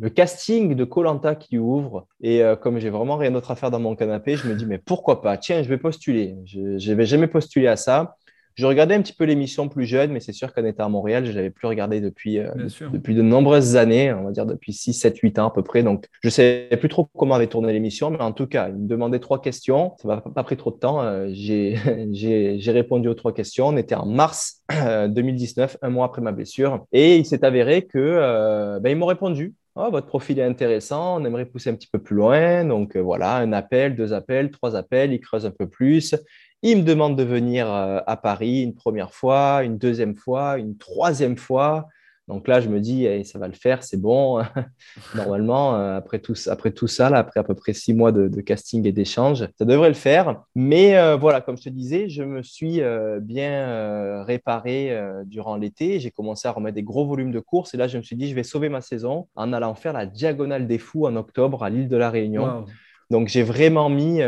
le, 0.00 0.10
casting 0.10 0.74
de 0.74 0.82
Colanta 0.82 1.36
qui 1.36 1.58
ouvre. 1.58 2.08
Et 2.20 2.42
comme 2.60 2.80
j'ai 2.80 2.90
vraiment 2.90 3.16
rien 3.16 3.30
d'autre 3.30 3.52
à 3.52 3.54
faire 3.54 3.70
dans 3.70 3.78
mon 3.78 3.94
canapé, 3.94 4.34
je 4.34 4.48
me 4.48 4.56
dis, 4.56 4.66
mais 4.66 4.78
pourquoi 4.78 5.22
pas? 5.22 5.36
Tiens, 5.36 5.62
je 5.62 5.68
vais 5.68 5.78
postuler. 5.78 6.38
Je 6.44 6.88
n'avais 6.90 7.06
jamais 7.06 7.28
postulé 7.28 7.68
à 7.68 7.76
ça. 7.76 8.16
Je 8.56 8.66
regardais 8.66 8.94
un 8.94 9.02
petit 9.02 9.12
peu 9.12 9.24
l'émission 9.24 9.68
plus 9.68 9.86
jeune, 9.86 10.12
mais 10.12 10.20
c'est 10.20 10.32
sûr 10.32 10.52
qu'en 10.52 10.64
étant 10.64 10.84
à 10.84 10.88
Montréal, 10.88 11.24
je 11.24 11.32
l'avais 11.32 11.50
plus 11.50 11.66
regardé 11.66 12.00
depuis, 12.00 12.38
euh, 12.38 12.50
depuis 12.92 13.14
de 13.14 13.22
nombreuses 13.22 13.76
années, 13.76 14.12
on 14.12 14.24
va 14.24 14.30
dire 14.32 14.44
depuis 14.44 14.72
6, 14.72 14.92
7, 14.92 15.18
8 15.18 15.38
ans 15.38 15.48
à 15.48 15.50
peu 15.50 15.62
près. 15.62 15.82
Donc, 15.82 16.06
je 16.22 16.28
ne 16.28 16.30
savais 16.30 16.76
plus 16.78 16.88
trop 16.88 17.08
comment 17.16 17.34
avait 17.34 17.46
tourné 17.46 17.72
l'émission, 17.72 18.10
mais 18.10 18.20
en 18.20 18.32
tout 18.32 18.46
cas, 18.46 18.68
il 18.68 18.74
me 18.74 18.88
demandait 18.88 19.20
trois 19.20 19.40
questions. 19.40 19.94
Ça 20.02 20.08
m'a 20.08 20.20
pas 20.20 20.42
pris 20.42 20.56
trop 20.56 20.70
de 20.72 20.76
temps. 20.76 21.02
Euh, 21.02 21.28
j'ai 21.32 21.76
répondu 22.66 23.08
aux 23.08 23.14
trois 23.14 23.32
questions. 23.32 23.68
On 23.68 23.76
était 23.76 23.94
en 23.94 24.06
mars 24.06 24.62
2019, 24.70 25.78
un 25.82 25.90
mois 25.90 26.06
après 26.06 26.20
ma 26.20 26.32
blessure. 26.32 26.84
Et 26.92 27.16
il 27.16 27.24
s'est 27.24 27.44
avéré 27.44 27.86
que 27.86 27.98
euh, 27.98 28.80
ben, 28.80 28.90
ils 28.90 28.96
m'ont 28.96 29.06
répondu. 29.06 29.54
Oh, 29.76 29.88
votre 29.90 30.08
profil 30.08 30.38
est 30.40 30.44
intéressant, 30.44 31.20
on 31.20 31.24
aimerait 31.24 31.46
pousser 31.46 31.70
un 31.70 31.74
petit 31.74 31.88
peu 31.90 32.00
plus 32.00 32.16
loin. 32.16 32.64
Donc 32.64 32.96
voilà, 32.96 33.36
un 33.36 33.52
appel, 33.52 33.94
deux 33.94 34.12
appels, 34.12 34.50
trois 34.50 34.74
appels, 34.74 35.12
ils 35.12 35.20
creusent 35.20 35.46
un 35.46 35.52
peu 35.52 35.68
plus. 35.68 36.14
Il 36.62 36.78
me 36.78 36.82
demande 36.82 37.16
de 37.16 37.22
venir 37.22 37.72
euh, 37.72 38.00
à 38.06 38.18
Paris 38.18 38.62
une 38.62 38.74
première 38.74 39.14
fois, 39.14 39.64
une 39.64 39.78
deuxième 39.78 40.14
fois, 40.14 40.58
une 40.58 40.76
troisième 40.76 41.38
fois. 41.38 41.88
Donc 42.28 42.46
là, 42.46 42.60
je 42.60 42.68
me 42.68 42.80
dis, 42.80 43.08
ça 43.24 43.40
va 43.40 43.48
le 43.48 43.54
faire, 43.54 43.82
c'est 43.82 43.96
bon. 43.96 44.40
Normalement, 45.16 45.74
euh, 45.74 45.96
après 45.96 46.18
tout, 46.20 46.34
après 46.48 46.70
tout 46.70 46.86
ça, 46.86 47.08
après 47.08 47.40
à 47.40 47.44
peu 47.44 47.54
près 47.54 47.72
six 47.72 47.92
mois 47.92 48.12
de, 48.12 48.40
casting 48.42 48.86
et 48.86 48.92
d'échange, 48.92 49.48
ça 49.58 49.64
devrait 49.64 49.88
le 49.88 49.94
faire. 49.94 50.42
Mais 50.54 50.96
euh, 50.96 51.16
voilà, 51.16 51.40
comme 51.40 51.56
je 51.56 51.64
te 51.64 51.68
disais, 51.70 52.08
je 52.10 52.22
me 52.22 52.42
suis 52.42 52.82
bien 53.22 54.22
réparé 54.24 54.96
durant 55.24 55.56
l'été. 55.56 55.98
J'ai 55.98 56.10
commencé 56.10 56.46
à 56.46 56.52
remettre 56.52 56.74
des 56.74 56.84
gros 56.84 57.06
volumes 57.06 57.32
de 57.32 57.40
courses. 57.40 57.72
Et 57.72 57.78
là, 57.78 57.88
je 57.88 57.96
me 57.96 58.02
suis 58.02 58.16
dit, 58.16 58.28
je 58.28 58.34
vais 58.34 58.44
sauver 58.44 58.68
ma 58.68 58.82
saison 58.82 59.28
en 59.34 59.52
allant 59.54 59.74
faire 59.74 59.94
la 59.94 60.04
Diagonale 60.04 60.68
des 60.68 60.78
Fous 60.78 61.06
en 61.06 61.16
octobre 61.16 61.64
à 61.64 61.70
l'île 61.70 61.88
de 61.88 61.96
la 61.96 62.10
Réunion 62.10 62.66
Donc, 63.10 63.28
j'ai 63.28 63.42
vraiment 63.42 63.88
mis 63.88 64.20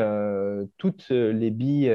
toutes 0.78 1.08
les 1.10 1.50
billes 1.50 1.94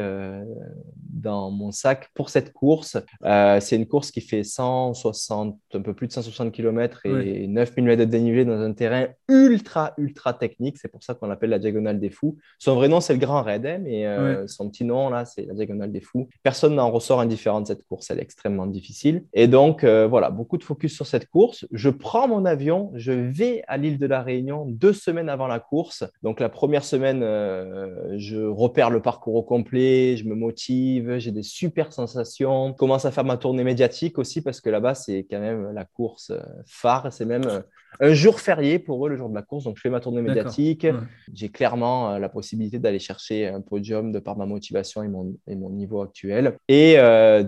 dans 1.00 1.52
mon 1.52 1.72
sac 1.72 2.10
pour 2.14 2.30
cette 2.30 2.54
course. 2.54 2.98
c'est 3.24 3.76
une 3.76 3.88
course 3.88 4.12
qui 4.12 4.22
fait 4.22 4.44
160, 4.44 5.58
un 5.74 5.82
peu 5.82 5.94
plus 5.94 6.08
de 6.08 6.14
160 6.14 6.52
km 6.52 7.06
et 7.06 7.48
9 7.48 7.70
9000 7.78 7.84
mètres 7.84 8.00
de 8.00 8.06
dénivelé 8.06 8.46
dans 8.46 8.60
un 8.60 8.74
terrain 8.74 9.08
ultra, 9.28 9.94
ultra 9.98 10.34
technique. 10.34 10.78
C'est 10.78 10.88
pour 10.88 11.04
ça 11.04 11.14
qu'on 11.14 11.28
l'appelle 11.28 11.50
la 11.50 11.60
Diagonale 11.60 12.00
des 12.00 12.10
Fous. 12.10 12.38
Son 12.60 12.76
vrai 12.76 12.88
nom, 12.88 13.02
c'est 13.02 13.14
le 13.14 13.20
Grand 13.20 13.42
Raid, 13.42 13.66
hein, 13.66 13.80
mais 13.84 14.06
son 14.48 14.70
petit 14.70 14.86
nom, 14.86 15.10
là, 15.10 15.26
c'est 15.26 15.46
la 15.46 15.54
Diagonale 15.54 15.92
des 15.92 16.02
Fous. 16.02 16.30
Personne 16.44 16.76
n'en 16.76 16.92
ressort 16.92 17.20
indifférent 17.20 17.62
de 17.62 17.68
cette 17.68 17.86
course. 17.86 18.10
Elle 18.12 18.20
est 18.20 18.24
extrêmement 18.24 18.68
difficile. 18.68 19.26
Et 19.34 19.48
donc, 19.48 19.84
voilà, 19.84 20.30
beaucoup 20.30 20.58
de 20.58 20.64
focus 20.64 20.94
sur 20.94 21.06
cette 21.06 21.28
course. 21.28 21.66
Je 21.72 21.90
prends 21.90 22.28
mon 22.28 22.46
avion, 22.46 22.92
je 22.96 23.12
vais 23.12 23.64
à 23.68 23.78
l'île 23.78 23.98
de 23.98 24.08
la 24.08 24.22
Réunion 24.22 24.66
deux 24.66 24.94
semaines 24.94 25.30
avant 25.30 25.48
la 25.48 25.60
course. 25.60 26.04
Donc 26.24 26.40
la 26.40 26.50
première 26.50 26.77
semaine, 26.84 27.22
euh, 27.24 28.18
je 28.18 28.38
repère 28.38 28.90
le 28.90 29.02
parcours 29.02 29.36
au 29.36 29.44
complet, 29.44 30.18
je 30.18 30.26
me 30.26 30.36
motive, 30.36 31.18
j'ai 31.18 31.32
des 31.32 31.44
super 31.44 31.94
sensations. 31.94 32.70
Je 32.70 32.74
commence 32.74 33.06
à 33.06 33.12
faire 33.12 33.24
ma 33.24 33.38
tournée 33.38 33.64
médiatique 33.64 34.18
aussi 34.18 34.42
parce 34.42 34.62
que 34.62 34.70
là-bas, 34.70 34.96
c'est 34.96 35.26
quand 35.30 35.40
même 35.40 35.72
la 35.74 35.86
course 35.86 36.32
euh, 36.32 36.40
phare. 36.66 37.12
C'est 37.12 37.26
même 37.26 37.46
euh, 37.46 37.62
un 38.00 38.14
jour 38.14 38.40
férié 38.40 38.80
pour 38.80 39.06
eux, 39.06 39.10
le 39.10 39.18
jour 39.18 39.30
de 39.30 39.36
la 39.36 39.42
course. 39.42 39.66
Donc 39.66 39.78
je 39.78 39.82
fais 39.82 39.90
ma 39.90 40.00
tournée 40.00 40.22
médiatique. 40.22 40.88
J'ai 41.34 41.50
clairement 41.50 42.18
la 42.18 42.30
possibilité 42.30 42.80
d'aller 42.80 43.00
chercher 43.00 43.48
un 43.48 43.62
podium 43.62 44.12
de 44.12 44.20
par 44.20 44.38
ma 44.38 44.46
motivation 44.46 45.04
et 45.04 45.08
mon, 45.08 45.36
et 45.48 45.56
mon 45.56 45.70
niveau 45.70 46.02
actuel. 46.02 46.58
Et 46.68 46.98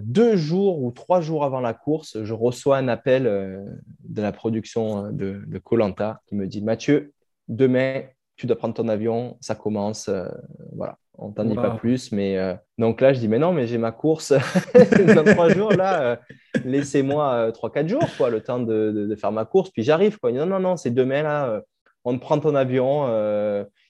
deux 0.02 0.36
jours 0.38 0.82
ou 0.82 0.92
trois 0.92 1.22
jours 1.22 1.44
avant 1.44 1.60
la 1.60 1.74
course, 1.74 2.24
je 2.24 2.34
reçois 2.34 2.78
un 2.78 2.88
appel 2.88 3.24
de 3.24 4.22
la 4.22 4.32
production 4.32 5.12
de 5.12 5.58
Colanta 5.60 6.22
qui 6.28 6.36
me 6.36 6.48
dit 6.48 6.62
Mathieu, 6.62 7.14
demain, 7.50 8.04
tu 8.40 8.48
dois 8.48 8.56
prendre 8.56 8.74
ton 8.74 8.88
avion, 8.88 9.38
ça 9.42 9.54
commence. 9.54 10.08
Euh, 10.08 10.24
voilà, 10.74 10.98
on 11.18 11.32
t'en 11.32 11.44
dit 11.44 11.56
pas 11.56 11.72
plus. 11.72 12.14
Mais 12.14 12.38
euh, 12.38 12.56
donc 12.78 13.02
là, 13.02 13.12
je 13.12 13.20
dis, 13.20 13.28
mais 13.28 13.38
non, 13.38 13.52
mais 13.52 13.68
j'ai 13.68 13.78
ma 13.78 13.92
course 13.92 14.32
dans 15.14 15.26
trois 15.26 15.50
jours. 15.50 15.74
Là, 15.74 16.02
euh, 16.02 16.16
laissez-moi 16.64 17.52
trois, 17.52 17.70
quatre 17.70 17.90
jours, 17.90 18.08
quoi, 18.18 18.30
le 18.30 18.40
temps 18.42 18.60
de, 18.60 19.14
faire 19.20 19.34
ma 19.34 19.44
course. 19.44 19.72
Puis 19.72 19.84
j'arrive. 19.84 20.20
Quoi. 20.20 20.32
Non, 20.32 20.46
non, 20.46 20.62
non, 20.62 20.78
c'est 20.78 20.90
demain, 20.90 21.22
là, 21.22 21.62
on 22.06 22.16
te 22.18 22.22
prend 22.22 22.40
ton 22.40 22.56
avion 22.56 23.08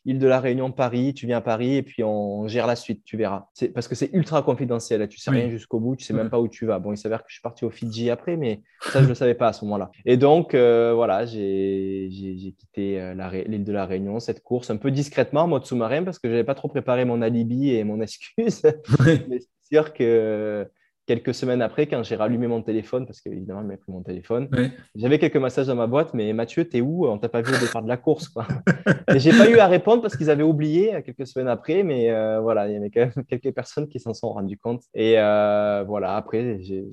île 0.05 0.19
de 0.19 0.27
la 0.27 0.39
Réunion, 0.39 0.71
Paris, 0.71 1.13
tu 1.13 1.27
viens 1.27 1.37
à 1.37 1.41
Paris 1.41 1.75
et 1.75 1.83
puis 1.83 2.03
on 2.03 2.47
gère 2.47 2.67
la 2.67 2.75
suite, 2.75 3.03
tu 3.03 3.17
verras. 3.17 3.47
Parce 3.73 3.87
que 3.87 3.95
c'est 3.95 4.09
ultra 4.13 4.41
confidentiel, 4.41 5.07
tu 5.07 5.19
sais 5.19 5.29
rien 5.29 5.49
jusqu'au 5.49 5.79
bout, 5.79 5.95
tu 5.95 6.05
sais 6.05 6.13
même 6.13 6.29
pas 6.29 6.39
où 6.39 6.47
tu 6.47 6.65
vas. 6.65 6.79
Bon, 6.79 6.91
il 6.93 6.97
s'avère 6.97 7.19
que 7.19 7.29
je 7.29 7.35
suis 7.35 7.41
parti 7.41 7.65
au 7.65 7.69
Fidji 7.69 8.09
après, 8.09 8.37
mais 8.37 8.61
ça, 8.81 8.99
je 8.99 9.03
ne 9.03 9.09
le 9.09 9.15
savais 9.15 9.35
pas 9.35 9.49
à 9.49 9.53
ce 9.53 9.65
moment-là. 9.65 9.91
Et 10.05 10.17
donc, 10.17 10.53
euh, 10.53 10.93
voilà, 10.93 11.25
j'ai 11.25 12.09
quitté 12.57 12.99
euh, 12.99 13.13
l'île 13.45 13.63
de 13.63 13.73
la 13.73 13.85
Réunion, 13.85 14.19
cette 14.19 14.41
course 14.41 14.69
un 14.69 14.77
peu 14.77 14.89
discrètement 14.89 15.41
en 15.41 15.47
mode 15.47 15.65
sous-marin 15.65 16.03
parce 16.03 16.17
que 16.17 16.27
je 16.27 16.33
n'avais 16.33 16.45
pas 16.45 16.55
trop 16.55 16.69
préparé 16.69 17.05
mon 17.05 17.21
alibi 17.21 17.71
et 17.71 17.83
mon 17.83 18.01
excuse. 18.01 18.63
mais 19.05 19.39
c'est 19.39 19.75
sûr 19.75 19.93
que 19.93 20.67
quelques 21.09 21.33
semaines 21.33 21.63
après, 21.63 21.87
quand 21.87 22.03
j'ai 22.03 22.15
rallumé 22.15 22.45
mon 22.45 22.61
téléphone, 22.61 23.07
parce 23.07 23.19
qu'évidemment, 23.19 23.61
il 23.61 23.67
m'a 23.67 23.77
pris 23.77 23.91
mon 23.91 24.03
téléphone, 24.03 24.47
j'avais 24.93 25.17
quelques 25.17 25.37
messages 25.37 25.65
dans 25.65 25.73
ma 25.73 25.87
boîte, 25.87 26.13
mais 26.13 26.31
Mathieu, 26.33 26.69
t'es 26.69 26.81
où? 26.81 27.07
On 27.07 27.17
t'a 27.17 27.29
pas 27.29 27.41
vu 27.41 27.51
au 27.51 27.59
départ 27.59 27.81
de 27.81 27.87
la 27.87 27.97
course. 27.97 28.27
Quoi. 28.29 28.45
et 29.15 29.17
j'ai 29.17 29.31
pas 29.31 29.49
eu 29.49 29.57
à 29.57 29.65
répondre 29.65 30.03
parce 30.03 30.15
qu'ils 30.15 30.29
avaient 30.29 30.43
oublié 30.43 30.93
euh, 30.93 31.01
quelques 31.01 31.25
semaines 31.25 31.47
après, 31.47 31.81
mais 31.81 32.11
euh, 32.11 32.39
voilà, 32.41 32.67
il 32.67 32.75
y 32.75 32.77
avait 32.77 32.91
quand 32.91 32.99
même 32.99 33.25
quelques 33.27 33.51
personnes 33.55 33.87
qui 33.87 33.99
s'en 33.99 34.13
sont 34.13 34.31
rendues 34.31 34.59
compte. 34.59 34.83
Et 34.93 35.15
euh, 35.17 35.83
voilà, 35.87 36.15
après, 36.15 36.59
j'ai 36.59 36.85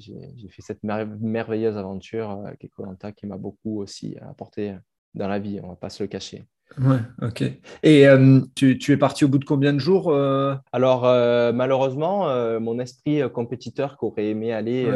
fait 0.48 0.62
cette 0.62 0.82
merveilleuse 0.82 1.76
aventure 1.76 2.30
avec 2.46 2.70
Colanta 2.74 3.12
qui 3.12 3.26
m'a 3.26 3.36
beaucoup 3.36 3.82
aussi 3.82 4.16
apporté 4.22 4.74
dans 5.12 5.28
la 5.28 5.38
vie, 5.38 5.60
on 5.62 5.68
va 5.68 5.76
pas 5.76 5.90
se 5.90 6.02
le 6.02 6.06
cacher. 6.06 6.46
Ouais, 6.78 6.98
ok. 7.22 7.42
Et 7.82 8.06
euh, 8.06 8.40
tu, 8.54 8.92
es 8.92 8.96
parti 8.96 9.24
au 9.24 9.28
bout 9.28 9.38
de 9.38 9.44
combien 9.44 9.72
de 9.72 9.78
jours 9.78 10.10
euh? 10.10 10.54
Alors, 10.72 11.06
euh, 11.06 11.52
malheureusement, 11.52 12.28
mon 12.60 12.78
esprit 12.78 13.22
compétiteur 13.32 13.96
qui 13.98 14.04
aurait 14.04 14.26
aimé 14.26 14.52
aller 14.52 14.86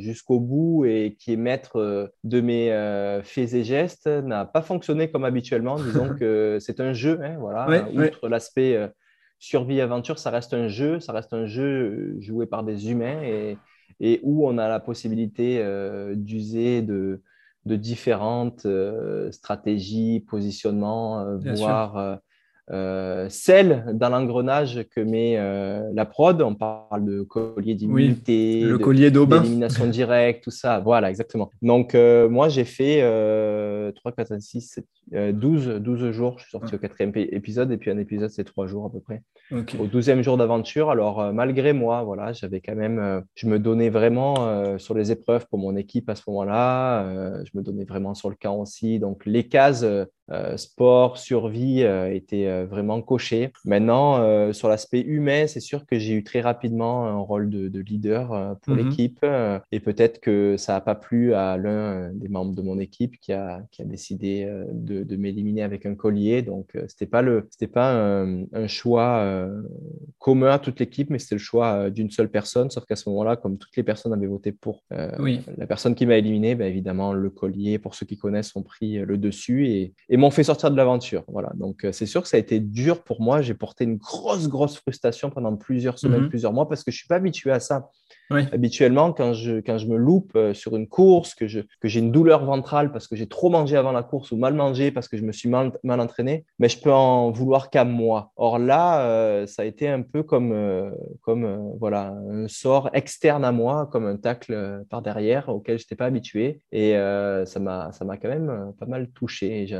jusqu'au 0.00 0.40
bout 0.40 0.84
et 0.84 1.16
qui 1.18 1.32
est 1.32 1.36
maître 1.36 2.12
de 2.24 2.40
mes 2.40 3.20
faits 3.22 3.54
et 3.54 3.64
gestes 3.64 4.06
n'a 4.06 4.44
pas 4.44 4.62
fonctionné 4.62 5.10
comme 5.10 5.24
habituellement. 5.24 5.76
Disons 5.76 6.14
que 6.18 6.58
c'est 6.60 6.80
un 6.80 6.92
jeu, 6.92 7.18
hein, 7.22 7.36
voilà. 7.38 7.88
Outre 7.94 8.28
l'aspect 8.28 8.78
survie-aventure, 9.38 10.18
ça 10.18 10.30
reste 10.30 10.52
un 10.52 10.68
jeu, 10.68 11.00
ça 11.00 11.12
reste 11.12 11.32
un 11.32 11.46
jeu 11.46 12.16
joué 12.20 12.46
par 12.46 12.64
des 12.64 12.90
humains 12.90 13.22
et, 13.22 13.56
et 14.00 14.20
où 14.22 14.46
on 14.46 14.58
a 14.58 14.68
la 14.68 14.80
possibilité 14.80 15.64
d'user 16.14 16.82
de 16.82 17.22
de 17.66 17.76
différentes 17.76 18.66
euh, 18.66 19.30
stratégies, 19.32 20.20
positionnements, 20.20 21.20
euh, 21.20 21.38
voire 21.38 21.96
euh, 21.96 22.16
celle 22.68 23.84
dans 23.92 24.08
l'engrenage 24.08 24.86
que 24.94 25.00
met 25.00 25.36
la 25.92 26.04
prod. 26.06 26.40
On 26.42 26.54
parle 26.54 27.04
de 27.04 27.22
collier 27.22 27.74
d'immunité, 27.74 28.62
le 28.62 28.78
collier 28.78 29.10
d'aubin, 29.10 29.40
d'élimination 29.40 29.86
directe, 29.86 30.44
tout 30.44 30.50
ça. 30.50 30.80
Voilà, 30.80 31.10
exactement. 31.10 31.50
Donc, 31.62 31.94
moi, 31.94 32.48
j'ai 32.48 32.64
fait 32.64 33.00
3, 33.94 34.12
4, 34.12 34.40
6, 34.40 34.60
7, 35.12 35.34
12, 35.34 35.68
12 35.80 36.10
jours. 36.10 36.38
Je 36.38 36.44
suis 36.44 36.50
sorti 36.52 36.74
au 36.74 36.78
quatrième 36.78 37.12
épisode 37.14 37.70
et 37.70 37.76
puis 37.76 37.90
un 37.90 37.98
épisode, 37.98 38.30
c'est 38.30 38.44
trois 38.44 38.66
jours 38.66 38.86
à 38.86 38.90
peu 38.90 39.00
près. 39.00 39.22
Au 39.78 39.86
douzième 39.86 40.22
jour 40.22 40.36
d'aventure. 40.36 40.90
Alors, 40.90 41.32
malgré 41.32 41.72
moi, 41.74 42.02
voilà, 42.02 42.32
j'avais 42.32 42.60
quand 42.60 42.74
même, 42.74 43.22
je 43.34 43.46
me 43.46 43.58
donnais 43.58 43.90
vraiment 43.90 44.78
sur 44.78 44.94
les 44.94 45.12
épreuves 45.12 45.46
pour 45.48 45.58
mon 45.58 45.76
équipe 45.76 46.08
à 46.08 46.14
ce 46.14 46.22
moment-là. 46.28 47.44
je 47.44 47.50
me 47.54 47.62
donnais 47.62 47.84
vraiment 47.84 48.14
sur 48.14 48.30
le 48.30 48.36
camp 48.40 48.56
aussi. 48.56 48.98
Donc, 48.98 49.26
les 49.26 49.44
cases 49.44 49.84
euh, 50.30 50.56
sport, 50.56 51.18
survie 51.18 51.82
euh, 51.82 52.14
était 52.14 52.46
euh, 52.46 52.64
vraiment 52.64 53.02
coché. 53.02 53.50
Maintenant, 53.66 54.52
sur 54.52 54.68
l'aspect 54.68 55.00
humain, 55.00 55.46
c'est 55.46 55.60
sûr 55.60 55.86
que 55.86 55.98
j'ai 55.98 56.14
eu 56.14 56.24
très 56.24 56.40
rapidement 56.40 57.06
un 57.06 57.18
rôle 57.18 57.50
de, 57.50 57.80
leader 57.80 58.56
pour 58.62 58.74
mhm. 58.74 58.88
l'équipe 58.88 59.26
et 59.72 59.80
peut-être 59.80 60.20
que 60.20 60.56
ça 60.56 60.74
n'a 60.74 60.80
pas 60.80 60.94
plu 60.94 61.34
à 61.34 61.56
l'un 61.58 62.10
des 62.14 62.28
membres 62.28 62.54
de 62.54 62.62
mon 62.62 62.78
équipe 62.78 63.18
qui 63.20 63.32
a, 63.32 63.62
qui 63.70 63.82
a 63.82 63.84
décidé 63.84 64.50
de, 64.72 65.16
m'éliminer 65.16 65.62
avec 65.62 65.84
un 65.86 65.94
collier. 65.94 66.42
Donc, 66.42 66.76
c'était 66.88 67.06
pas 67.06 67.20
le, 67.20 67.46
c'était 67.50 67.70
pas 67.70 67.92
un, 67.94 68.66
choix 68.66 69.46
commun 70.18 70.50
à 70.50 70.58
toute 70.58 70.80
l'équipe, 70.80 71.10
mais 71.10 71.18
c'était 71.18 71.34
le 71.34 71.40
choix 71.40 71.90
d'une 71.90 72.10
seule 72.10 72.30
personne. 72.30 72.70
Sauf 72.70 72.84
qu'à 72.86 72.96
ce 72.96 73.08
moment-là, 73.10 73.36
comme 73.36 73.58
toutes 73.58 73.76
les 73.76 73.82
personnes 73.82 74.12
avaient 74.12 74.26
voté 74.26 74.52
pour 74.52 74.84
la 74.90 75.66
personne 75.66 75.94
qui 75.94 76.06
m'a 76.06 76.16
éliminé, 76.16 76.54
ben, 76.54 76.66
évidemment, 76.66 77.12
le 77.12 77.30
collier, 77.30 77.78
pour 77.78 77.94
ceux 77.94 78.06
qui 78.06 78.16
connaissent, 78.16 78.56
ont 78.56 78.62
pris 78.62 78.98
le 78.98 79.18
dessus 79.18 79.68
et 79.68 79.94
et 80.13 80.13
m'ont 80.18 80.30
fait 80.30 80.44
sortir 80.44 80.70
de 80.70 80.76
l'aventure. 80.76 81.24
Voilà. 81.28 81.50
Donc, 81.54 81.84
euh, 81.84 81.92
c'est 81.92 82.06
sûr 82.06 82.22
que 82.22 82.28
ça 82.28 82.36
a 82.36 82.40
été 82.40 82.60
dur 82.60 83.02
pour 83.02 83.20
moi. 83.20 83.42
J'ai 83.42 83.54
porté 83.54 83.84
une 83.84 83.96
grosse, 83.96 84.48
grosse 84.48 84.76
frustration 84.76 85.30
pendant 85.30 85.56
plusieurs 85.56 85.98
semaines, 85.98 86.22
mhm. 86.22 86.28
plusieurs 86.28 86.52
mois, 86.52 86.68
parce 86.68 86.84
que 86.84 86.90
je 86.90 86.96
ne 86.96 86.98
suis 86.98 87.08
pas 87.08 87.16
habitué 87.16 87.50
à 87.50 87.60
ça. 87.60 87.90
Habituellement, 88.30 89.12
quand 89.12 89.34
je, 89.34 89.60
quand 89.60 89.78
je 89.78 89.86
me 89.86 89.96
loupe 89.96 90.32
euh, 90.34 90.54
sur 90.54 90.76
une 90.76 90.88
course, 90.88 91.34
que, 91.34 91.46
je, 91.46 91.60
que 91.80 91.88
j'ai 91.88 92.00
une 92.00 92.10
douleur 92.10 92.44
ventrale 92.44 92.90
parce 92.90 93.06
que 93.06 93.16
j'ai 93.16 93.26
trop 93.26 93.50
mangé 93.50 93.76
avant 93.76 93.92
la 93.92 94.02
course 94.02 94.32
ou 94.32 94.36
mal 94.36 94.54
mangé 94.54 94.90
parce 94.90 95.08
que 95.08 95.16
je 95.16 95.22
me 95.22 95.32
suis 95.32 95.48
mal, 95.48 95.72
mal 95.82 96.00
entraîné, 96.00 96.44
mais 96.58 96.68
je 96.68 96.80
peux 96.80 96.92
en 96.92 97.30
vouloir 97.30 97.70
qu'à 97.70 97.84
moi. 97.84 98.32
Or 98.36 98.58
là, 98.58 99.06
euh, 99.06 99.46
ça 99.46 99.62
a 99.62 99.64
été 99.64 99.88
un 99.88 100.02
peu 100.02 100.22
comme, 100.22 100.54
comme 101.20 101.74
voilà, 101.78 102.14
un 102.30 102.48
sort 102.48 102.90
externe 102.92 103.44
à 103.44 103.52
moi, 103.52 103.88
comme 103.92 104.06
un 104.06 104.16
tacle 104.16 104.84
par 104.88 105.02
derrière 105.02 105.48
auquel 105.48 105.78
je 105.78 105.84
n'étais 105.84 105.96
pas 105.96 106.06
habitué. 106.06 106.62
Et 106.72 106.94
ça, 107.44 107.60
m'a, 107.60 107.92
ça 107.92 108.04
m'a 108.04 108.16
quand 108.16 108.28
même 108.28 108.72
pas 108.78 108.86
mal 108.86 109.08
touché. 109.10 109.62
Et 109.62 109.74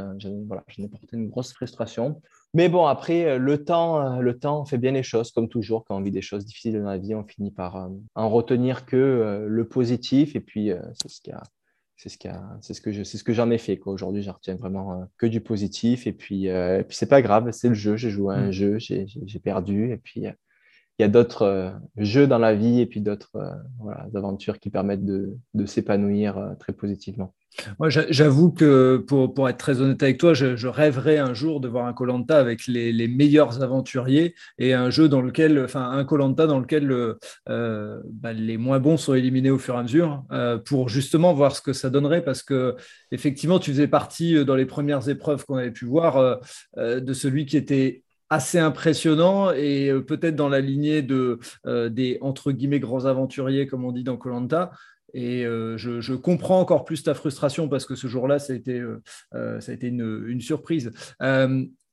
voilà, 0.47 0.65
j'en 0.69 0.85
ai 0.85 0.89
porté 0.89 1.17
une 1.17 1.29
grosse 1.29 1.53
frustration. 1.53 2.21
Mais 2.55 2.69
bon, 2.69 2.87
après, 2.87 3.25
euh, 3.25 3.39
le 3.39 3.65
temps, 3.65 4.01
euh, 4.01 4.21
le 4.21 4.39
temps 4.39 4.65
fait 4.65 4.79
bien 4.79 4.93
les 4.93 5.03
choses, 5.03 5.33
comme 5.33 5.49
toujours, 5.49 5.85
quand 5.85 5.97
on 5.97 6.01
vit 6.01 6.13
des 6.13 6.23
choses 6.23 6.47
difficiles 6.47 6.81
dans 6.81 6.89
la 6.89 6.99
vie, 6.99 7.15
on 7.15 7.25
finit 7.25 7.51
par 7.51 7.77
euh, 7.77 7.89
en 8.15 8.31
retenir 8.31 8.87
que 8.87 9.45
le 9.49 9.69
positif. 9.69 10.37
Et 10.37 10.41
puis, 10.41 10.71
c'est 11.03 11.09
ce 11.09 11.21
qu'il 11.21 11.37
c'est 11.97 12.09
ce, 12.09 12.19
c'est 12.61 12.75
ce 12.75 12.81
que 12.81 12.93
je, 12.93 13.03
c'est 13.03 13.19
ce 13.19 13.25
que 13.25 13.33
j'en 13.33 13.51
ai 13.51 13.59
fait. 13.59 13.81
Aujourd'hui, 13.87 14.23
j'en 14.23 14.33
retiens 14.33 14.55
vraiment 14.55 15.09
que 15.19 15.27
du 15.27 15.41
positif. 15.41 16.07
Et 16.07 16.13
puis, 16.13 16.47
et 16.47 16.85
puis 16.87 16.97
c'est 16.97 17.09
pas 17.09 17.23
grave, 17.23 17.51
c'est 17.51 17.69
le 17.69 17.75
jeu. 17.75 17.97
J'ai 17.97 18.11
joué 18.11 18.35
à 18.35 18.39
un 18.39 18.49
mmh. 18.49 18.53
jeu, 18.53 18.79
j'ai, 18.79 19.39
perdu. 19.43 19.91
Et 19.91 19.97
puis, 19.97 20.27
il 20.99 21.03
y 21.03 21.05
a 21.05 21.09
d'autres 21.09 21.75
jeux 21.97 22.27
dans 22.27 22.39
la 22.39 22.55
vie 22.55 22.81
et 22.81 22.87
puis 22.87 23.01
d'autres 23.01 23.37
voilà, 23.81 24.07
aventures 24.15 24.59
qui 24.59 24.71
permettent 24.71 25.05
de, 25.05 25.37
s'épanouir 25.67 26.55
très 26.59 26.73
positivement. 26.73 27.35
Moi, 27.79 27.89
j'avoue 27.89 28.51
que 28.51 28.97
pour, 28.97 29.49
être 29.49 29.59
très 29.59 29.81
honnête 29.81 30.03
avec 30.03 30.19
toi, 30.19 30.35
je, 30.35 30.67
rêverais 30.67 31.19
un 31.19 31.35
jour 31.35 31.61
de 31.61 31.69
voir 31.69 31.87
un 31.87 31.93
Colanta 31.93 32.39
avec 32.39 32.67
les, 32.67 33.09
meilleurs 33.09 33.63
aventuriers 33.63 34.35
et 34.59 34.73
un 34.73 34.91
jeu 34.91 35.09
dans 35.09 35.21
lequel, 35.21 35.63
enfin, 35.65 35.91
un 35.91 36.05
Colanta 36.05 36.47
dans 36.47 36.59
lequel 36.59 36.91
euh, 37.49 38.01
bah, 38.07 38.33
les 38.33 38.57
moins 38.57 38.81
bons 38.81 38.97
sont 38.97 39.15
éliminés 39.15 39.51
au 39.51 39.59
fur 39.59 39.75
et 39.75 39.79
à 39.79 39.83
mesure 39.83 40.25
euh, 40.33 40.59
pour 40.59 40.89
justement 40.89 41.33
voir 41.33 41.55
ce 41.55 41.63
que 41.63 41.73
ça 41.73 41.91
donnerait 41.91 42.25
parce 42.25 42.43
que 42.43 42.77
effectivement, 43.13 43.59
tu 43.59 43.71
faisais 43.71 43.89
partie 43.89 44.37
euh, 44.37 44.45
dans 44.45 44.57
les 44.57 44.67
premières 44.67 45.09
épreuves 45.09 45.45
qu'on 45.45 45.57
avait 45.57 45.71
pu 45.71 45.85
voir 45.85 46.41
de 46.77 47.13
celui 47.13 47.47
qui 47.47 47.57
était 47.57 48.04
assez 48.35 48.59
impressionnant 48.59 49.51
et 49.53 49.93
peut-être 50.07 50.37
dans 50.37 50.49
la 50.49 50.61
lignée 50.61 51.03
de, 51.03 51.39
des 51.89 52.19
entre 52.21 52.53
guillemets 52.53 52.81
grands 52.81 53.07
aventuriers, 53.07 53.67
comme 53.67 53.85
on 53.85 53.93
dit 53.93 54.05
dans 54.05 54.17
Colanta, 54.17 54.73
et 55.15 55.47
euh, 55.47 55.79
je, 55.79 56.13
comprends 56.15 56.61
encore 56.61 56.85
plus 56.85 57.05
ta 57.05 57.15
frustration 57.15 57.69
parce 57.69 57.87
que 57.87 57.95
ce 57.95 58.09
jour-là, 58.09 58.39
ça 58.39 58.53
a 58.53 58.57
été, 58.57 58.81
euh, 58.81 59.01
euh, 59.35 59.61
ça 59.61 59.73
a 59.73 59.75
été 59.75 59.87
une, 59.87 60.41
surprise. 60.41 60.91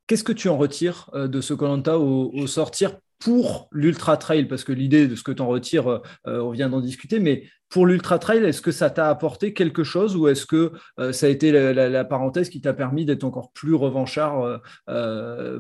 Qu'est-ce 0.08 0.24
que 0.26 0.34
tu 0.34 0.50
en 0.50 0.58
retires 0.58 1.10
de 1.14 1.40
ce 1.40 1.54
Colanta 1.54 1.98
au, 1.98 2.46
sortir 2.48 2.98
pour 3.20 3.70
l'ultra 3.72 4.18
trail? 4.18 4.46
Parce 4.46 4.66
que 4.66 4.74
l'idée 4.74 5.08
de 5.08 5.16
ce 5.16 5.24
que 5.24 5.32
tu 5.32 5.42
en 5.42 5.48
retires, 5.48 6.02
on 6.26 6.50
vient 6.50 6.68
d'en 6.68 6.82
discuter, 6.82 7.20
mais 7.20 7.44
pour 7.70 7.86
l'ultra 7.86 8.20
trail, 8.20 8.44
est-ce 8.44 8.62
que 8.62 8.72
ça 8.72 8.90
t'a 8.90 9.10
apporté 9.10 9.54
quelque 9.54 9.86
chose 9.86 10.18
ou 10.18 10.28
est-ce 10.28 10.46
que 10.46 10.74
ça 11.14 11.28
a 11.28 11.30
été 11.30 11.52
la, 11.52 12.04
parenthèse 12.04 12.50
qui 12.50 12.60
t'a 12.60 12.74
permis 12.74 13.06
d'être 13.06 13.24
encore 13.24 13.54
plus 13.54 13.76
revanchard 13.76 14.60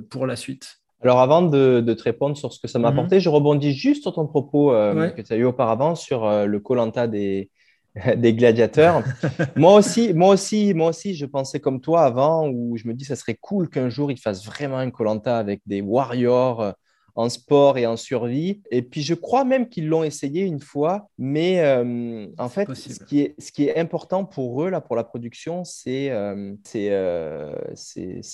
pour 0.10 0.28
la 0.28 0.36
suite? 0.36 0.81
Alors, 1.04 1.20
avant 1.20 1.42
de, 1.42 1.82
te 1.82 2.04
répondre 2.04 2.38
sur 2.38 2.54
ce 2.54 2.60
que 2.60 2.68
ça 2.68 2.80
m'a 2.80 2.92
mhm. 2.92 3.00
apporté, 3.00 3.20
je 3.20 3.30
rebondis 3.30 3.74
juste 3.74 4.04
sur 4.04 4.14
ton 4.14 4.28
propos 4.28 4.72
que 4.72 5.22
tu 5.22 5.34
as 5.34 5.36
eu 5.36 5.46
auparavant 5.46 5.96
sur 5.96 6.30
le 6.30 6.60
Colanta 6.60 7.08
des, 7.08 7.50
des 8.18 8.34
gladiateurs. 8.34 9.04
moi 9.56 9.76
aussi, 9.76 10.14
moi 10.14 10.30
aussi, 10.34 10.74
moi 10.74 10.90
aussi, 10.90 11.14
je 11.16 11.26
pensais 11.26 11.60
comme 11.60 11.82
toi 11.82 12.04
avant 12.04 12.48
où 12.48 12.78
je 12.78 12.88
me 12.88 12.94
dis 12.94 13.06
ça 13.06 13.16
serait 13.16 13.38
cool 13.40 13.70
qu'un 13.70 13.90
jour 13.90 14.12
ils 14.12 14.20
fassent 14.20 14.46
vraiment 14.46 14.78
un 14.78 14.92
Colanta 14.92 15.38
avec 15.38 15.62
des 15.66 15.82
warriors 15.82 16.62
euh, 16.62 16.72
en 17.16 17.30
sport 17.30 17.78
et 17.78 17.86
en 17.86 17.98
survie. 17.98 18.62
Et 18.72 18.82
puis 18.82 19.02
je 19.02 19.14
crois 19.14 19.44
même 19.44 19.68
qu'ils 19.70 19.88
l'ont 19.88 20.04
essayé 20.04 20.44
une 20.44 20.60
fois, 20.60 21.10
mais 21.18 21.60
euh, 21.62 22.28
en 22.38 22.50
fait, 22.50 22.74
ce 22.74 23.04
qui, 23.04 23.22
est, 23.22 23.36
ce 23.40 23.52
qui 23.52 23.66
est 23.66 23.78
important 23.78 24.26
pour 24.26 24.64
eux 24.64 24.70
là, 24.70 24.82
pour 24.82 24.96
la 24.96 25.04
production, 25.04 25.64
c'est 25.64 26.10
euh, 26.10 26.54
c'est 26.64 26.90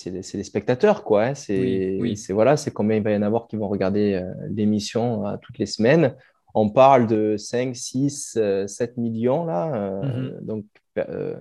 les, 0.06 0.42
spectateurs 0.42 1.04
quoi. 1.04 1.24
Hein. 1.24 1.34
C'est 1.34 1.98
voilà, 2.30 2.56
c'est 2.56 2.70
combien 2.70 2.96
il 2.96 3.02
va 3.02 3.12
y 3.12 3.16
en 3.16 3.22
avoir 3.22 3.46
qui 3.48 3.56
vont 3.56 3.68
regarder 3.68 4.22
l'émission 4.50 5.24
toutes 5.42 5.58
les 5.58 5.66
semaines 5.66 6.14
on 6.54 6.70
parle 6.70 7.06
de 7.06 7.36
5, 7.36 7.76
6, 7.76 8.38
7 8.66 8.96
millions 8.96 9.44
là. 9.44 9.74
Euh, 9.74 10.02
mhm. 10.02 10.38
Donc, 10.42 10.64
euh, 10.64 10.77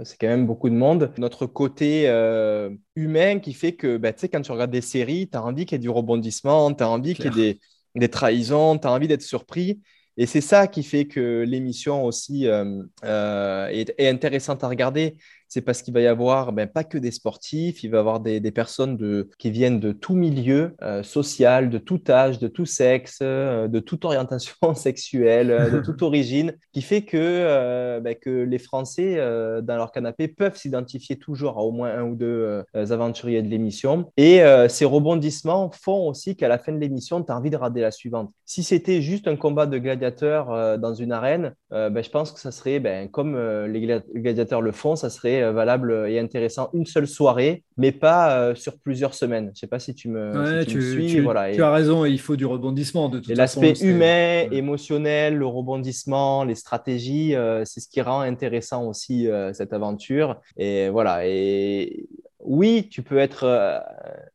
c'est 0.04 0.18
quand 0.20 0.28
même 0.28 0.46
beaucoup 0.46 0.70
de 0.70 0.76
monde. 0.76 1.12
Notre 1.18 1.46
côté 1.46 2.04
euh, 2.08 2.70
humain 2.96 3.40
qui 3.40 3.54
fait 3.54 3.74
que, 3.74 3.98
bah, 3.98 4.14
tu 4.14 4.22
sais, 4.22 4.30
quand 4.30 4.42
tu 4.42 4.52
regardes 4.52 4.72
des 4.72 4.82
séries, 4.82 5.30
tu 5.30 5.38
as 5.38 5.44
envie 5.44 5.66
qu'il 5.66 5.76
y 5.76 5.78
ait 5.78 5.80
du 5.80 5.90
rebondissement, 5.90 6.74
tu 6.74 6.84
as 6.84 6.90
envie 6.90 7.14
qu'il 7.14 7.26
y 7.26 7.28
ait 7.28 7.54
des, 7.54 7.60
des 7.96 8.10
trahisons, 8.10 8.78
tu 8.78 8.88
as 8.88 8.92
envie 8.92 9.08
d'être 9.08 9.22
surpris. 9.22 9.82
Et 10.18 10.26
c'est 10.26 10.42
ça 10.42 10.68
qui 10.68 10.82
fait 10.82 11.06
que 11.06 11.44
l'émission 11.48 12.04
aussi 12.04 12.46
est, 12.46 14.00
intéressante 14.00 14.64
à 14.64 14.68
regarder 14.68 15.16
c'est 15.48 15.62
parce 15.62 15.82
qu'il 15.82 15.94
va 15.94 16.02
y 16.02 16.08
avoir 16.08 16.52
ben, 16.52 16.68
pas 16.68 16.84
que 16.84 16.98
des 16.98 17.12
sportifs, 17.12 17.84
il 17.84 17.92
va 17.92 17.98
y 17.98 18.00
avoir 18.00 18.20
des, 18.20 18.52
personnes 18.52 18.98
de, 18.98 19.30
qui 19.38 19.50
viennent 19.50 19.80
de 19.80 19.92
tout 19.92 20.16
milieu 20.16 20.76
euh, 20.82 21.04
social, 21.04 21.70
de 21.70 21.78
tout 21.78 22.02
âge, 22.10 22.40
de 22.40 22.48
tout 22.48 22.66
sexe, 22.66 23.20
euh, 23.22 23.68
de 23.68 23.80
toute 23.80 24.06
orientation 24.06 24.56
sexuelle, 24.76 25.52
euh, 25.52 25.70
de 25.70 25.80
toute 25.80 26.02
origine, 26.08 26.54
qui 26.74 26.82
fait 26.82 27.04
que, 27.04 28.00
ben, 28.00 28.16
que 28.16 28.30
les 28.30 28.60
Français, 28.60 29.18
dans 29.64 29.76
leur 29.76 29.92
canapé, 29.92 30.28
peuvent 30.28 30.56
s'identifier 30.56 31.18
toujours 31.18 31.58
à 31.58 31.62
au 31.62 31.72
moins 31.72 31.90
un 31.90 32.04
ou 32.04 32.16
deux 32.16 32.64
aventuriers 32.74 33.42
de 33.42 33.48
l'émission. 33.48 34.12
Et 34.18 34.42
ces 34.70 34.86
rebondissements 34.86 35.72
font 35.72 36.08
aussi 36.08 36.36
qu'à 36.36 36.48
la 36.48 36.58
fin 36.58 36.72
de 36.72 36.78
l'émission, 36.78 37.24
tu 37.24 37.32
as 37.32 37.38
envie 37.38 37.50
de 37.50 37.56
regarder 37.56 37.82
la 37.82 37.92
suivante. 37.92 38.32
Si 38.46 38.64
c'était 38.64 39.02
juste 39.02 39.28
un 39.28 39.36
combat 39.36 39.66
de 39.66 39.78
gladiateurs 39.78 40.78
dans 40.78 40.94
une 40.94 41.12
arène, 41.12 41.54
ben, 41.72 42.04
je 42.04 42.10
pense 42.10 42.32
que 42.32 42.40
ça 42.40 42.52
serait, 42.52 42.80
ben, 42.80 43.10
comme 43.10 43.38
les 43.66 44.02
gladiateurs 44.16 44.62
le 44.62 44.72
font, 44.72 44.96
ça 44.96 45.10
serait 45.10 45.37
euh, 45.42 45.52
valable 45.52 46.08
et 46.08 46.20
intéressant 46.20 46.70
une 46.74 46.86
seule 46.86 47.08
soirée, 47.08 47.64
mais 47.78 47.92
pas 47.92 48.40
euh, 48.40 48.56
sur 48.56 48.78
plusieurs 48.78 49.14
semaines. 49.14 49.46
Je 49.46 49.52
ne 49.52 49.56
sais 49.56 49.68
pas 49.68 49.80
si 49.80 49.94
tu 49.94 50.10
me, 50.10 50.64
suis. 50.68 51.08
Tu, 51.08 51.22
voilà. 51.22 51.52
tu 51.54 51.62
as 51.62 51.72
raison, 51.72 52.06
il 52.06 52.20
faut 52.20 52.36
du 52.36 52.46
rebondissement. 52.46 53.10
De 53.10 53.22
et 53.30 53.36
l'aspect 53.36 53.74
humain, 53.82 54.48
émotionnel, 54.52 55.36
le 55.36 55.46
rebondissement, 55.46 56.44
les 56.44 56.56
stratégies, 56.56 57.36
euh, 57.36 57.64
c'est 57.66 57.80
ce 57.80 57.88
qui 57.88 58.02
rend 58.02 58.22
intéressant 58.22 58.86
aussi 58.88 59.28
cette 59.54 59.74
aventure. 59.74 60.40
Et 60.58 60.90
voilà. 60.90 61.28
Et 61.28 62.08
oui, 62.40 62.88
tu 62.90 63.02
peux 63.02 63.18
être 63.18 63.84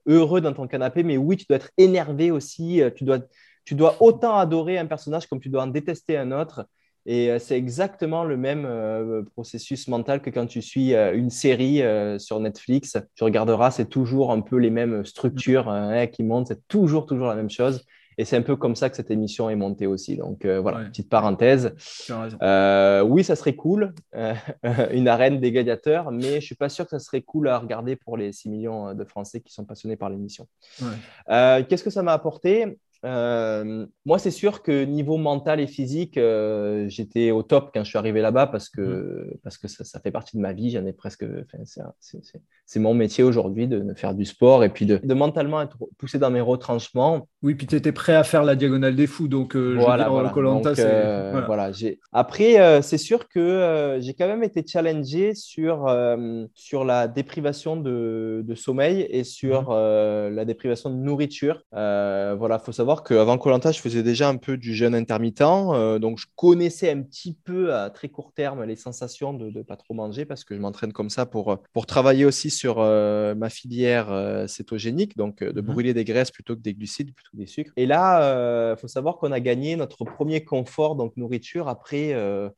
heureux 0.06 0.40
dans 0.40 0.52
ton 0.52 0.66
canapé, 0.66 1.02
mais 1.02 1.16
oui, 1.16 1.36
tu 1.36 1.46
dois 1.48 1.56
être 1.56 1.70
énervé 1.78 2.30
aussi. 2.30 2.82
Tu 2.96 3.04
dois, 3.04 3.18
tu 3.64 3.74
dois 3.74 3.96
autant 4.00 4.36
adorer 4.36 4.78
un 4.78 4.86
personnage 4.86 5.26
comme 5.26 5.40
tu 5.40 5.48
dois 5.48 5.62
en 5.62 5.68
détester 5.68 6.16
un 6.16 6.32
autre. 6.32 6.66
Et 7.06 7.30
euh, 7.30 7.38
c'est 7.38 7.56
exactement 7.56 8.24
le 8.24 8.36
même 8.36 8.64
euh, 8.64 9.22
processus 9.22 9.88
mental 9.88 10.22
que 10.22 10.30
quand 10.30 10.46
tu 10.46 10.62
suis 10.62 10.94
euh, 10.94 11.16
une 11.16 11.30
série 11.30 11.82
sur 12.18 12.40
Netflix. 12.40 12.96
Tu 13.14 13.24
regarderas, 13.24 13.70
c'est 13.70 13.88
toujours 13.88 14.32
un 14.32 14.40
peu 14.40 14.56
les 14.56 14.70
mêmes 14.70 15.04
structures 15.04 15.68
hein, 15.68 16.06
qui 16.06 16.22
montent, 16.22 16.48
c'est 16.48 16.66
toujours, 16.68 17.06
toujours 17.06 17.26
la 17.26 17.34
même 17.34 17.50
chose. 17.50 17.84
Et 18.18 18.26
c'est 18.26 18.36
un 18.36 18.42
peu 18.42 18.56
comme 18.56 18.76
ça 18.76 18.90
que 18.90 18.96
cette 18.96 19.10
émission 19.10 19.48
est 19.48 19.56
montée 19.56 19.86
aussi. 19.86 20.16
Donc 20.16 20.44
voilà, 20.44 20.84
petite 20.84 21.08
parenthèse. 21.08 21.74
oui, 23.04 23.24
ça 23.24 23.36
serait 23.36 23.54
cool, 23.56 23.94
une 24.92 25.08
arène 25.08 25.40
des 25.40 25.50
gladiateurs, 25.50 26.12
mais 26.12 26.32
je 26.32 26.36
ne 26.36 26.40
suis 26.40 26.54
pas 26.54 26.68
sûr 26.68 26.84
que 26.84 26.90
ça 26.90 26.98
serait 26.98 27.22
cool 27.22 27.48
à 27.48 27.58
regarder 27.58 27.96
pour 27.96 28.18
les 28.18 28.32
6 28.32 28.50
millions 28.50 28.94
de 28.94 29.04
Français 29.04 29.40
qui 29.40 29.52
sont 29.52 29.64
passionnés 29.64 29.96
par 29.96 30.10
l'émission. 30.10 30.46
Qu'est-ce 31.26 31.82
que 31.82 31.90
ça 31.90 32.02
m'a 32.02 32.12
apporté? 32.12 32.78
Euh, 33.04 33.86
moi, 34.04 34.18
c'est 34.18 34.30
sûr 34.30 34.62
que 34.62 34.84
niveau 34.84 35.16
mental 35.16 35.60
et 35.60 35.66
physique, 35.66 36.16
euh, 36.16 36.88
j'étais 36.88 37.32
au 37.32 37.42
top 37.42 37.70
quand 37.74 37.82
je 37.82 37.88
suis 37.88 37.98
arrivé 37.98 38.20
là-bas 38.20 38.46
parce 38.46 38.68
que, 38.68 38.80
mm. 38.80 39.38
parce 39.42 39.58
que 39.58 39.68
ça, 39.68 40.00
fait 40.00 40.10
partie 40.10 40.36
de 40.36 40.42
ma 40.42 40.52
vie. 40.52 40.70
J'en 40.70 40.86
ai 40.86 40.92
presque. 40.92 41.24
C'est 42.64 42.80
mon 42.80 42.94
métier 42.94 43.24
aujourd'hui 43.24 43.66
de, 43.66 43.92
faire 43.94 44.14
du 44.14 44.24
sport 44.24 44.64
et 44.64 44.68
puis 44.68 44.86
de, 44.86 45.00
de, 45.02 45.14
mentalement 45.14 45.60
être 45.60 45.76
poussé 45.98 46.18
dans 46.18 46.30
mes 46.30 46.40
retranchements. 46.40 47.28
Oui, 47.42 47.54
puis 47.54 47.66
tu 47.66 47.74
étais 47.74 47.92
prêt 47.92 48.14
à 48.14 48.22
faire 48.22 48.44
la 48.44 48.54
diagonale 48.54 48.94
des 48.94 49.06
fous. 49.06 49.28
Donc, 49.28 49.56
euh, 49.56 49.76
voilà, 49.78 50.08
voilà. 50.08 50.32
Après, 52.12 52.82
c'est 52.82 52.98
sûr 52.98 53.28
que 53.28 53.98
j'ai 54.00 54.14
quand 54.14 54.28
même 54.28 54.44
été 54.44 54.64
challengé 54.66 55.34
sur, 55.34 55.92
sur 56.54 56.84
la 56.84 57.08
déprivation 57.08 57.76
de, 57.76 58.42
de 58.46 58.54
sommeil 58.54 59.06
et 59.10 59.24
sur 59.24 59.70
mm. 59.72 60.34
la 60.34 60.44
déprivation 60.44 60.90
de 60.90 60.96
nourriture. 60.96 61.64
voilà, 61.72 62.58
il 62.60 62.64
faut 62.64 62.72
savoir 62.72 62.91
qu'avant 63.00 63.38
Colanta, 63.38 63.72
je 63.72 63.80
faisais 63.80 64.02
déjà 64.02 64.28
un 64.28 64.36
peu 64.36 64.56
du 64.56 64.74
jeûne 64.74 64.94
intermittent. 64.94 65.40
Euh, 65.40 65.98
donc, 65.98 66.18
je 66.18 66.26
connaissais 66.36 66.90
un 66.90 67.02
petit 67.02 67.32
peu 67.32 67.74
à 67.74 67.90
très 67.90 68.08
court 68.08 68.32
terme 68.34 68.64
les 68.64 68.76
sensations 68.76 69.32
de 69.32 69.50
ne 69.50 69.62
pas 69.62 69.76
trop 69.76 69.94
manger 69.94 70.24
parce 70.24 70.44
que 70.44 70.54
je 70.54 70.60
m'entraîne 70.60 70.92
comme 70.92 71.10
ça 71.10 71.24
pour, 71.24 71.58
pour 71.72 71.86
travailler 71.86 72.24
aussi 72.24 72.50
sur 72.50 72.76
euh, 72.78 73.34
ma 73.34 73.48
filière 73.48 74.12
euh, 74.12 74.46
cétogénique, 74.46 75.16
donc 75.16 75.42
de 75.42 75.60
mhm. 75.60 75.66
brûler 75.66 75.94
des 75.94 76.04
graisses 76.04 76.30
plutôt 76.30 76.54
que 76.54 76.60
des 76.60 76.74
glucides, 76.74 77.14
plutôt 77.14 77.30
que 77.32 77.38
des 77.38 77.46
sucres. 77.46 77.72
Et 77.76 77.86
là, 77.86 78.72
il 78.72 78.76
faut 78.78 78.88
savoir 78.88 79.16
qu'on 79.16 79.32
a 79.32 79.40
gagné 79.40 79.76
notre 79.76 80.04
premier 80.04 80.44
confort, 80.44 80.94
donc 80.94 81.16
nourriture, 81.16 81.68
après 81.68 82.14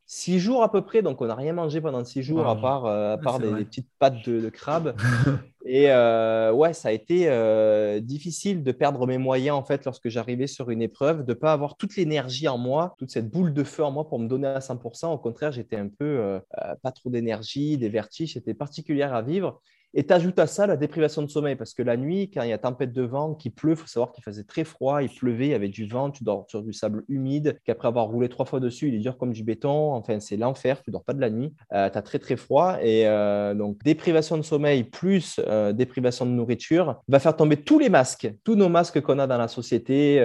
six 0.07 0.41
jours 0.41 0.63
à 0.65 0.73
peu 0.73 0.83
près. 0.83 1.03
Donc, 1.03 1.21
on 1.21 1.27
n'a 1.27 1.35
rien 1.37 1.53
mangé 1.53 1.81
pendant 1.81 2.05
six 2.05 2.23
jours 2.23 2.49
à 2.49 2.61
part, 2.61 2.87
à 2.87 3.19
part 3.19 3.39
des, 3.39 3.65
petites 3.65 3.89
pâtes 4.01 4.27
de, 4.27 4.41
de 4.41 4.49
crabe. 4.49 4.97
Et 5.67 5.91
euh, 5.91 6.53
ouais, 6.53 6.75
ça 6.75 6.89
a 6.89 6.93
été 6.93 7.29
euh, 7.29 7.99
difficile 7.99 8.63
de 8.63 8.71
perdre 8.71 9.07
mes 9.07 9.17
moyens 9.17 9.57
en 9.57 9.65
fait 9.65 9.85
lorsque 9.87 10.11
j'arrivais 10.11 10.47
sur 10.47 10.69
une 10.69 10.83
épreuve, 10.83 11.25
de 11.25 11.33
ne 11.33 11.39
pas 11.39 11.53
avoir 11.55 11.77
toute 11.77 11.97
l'énergie 11.97 12.49
en 12.49 12.59
moi, 12.59 12.95
toute 12.99 13.11
cette 13.11 13.31
boule 13.31 13.55
de 13.55 13.65
feu 13.65 13.83
en 13.83 13.91
moi 13.91 14.07
pour 14.07 14.19
me 14.19 14.29
donner 14.29 14.49
à 14.49 14.59
100%. 14.59 15.07
Au 15.07 15.19
contraire, 15.19 15.53
j'étais 15.53 15.77
un 15.77 15.89
peu 15.89 16.05
euh, 16.05 16.39
pas 16.83 16.93
trop 16.93 17.09
d'énergie, 17.09 17.79
des 17.79 17.89
vertiges, 17.89 18.35
c'était 18.35 18.53
particulier 18.53 19.03
à 19.03 19.23
vivre. 19.23 19.63
Et 19.97 20.05
tu 20.05 20.13
ajoutes 20.13 20.39
à 20.41 20.49
ça 20.49 20.67
la 20.67 20.77
déprivation 20.77 21.23
de 21.23 21.29
sommeil, 21.29 21.55
parce 21.55 21.73
que 21.73 21.83
la 21.83 21.97
nuit, 21.97 22.31
quand 22.33 22.43
il 22.43 22.49
y 22.49 22.53
a 22.53 22.59
tempête 22.59 22.93
de 22.93 23.03
vent, 23.03 23.35
qu'il 23.35 23.53
pleut, 23.53 23.73
il 23.73 23.77
faut 23.77 23.87
savoir 23.87 24.11
qu'il 24.11 24.25
faisait 24.25 24.43
très 24.43 24.65
froid, 24.65 25.03
il 25.03 25.09
pleuvait, 25.09 25.47
il 25.47 25.51
y 25.51 25.55
avait 25.55 25.69
du 25.69 25.87
vent, 25.87 26.11
tu 26.11 26.25
dors 26.25 26.47
sur 26.49 26.63
du 26.63 26.73
sable 26.73 27.05
humide, 27.09 27.59
qu'après 27.65 27.87
avoir 27.87 28.07
roulé 28.07 28.29
trois 28.29 28.45
fois 28.45 28.59
dessus, 28.59 28.89
il 28.89 28.95
est 28.97 28.99
dur 28.99 29.17
comme 29.17 29.33
du 29.33 29.45
béton, 29.45 29.93
enfin 29.93 30.19
c'est 30.19 30.37
l'enfer, 30.37 30.83
tu 30.83 30.91
dors 30.91 31.05
pas 31.05 31.13
de 31.13 31.21
la 31.21 31.31
nuit, 31.31 31.53
euh, 31.73 31.89
tu 31.89 31.97
as 31.97 32.03
très 32.03 32.19
très 32.19 32.37
froid, 32.37 32.79
et 32.83 33.07
euh, 33.07 33.55
donc 33.55 33.83
déprivation 33.85 34.37
de 34.37 34.43
sommeil 34.43 34.83
plus 34.83 35.41
euh, 35.47 35.73
déprivation 35.73 36.27
de 36.27 36.33
nourriture 36.33 37.01
va 37.07 37.21
faire 37.21 37.37
tomber 37.37 37.57
tous 37.57 37.79
les 37.79 37.89
masques, 37.89 38.33
tous 38.43 38.57
nos 38.57 38.69
masques 38.69 39.01
qu'on 39.01 39.21
a 39.21 39.27
dans 39.29 39.39
la 39.39 39.49
société, 39.49 40.21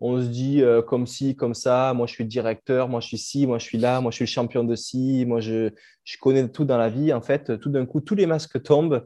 on 0.00 0.20
se 0.20 0.26
dit 0.26 0.62
comme 0.86 1.06
ci, 1.06 1.34
comme 1.34 1.54
ça, 1.54 1.92
moi 1.94 2.06
je 2.06 2.12
suis 2.12 2.24
directeur, 2.24 2.88
moi 2.88 3.00
je 3.00 3.08
suis 3.08 3.18
ci, 3.18 3.46
moi 3.46 3.58
je 3.58 3.64
suis 3.64 3.78
là, 3.78 4.00
moi 4.00 4.10
je 4.12 4.16
suis 4.16 4.24
le 4.24 4.28
champion 4.28 4.62
de 4.62 4.76
ci, 4.76 5.24
moi 5.26 5.40
je, 5.40 5.70
je 6.08 6.16
connais 6.16 6.48
tout 6.48 6.64
dans 6.64 6.78
la 6.78 6.88
vie, 6.88 7.12
en 7.12 7.20
fait, 7.20 7.58
tout 7.60 7.68
d'un 7.68 7.84
coup, 7.84 8.00
tous 8.00 8.14
les 8.14 8.24
masques 8.24 8.62
tombent 8.62 9.04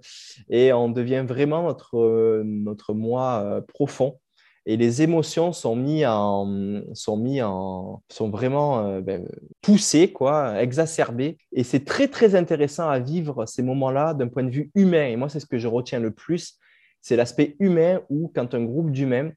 et 0.49 0.73
on 0.73 0.89
devient 0.89 1.25
vraiment 1.27 1.65
notre, 1.65 2.43
notre 2.45 2.95
moi 2.95 3.43
euh, 3.45 3.61
profond. 3.61 4.21
Et 4.67 4.77
les 4.77 5.03
émotions 5.03 5.53
sont 5.53 5.75
mis 5.75 6.07
en, 6.07 6.81
sont 6.95 7.17
mis 7.17 7.43
en, 7.43 8.05
sont 8.09 8.31
vraiment 8.31 8.87
euh, 8.87 9.01
ben, 9.01 9.27
poussées, 9.63 10.13
quoi, 10.13 10.63
exacerbées. 10.63 11.39
Et 11.51 11.65
c'est 11.65 11.85
très, 11.85 12.07
très 12.07 12.37
intéressant 12.37 12.89
à 12.89 13.01
vivre 13.01 13.47
ces 13.47 13.65
moments-là 13.65 14.15
d'un 14.15 14.29
point 14.29 14.45
de 14.45 14.51
vue 14.51 14.71
humain. 14.77 15.09
Et 15.09 15.17
moi, 15.17 15.29
c'est 15.29 15.41
ce 15.41 15.47
que 15.47 15.59
je 15.59 15.67
retiens 15.67 15.99
le 15.99 16.13
plus. 16.13 16.61
C'est 17.01 17.17
l'aspect 17.17 17.57
humain 17.59 18.01
où, 18.11 18.31
quand 18.33 18.55
un 18.55 18.63
groupe 18.63 18.93
d'humains 18.93 19.33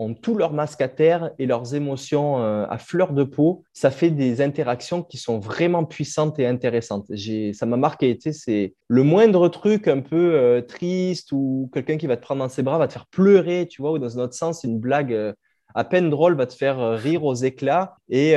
ont 0.00 0.14
tout 0.14 0.34
leur 0.34 0.54
masque 0.54 0.80
à 0.80 0.88
terre 0.88 1.30
et 1.38 1.44
leurs 1.44 1.74
émotions 1.74 2.42
euh, 2.42 2.66
à 2.68 2.78
fleur 2.78 3.12
de 3.12 3.22
peau, 3.22 3.64
ça 3.74 3.90
fait 3.90 4.10
des 4.10 4.40
interactions 4.40 5.02
qui 5.02 5.18
sont 5.18 5.38
vraiment 5.38 5.84
puissantes 5.84 6.38
et 6.38 6.46
intéressantes. 6.46 7.06
Ça 7.52 7.66
m'a 7.66 7.76
marqué, 7.76 8.18
c'est 8.32 8.74
le 8.88 9.02
moindre 9.02 9.48
truc 9.48 9.88
un 9.88 10.00
peu 10.00 10.34
euh, 10.34 10.62
triste 10.62 11.32
ou 11.32 11.70
quelqu'un 11.74 11.98
qui 11.98 12.06
va 12.06 12.16
te 12.16 12.22
prendre 12.22 12.40
dans 12.40 12.48
ses 12.48 12.62
bras 12.62 12.78
va 12.78 12.88
te 12.88 12.94
faire 12.94 13.06
pleurer, 13.06 13.68
tu 13.68 13.82
vois, 13.82 13.92
ou 13.92 13.98
dans 13.98 14.18
un 14.18 14.22
autre 14.22 14.34
sens, 14.34 14.64
une 14.64 14.80
blague 14.80 15.12
euh, 15.12 15.34
à 15.74 15.84
peine 15.84 16.08
drôle 16.08 16.34
va 16.34 16.46
te 16.46 16.54
faire 16.54 16.98
rire 16.98 17.24
aux 17.24 17.34
éclats. 17.34 17.94
Et, 18.08 18.32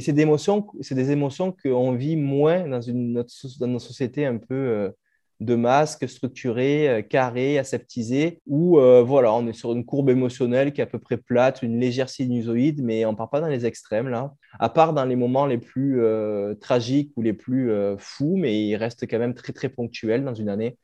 c'est 0.00 0.12
des 0.12 0.22
émotions, 0.22 0.66
des 0.90 1.10
émotions 1.10 1.52
qu'on 1.52 1.92
vit 1.92 2.16
moins 2.16 2.66
dans 2.68 2.80
une 2.80 3.24
dans 3.60 3.66
nos 3.66 3.78
sociétés 3.78 4.24
un 4.24 4.38
peu 4.38 4.92
de 5.40 5.54
masques 5.54 6.08
structurés, 6.08 6.88
euh, 6.88 7.02
carrés, 7.02 7.58
aseptisés, 7.58 8.40
où 8.46 8.78
euh, 8.78 9.02
voilà, 9.02 9.32
on 9.34 9.46
est 9.46 9.52
sur 9.52 9.72
une 9.72 9.84
courbe 9.84 10.10
émotionnelle 10.10 10.72
qui 10.72 10.80
est 10.80 10.84
à 10.84 10.86
peu 10.86 10.98
près 10.98 11.16
plate, 11.16 11.62
une 11.62 11.78
légère 11.80 12.08
sinusoïde, 12.08 12.82
mais 12.82 13.04
on 13.04 13.12
ne 13.12 13.16
part 13.16 13.30
pas 13.30 13.40
dans 13.40 13.48
les 13.48 13.66
extrêmes 13.66 14.08
là, 14.08 14.32
à 14.58 14.68
part 14.68 14.92
dans 14.92 15.04
les 15.04 15.16
moments 15.16 15.46
les 15.46 15.58
plus 15.58 16.00
euh, 16.00 16.54
tragiques 16.54 17.12
ou 17.16 17.22
les 17.22 17.32
plus 17.32 17.72
fous, 17.98 18.36
mais 18.36 18.66
il 18.66 18.76
reste 18.76 19.08
quand 19.08 19.18
même 19.18 19.34
très 19.34 19.52
très 19.52 19.68
ponctuel 19.68 20.24
dans 20.24 20.34
une 20.34 20.48
année. 20.48 20.78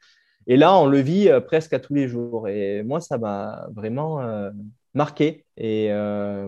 Et 0.47 0.57
là, 0.57 0.77
on 0.79 0.87
le 0.87 0.99
vit 0.99 1.29
presque 1.47 1.75
à 1.75 1.79
tous 1.79 1.95
les 1.95 2.09
jours. 2.09 2.49
Et 2.49 2.83
moi, 2.83 3.01
ça 3.01 3.19
m'a 3.19 3.67
vraiment 3.75 4.21
marqué. 4.95 5.45
Et 5.59 5.91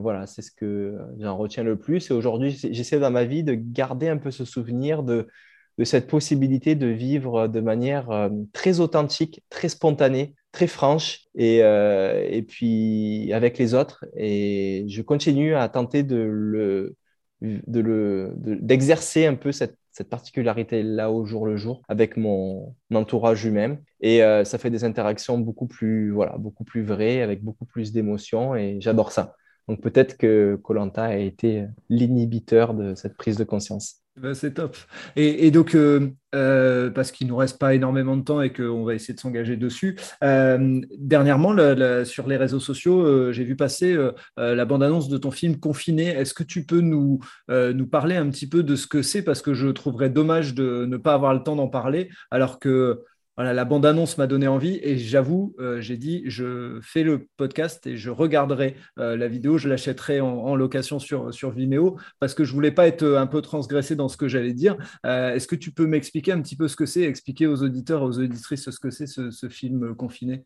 voilà, 0.00 0.26
c'est 0.26 0.40
ce 0.40 0.50
que 0.50 0.96
j'en 1.18 1.36
retiens 1.36 1.64
le 1.64 1.78
plus. 1.78 2.10
Et 2.10 2.14
aujourd'hui, 2.14 2.50
j'essaie 2.50 2.98
dans 2.98 3.10
ma 3.10 3.24
vie 3.24 3.44
de 3.44 3.54
garder 3.54 4.08
un 4.08 4.16
peu 4.16 4.30
ce 4.30 4.46
souvenir 4.46 5.02
de 5.02 5.28
de 5.80 5.84
cette 5.86 6.08
possibilité 6.08 6.74
de 6.74 6.88
vivre 6.88 7.48
de 7.48 7.60
manière 7.60 8.10
euh, 8.10 8.28
très 8.52 8.80
authentique, 8.80 9.42
très 9.48 9.70
spontanée, 9.70 10.34
très 10.52 10.66
franche 10.66 11.20
et, 11.34 11.64
euh, 11.64 12.22
et 12.28 12.42
puis 12.42 13.32
avec 13.32 13.56
les 13.56 13.72
autres. 13.72 14.04
Et 14.14 14.84
je 14.88 15.00
continue 15.00 15.54
à 15.54 15.70
tenter 15.70 16.02
de 16.02 16.16
le 16.16 16.96
de 17.40 17.80
le 17.80 18.34
d'exercer 18.36 19.24
un 19.24 19.36
peu 19.36 19.52
cette, 19.52 19.78
cette 19.90 20.10
particularité 20.10 20.82
là 20.82 21.10
au 21.10 21.24
jour 21.24 21.46
le 21.46 21.56
jour 21.56 21.80
avec 21.88 22.18
mon 22.18 22.76
entourage 22.94 23.42
lui-même 23.42 23.78
et 24.02 24.22
euh, 24.22 24.44
ça 24.44 24.58
fait 24.58 24.68
des 24.68 24.84
interactions 24.84 25.38
beaucoup 25.38 25.66
plus 25.66 26.10
voilà 26.10 26.36
beaucoup 26.36 26.64
plus 26.64 26.82
vraies 26.82 27.22
avec 27.22 27.42
beaucoup 27.42 27.64
plus 27.64 27.92
d'émotions 27.92 28.54
et 28.54 28.76
j'adore 28.82 29.12
ça. 29.12 29.34
Donc 29.68 29.80
peut-être 29.80 30.18
que 30.18 30.60
Colanta 30.62 31.04
a 31.04 31.16
été 31.16 31.64
l'inhibiteur 31.88 32.74
de 32.74 32.94
cette 32.94 33.16
prise 33.16 33.38
de 33.38 33.44
conscience 33.44 33.99
ben, 34.16 34.34
c'est 34.34 34.54
top. 34.54 34.76
Et, 35.16 35.50
donc, 35.50 35.74
euh, 35.74 36.10
euh, 36.34 36.90
parce 36.90 37.10
qu'il 37.12 37.26
ne 37.26 37.32
nous 37.32 37.36
reste 37.36 37.58
pas 37.58 37.74
énormément 37.74 38.16
de 38.16 38.22
temps 38.22 38.42
et 38.42 38.52
qu'on 38.52 38.84
va 38.84 38.94
essayer 38.94 39.14
de 39.14 39.20
s'engager 39.20 39.56
dessus, 39.56 39.96
euh, 40.22 40.80
dernièrement, 40.98 41.54
sur 42.04 42.26
les 42.26 42.36
réseaux 42.36 42.60
sociaux, 42.60 43.32
j'ai 43.32 43.44
vu 43.44 43.56
passer 43.56 43.96
la 44.36 44.64
bande-annonce 44.64 45.08
de 45.08 45.16
ton 45.16 45.30
film 45.30 45.58
Confiné. 45.58 46.08
Est-ce 46.08 46.34
que 46.34 46.42
tu 46.42 46.66
peux 46.66 46.80
nous, 46.80 47.20
nous 47.48 47.86
parler 47.86 48.16
un 48.16 48.28
petit 48.28 48.48
peu 48.48 48.62
de 48.62 48.76
ce 48.76 48.86
que 48.86 49.00
c'est? 49.00 49.22
Parce 49.22 49.42
que 49.42 49.54
je 49.54 49.68
trouverais 49.68 50.10
dommage 50.10 50.54
de 50.54 50.84
ne 50.86 50.96
pas 50.96 51.14
avoir 51.14 51.32
le 51.32 51.42
temps 51.42 51.56
d'en 51.56 51.68
parler, 51.68 52.10
alors 52.30 52.58
que 52.58 53.04
la 53.38 53.64
bande-annonce 53.64 54.18
m'a 54.18 54.26
donné 54.26 54.48
envie 54.48 54.78
et 54.82 54.98
j'avoue, 54.98 55.54
euh, 55.58 55.80
j'ai 55.80 55.96
dit, 55.96 56.22
je 56.26 56.78
fais 56.82 57.02
le 57.02 57.26
podcast 57.36 57.86
et 57.86 57.96
je 57.96 58.10
regarderai 58.10 58.76
euh, 58.98 59.16
la 59.16 59.28
vidéo, 59.28 59.58
je 59.58 59.68
l'achèterai 59.68 60.20
en, 60.20 60.54
location 60.54 60.98
sur, 60.98 61.50
Vimeo 61.50 61.98
parce 62.18 62.34
que 62.34 62.44
je 62.44 62.52
voulais 62.52 62.72
pas 62.72 62.86
être 62.86 63.04
un 63.04 63.26
peu 63.26 63.40
transgressé 63.40 63.96
dans 63.96 64.08
ce 64.08 64.16
que 64.16 64.28
j'allais 64.28 64.52
dire. 64.52 64.76
Euh, 65.06 65.34
est-ce 65.34 65.46
que 65.46 65.56
tu 65.56 65.72
peux 65.72 65.86
m'expliquer 65.86 66.32
un 66.32 66.42
petit 66.42 66.56
peu 66.56 66.68
ce 66.68 66.76
que 66.76 66.86
c'est, 66.86 67.02
expliquer 67.02 67.46
aux 67.46 67.62
auditeurs, 67.62 68.02
aux 68.02 68.18
auditrices 68.18 68.68
ce 68.68 68.78
que 68.78 68.90
c'est 68.90 69.06
ce 69.06 69.48
film 69.48 69.94
confiné? 69.94 70.44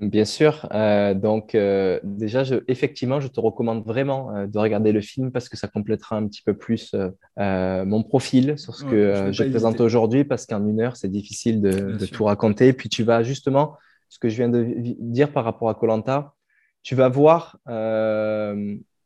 Bien 0.00 0.24
sûr. 0.24 0.68
Euh, 0.72 1.14
donc, 1.14 1.54
euh, 1.54 2.00
déjà, 2.02 2.42
je, 2.42 2.56
effectivement, 2.66 3.20
je 3.20 3.28
te 3.28 3.38
recommande 3.38 3.84
vraiment 3.84 4.34
euh, 4.34 4.46
de 4.46 4.58
regarder 4.58 4.90
le 4.90 5.00
film 5.00 5.30
parce 5.30 5.48
que 5.48 5.56
ça 5.56 5.68
complétera 5.68 6.16
un 6.16 6.26
petit 6.26 6.42
peu 6.42 6.54
plus 6.54 6.96
mon 7.36 8.02
profil 8.02 8.58
sur 8.58 8.74
ce 8.74 8.84
que 8.84 9.30
je, 9.30 9.44
présente 9.44 9.80
aujourd'hui 9.80 10.24
parce 10.24 10.46
qu'en 10.46 10.66
une 10.66 10.80
heure, 10.80 10.96
c'est 10.96 11.10
difficile 11.10 11.60
de, 11.60 12.06
tout 12.06 12.24
raconter. 12.24 12.72
Puis 12.72 12.88
tu 12.88 13.04
vas 13.04 13.22
justement, 13.22 13.76
ce 14.08 14.18
que 14.18 14.28
je 14.28 14.36
viens 14.36 14.48
de 14.48 14.66
dire 14.98 15.32
par 15.32 15.44
rapport 15.44 15.68
à 15.68 15.74
Colanta, 15.74 16.34
tu 16.82 16.96
vas 16.96 17.08
voir 17.08 17.58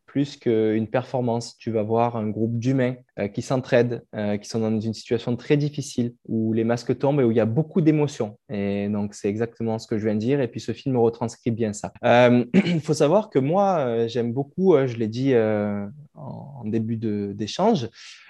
plus 0.09 0.37
qu'une 0.37 0.89
performance. 0.89 1.57
Tu 1.59 1.71
vas 1.71 1.85
voir 1.85 2.17
un 2.17 2.29
groupe 2.29 2.59
d'humains 2.59 2.97
euh, 3.21 3.29
qui 3.29 3.43
s'entraident, 3.43 4.03
euh, 4.17 4.39
qui 4.39 4.49
sont 4.49 4.59
dans 4.59 4.81
une 4.81 4.95
situation 4.95 5.37
très 5.37 5.57
difficile, 5.57 6.15
où 6.27 6.53
les 6.53 6.65
masques 6.65 6.99
tombent 6.99 7.21
et 7.21 7.25
où 7.25 7.31
il 7.31 7.37
y 7.37 7.41
a 7.41 7.47
beaucoup 7.47 7.81
d'émotions. 7.81 8.37
Et 8.51 8.89
donc, 8.89 9.15
c'est 9.15 9.29
exactement 9.29 9.79
ce 9.79 9.87
que 9.87 9.99
je 9.99 10.05
viens 10.07 10.15
de 10.15 10.21
dire. 10.21 10.41
Et 10.41 10.49
puis, 10.49 10.61
ce 10.61 10.73
film 10.73 10.97
retranscrit 10.97 11.53
bien 11.53 11.73
ça. 11.73 11.93
Euh, 12.05 12.45
il 12.65 12.81
faut 12.89 12.95
savoir 12.95 13.31
que 13.31 13.39
moi, 13.39 14.09
j'aime 14.09 14.33
beaucoup, 14.33 14.75
je 14.87 14.97
l'ai 14.97 15.09
dit 15.09 15.35
en, 15.37 16.65
début 16.65 16.97
d'échange, 16.97 17.89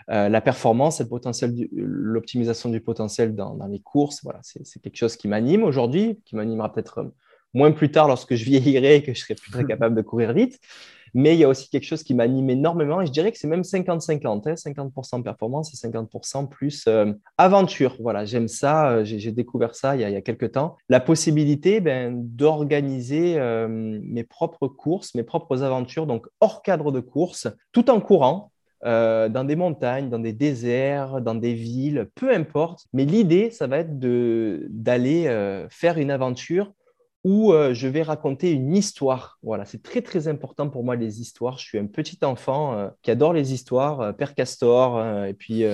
la 0.08 0.40
performance, 0.40 1.00
le 1.00 1.08
potentiel, 1.08 1.54
l'optimisation 1.72 2.68
du 2.68 2.80
potentiel 2.80 3.34
dans, 3.34 3.54
dans, 3.54 3.66
les 3.66 3.80
courses. 3.80 4.20
Voilà, 4.24 4.40
c'est 4.42 4.82
quelque 4.82 4.96
chose 4.96 5.16
qui 5.16 5.28
m'anime 5.28 5.62
aujourd'hui, 5.62 6.20
qui 6.24 6.36
m'animera 6.36 6.72
peut-être 6.72 7.12
moins 7.54 7.72
plus 7.72 7.90
tard 7.90 8.08
lorsque 8.08 8.34
je 8.34 8.44
vieillirai 8.44 8.96
et 8.96 9.02
que 9.02 9.14
je 9.14 9.20
serai 9.20 9.34
plus 9.34 9.50
très 9.50 9.64
capable 9.66 9.94
de 9.94 10.02
courir 10.02 10.32
vite. 10.32 10.60
Mais 11.14 11.34
il 11.34 11.38
y 11.38 11.44
a 11.44 11.48
aussi 11.48 11.68
quelque 11.68 11.84
chose 11.84 12.02
qui 12.02 12.14
m'anime 12.14 12.50
énormément 12.50 13.00
et 13.00 13.06
je 13.06 13.12
dirais 13.12 13.32
que 13.32 13.38
c'est 13.38 13.48
même 13.48 13.62
50-50, 13.62 14.62
50% 14.62 15.16
hein, 15.16 15.22
performance 15.22 15.72
et 15.72 15.88
50% 15.88 16.48
plus 16.48 16.84
euh, 16.86 17.12
aventure. 17.36 17.96
Voilà, 18.00 18.24
j'aime 18.24 18.48
ça, 18.48 18.90
euh, 18.90 19.04
j'ai 19.04 19.32
découvert 19.32 19.74
ça 19.74 19.96
il 19.96 20.02
y, 20.02 20.04
a, 20.04 20.20
quelques 20.20 20.52
temps. 20.52 20.76
La 20.88 21.00
possibilité 21.00 21.80
ben, 21.80 22.12
d'organiser 22.14 23.38
euh, 23.38 23.68
mes 23.68 24.24
propres 24.24 24.68
courses, 24.68 25.14
mes 25.14 25.22
propres 25.22 25.62
aventures, 25.62 26.06
donc 26.06 26.26
hors 26.40 26.62
cadre 26.62 26.92
de 26.92 27.00
course, 27.00 27.48
tout 27.72 27.90
en 27.90 28.00
courant, 28.00 28.52
dans 28.84 29.44
des 29.44 29.56
montagnes, 29.56 30.08
dans 30.08 30.20
des 30.20 30.32
déserts, 30.32 31.20
dans 31.20 31.34
des 31.34 31.52
villes, 31.52 32.08
peu 32.14 32.32
importe. 32.32 32.86
Mais 32.92 33.04
l'idée, 33.04 33.50
ça 33.50 33.66
va 33.66 33.78
être 33.78 33.98
d'aller 33.98 35.66
faire 35.68 35.98
une 35.98 36.12
aventure 36.12 36.72
où 37.24 37.52
euh, 37.52 37.74
je 37.74 37.88
vais 37.88 38.02
raconter 38.02 38.52
une 38.52 38.76
histoire. 38.76 39.38
Voilà, 39.42 39.64
c'est 39.64 39.82
très 39.82 40.02
très 40.02 40.28
important 40.28 40.70
pour 40.70 40.84
moi 40.84 40.96
les 40.96 41.20
histoires. 41.20 41.58
Je 41.58 41.64
suis 41.64 41.78
un 41.78 41.86
petit 41.86 42.18
enfant 42.24 42.74
euh, 42.74 42.88
qui 43.02 43.10
adore 43.10 43.32
les 43.32 43.52
histoires, 43.52 44.00
euh, 44.00 44.12
Père 44.12 44.34
Castor, 44.34 45.24
et 45.26 45.34
puis 45.34 45.64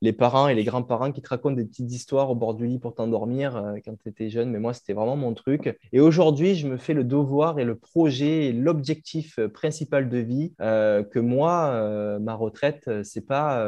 les 0.00 0.12
parents 0.12 0.48
et 0.48 0.54
les 0.54 0.64
grands-parents 0.64 1.12
qui 1.12 1.22
te 1.22 1.28
racontent 1.28 1.56
des 1.56 1.64
petites 1.64 1.90
histoires 1.90 2.30
au 2.30 2.34
bord 2.34 2.54
du 2.54 2.66
lit 2.66 2.78
pour 2.78 2.94
t'endormir 2.94 3.56
euh, 3.56 3.74
quand 3.84 3.96
tu 3.96 4.08
étais 4.08 4.30
jeune. 4.30 4.50
Mais 4.50 4.58
moi, 4.60 4.72
c'était 4.72 4.92
vraiment 4.92 5.16
mon 5.16 5.34
truc. 5.34 5.76
Et 5.92 6.00
aujourd'hui, 6.00 6.54
je 6.54 6.68
me 6.68 6.76
fais 6.76 6.94
le 6.94 7.04
devoir 7.04 7.58
et 7.58 7.64
le 7.64 7.76
projet 7.76 8.46
et 8.46 8.52
l'objectif 8.52 9.38
euh, 9.38 9.48
principal 9.48 10.08
de 10.08 10.18
vie 10.18 10.54
euh, 10.60 11.02
que 11.02 11.18
moi, 11.18 12.18
ma 12.20 12.34
retraite, 12.34 12.88
c'est 13.02 13.26
pas 13.26 13.64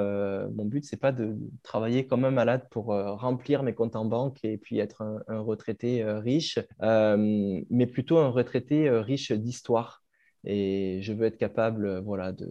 mon 0.55 0.64
but, 0.64 0.85
c'est 0.85 0.97
pas 0.97 1.12
de 1.12 1.37
travailler 1.62 2.07
comme 2.07 2.24
un 2.24 2.31
malade 2.31 2.66
pour 2.70 2.87
remplir 2.87 3.62
mes 3.62 3.74
comptes 3.74 3.97
en 3.97 4.05
banque 4.05 4.45
et 4.45 4.57
puis 4.57 4.78
être 4.78 5.03
un, 5.03 5.20
un 5.28 5.41
retraité 5.41 6.05
riche, 6.05 6.59
mais 6.81 7.87
plutôt 7.87 8.18
un 8.18 8.28
retraité 8.28 8.91
riche 8.91 9.33
d'histoire. 9.33 10.03
Et 10.45 10.99
je 11.03 11.12
veux 11.12 11.26
être 11.26 11.39
capable, 11.39 12.01
voilà, 12.01 12.33
de 12.33 12.51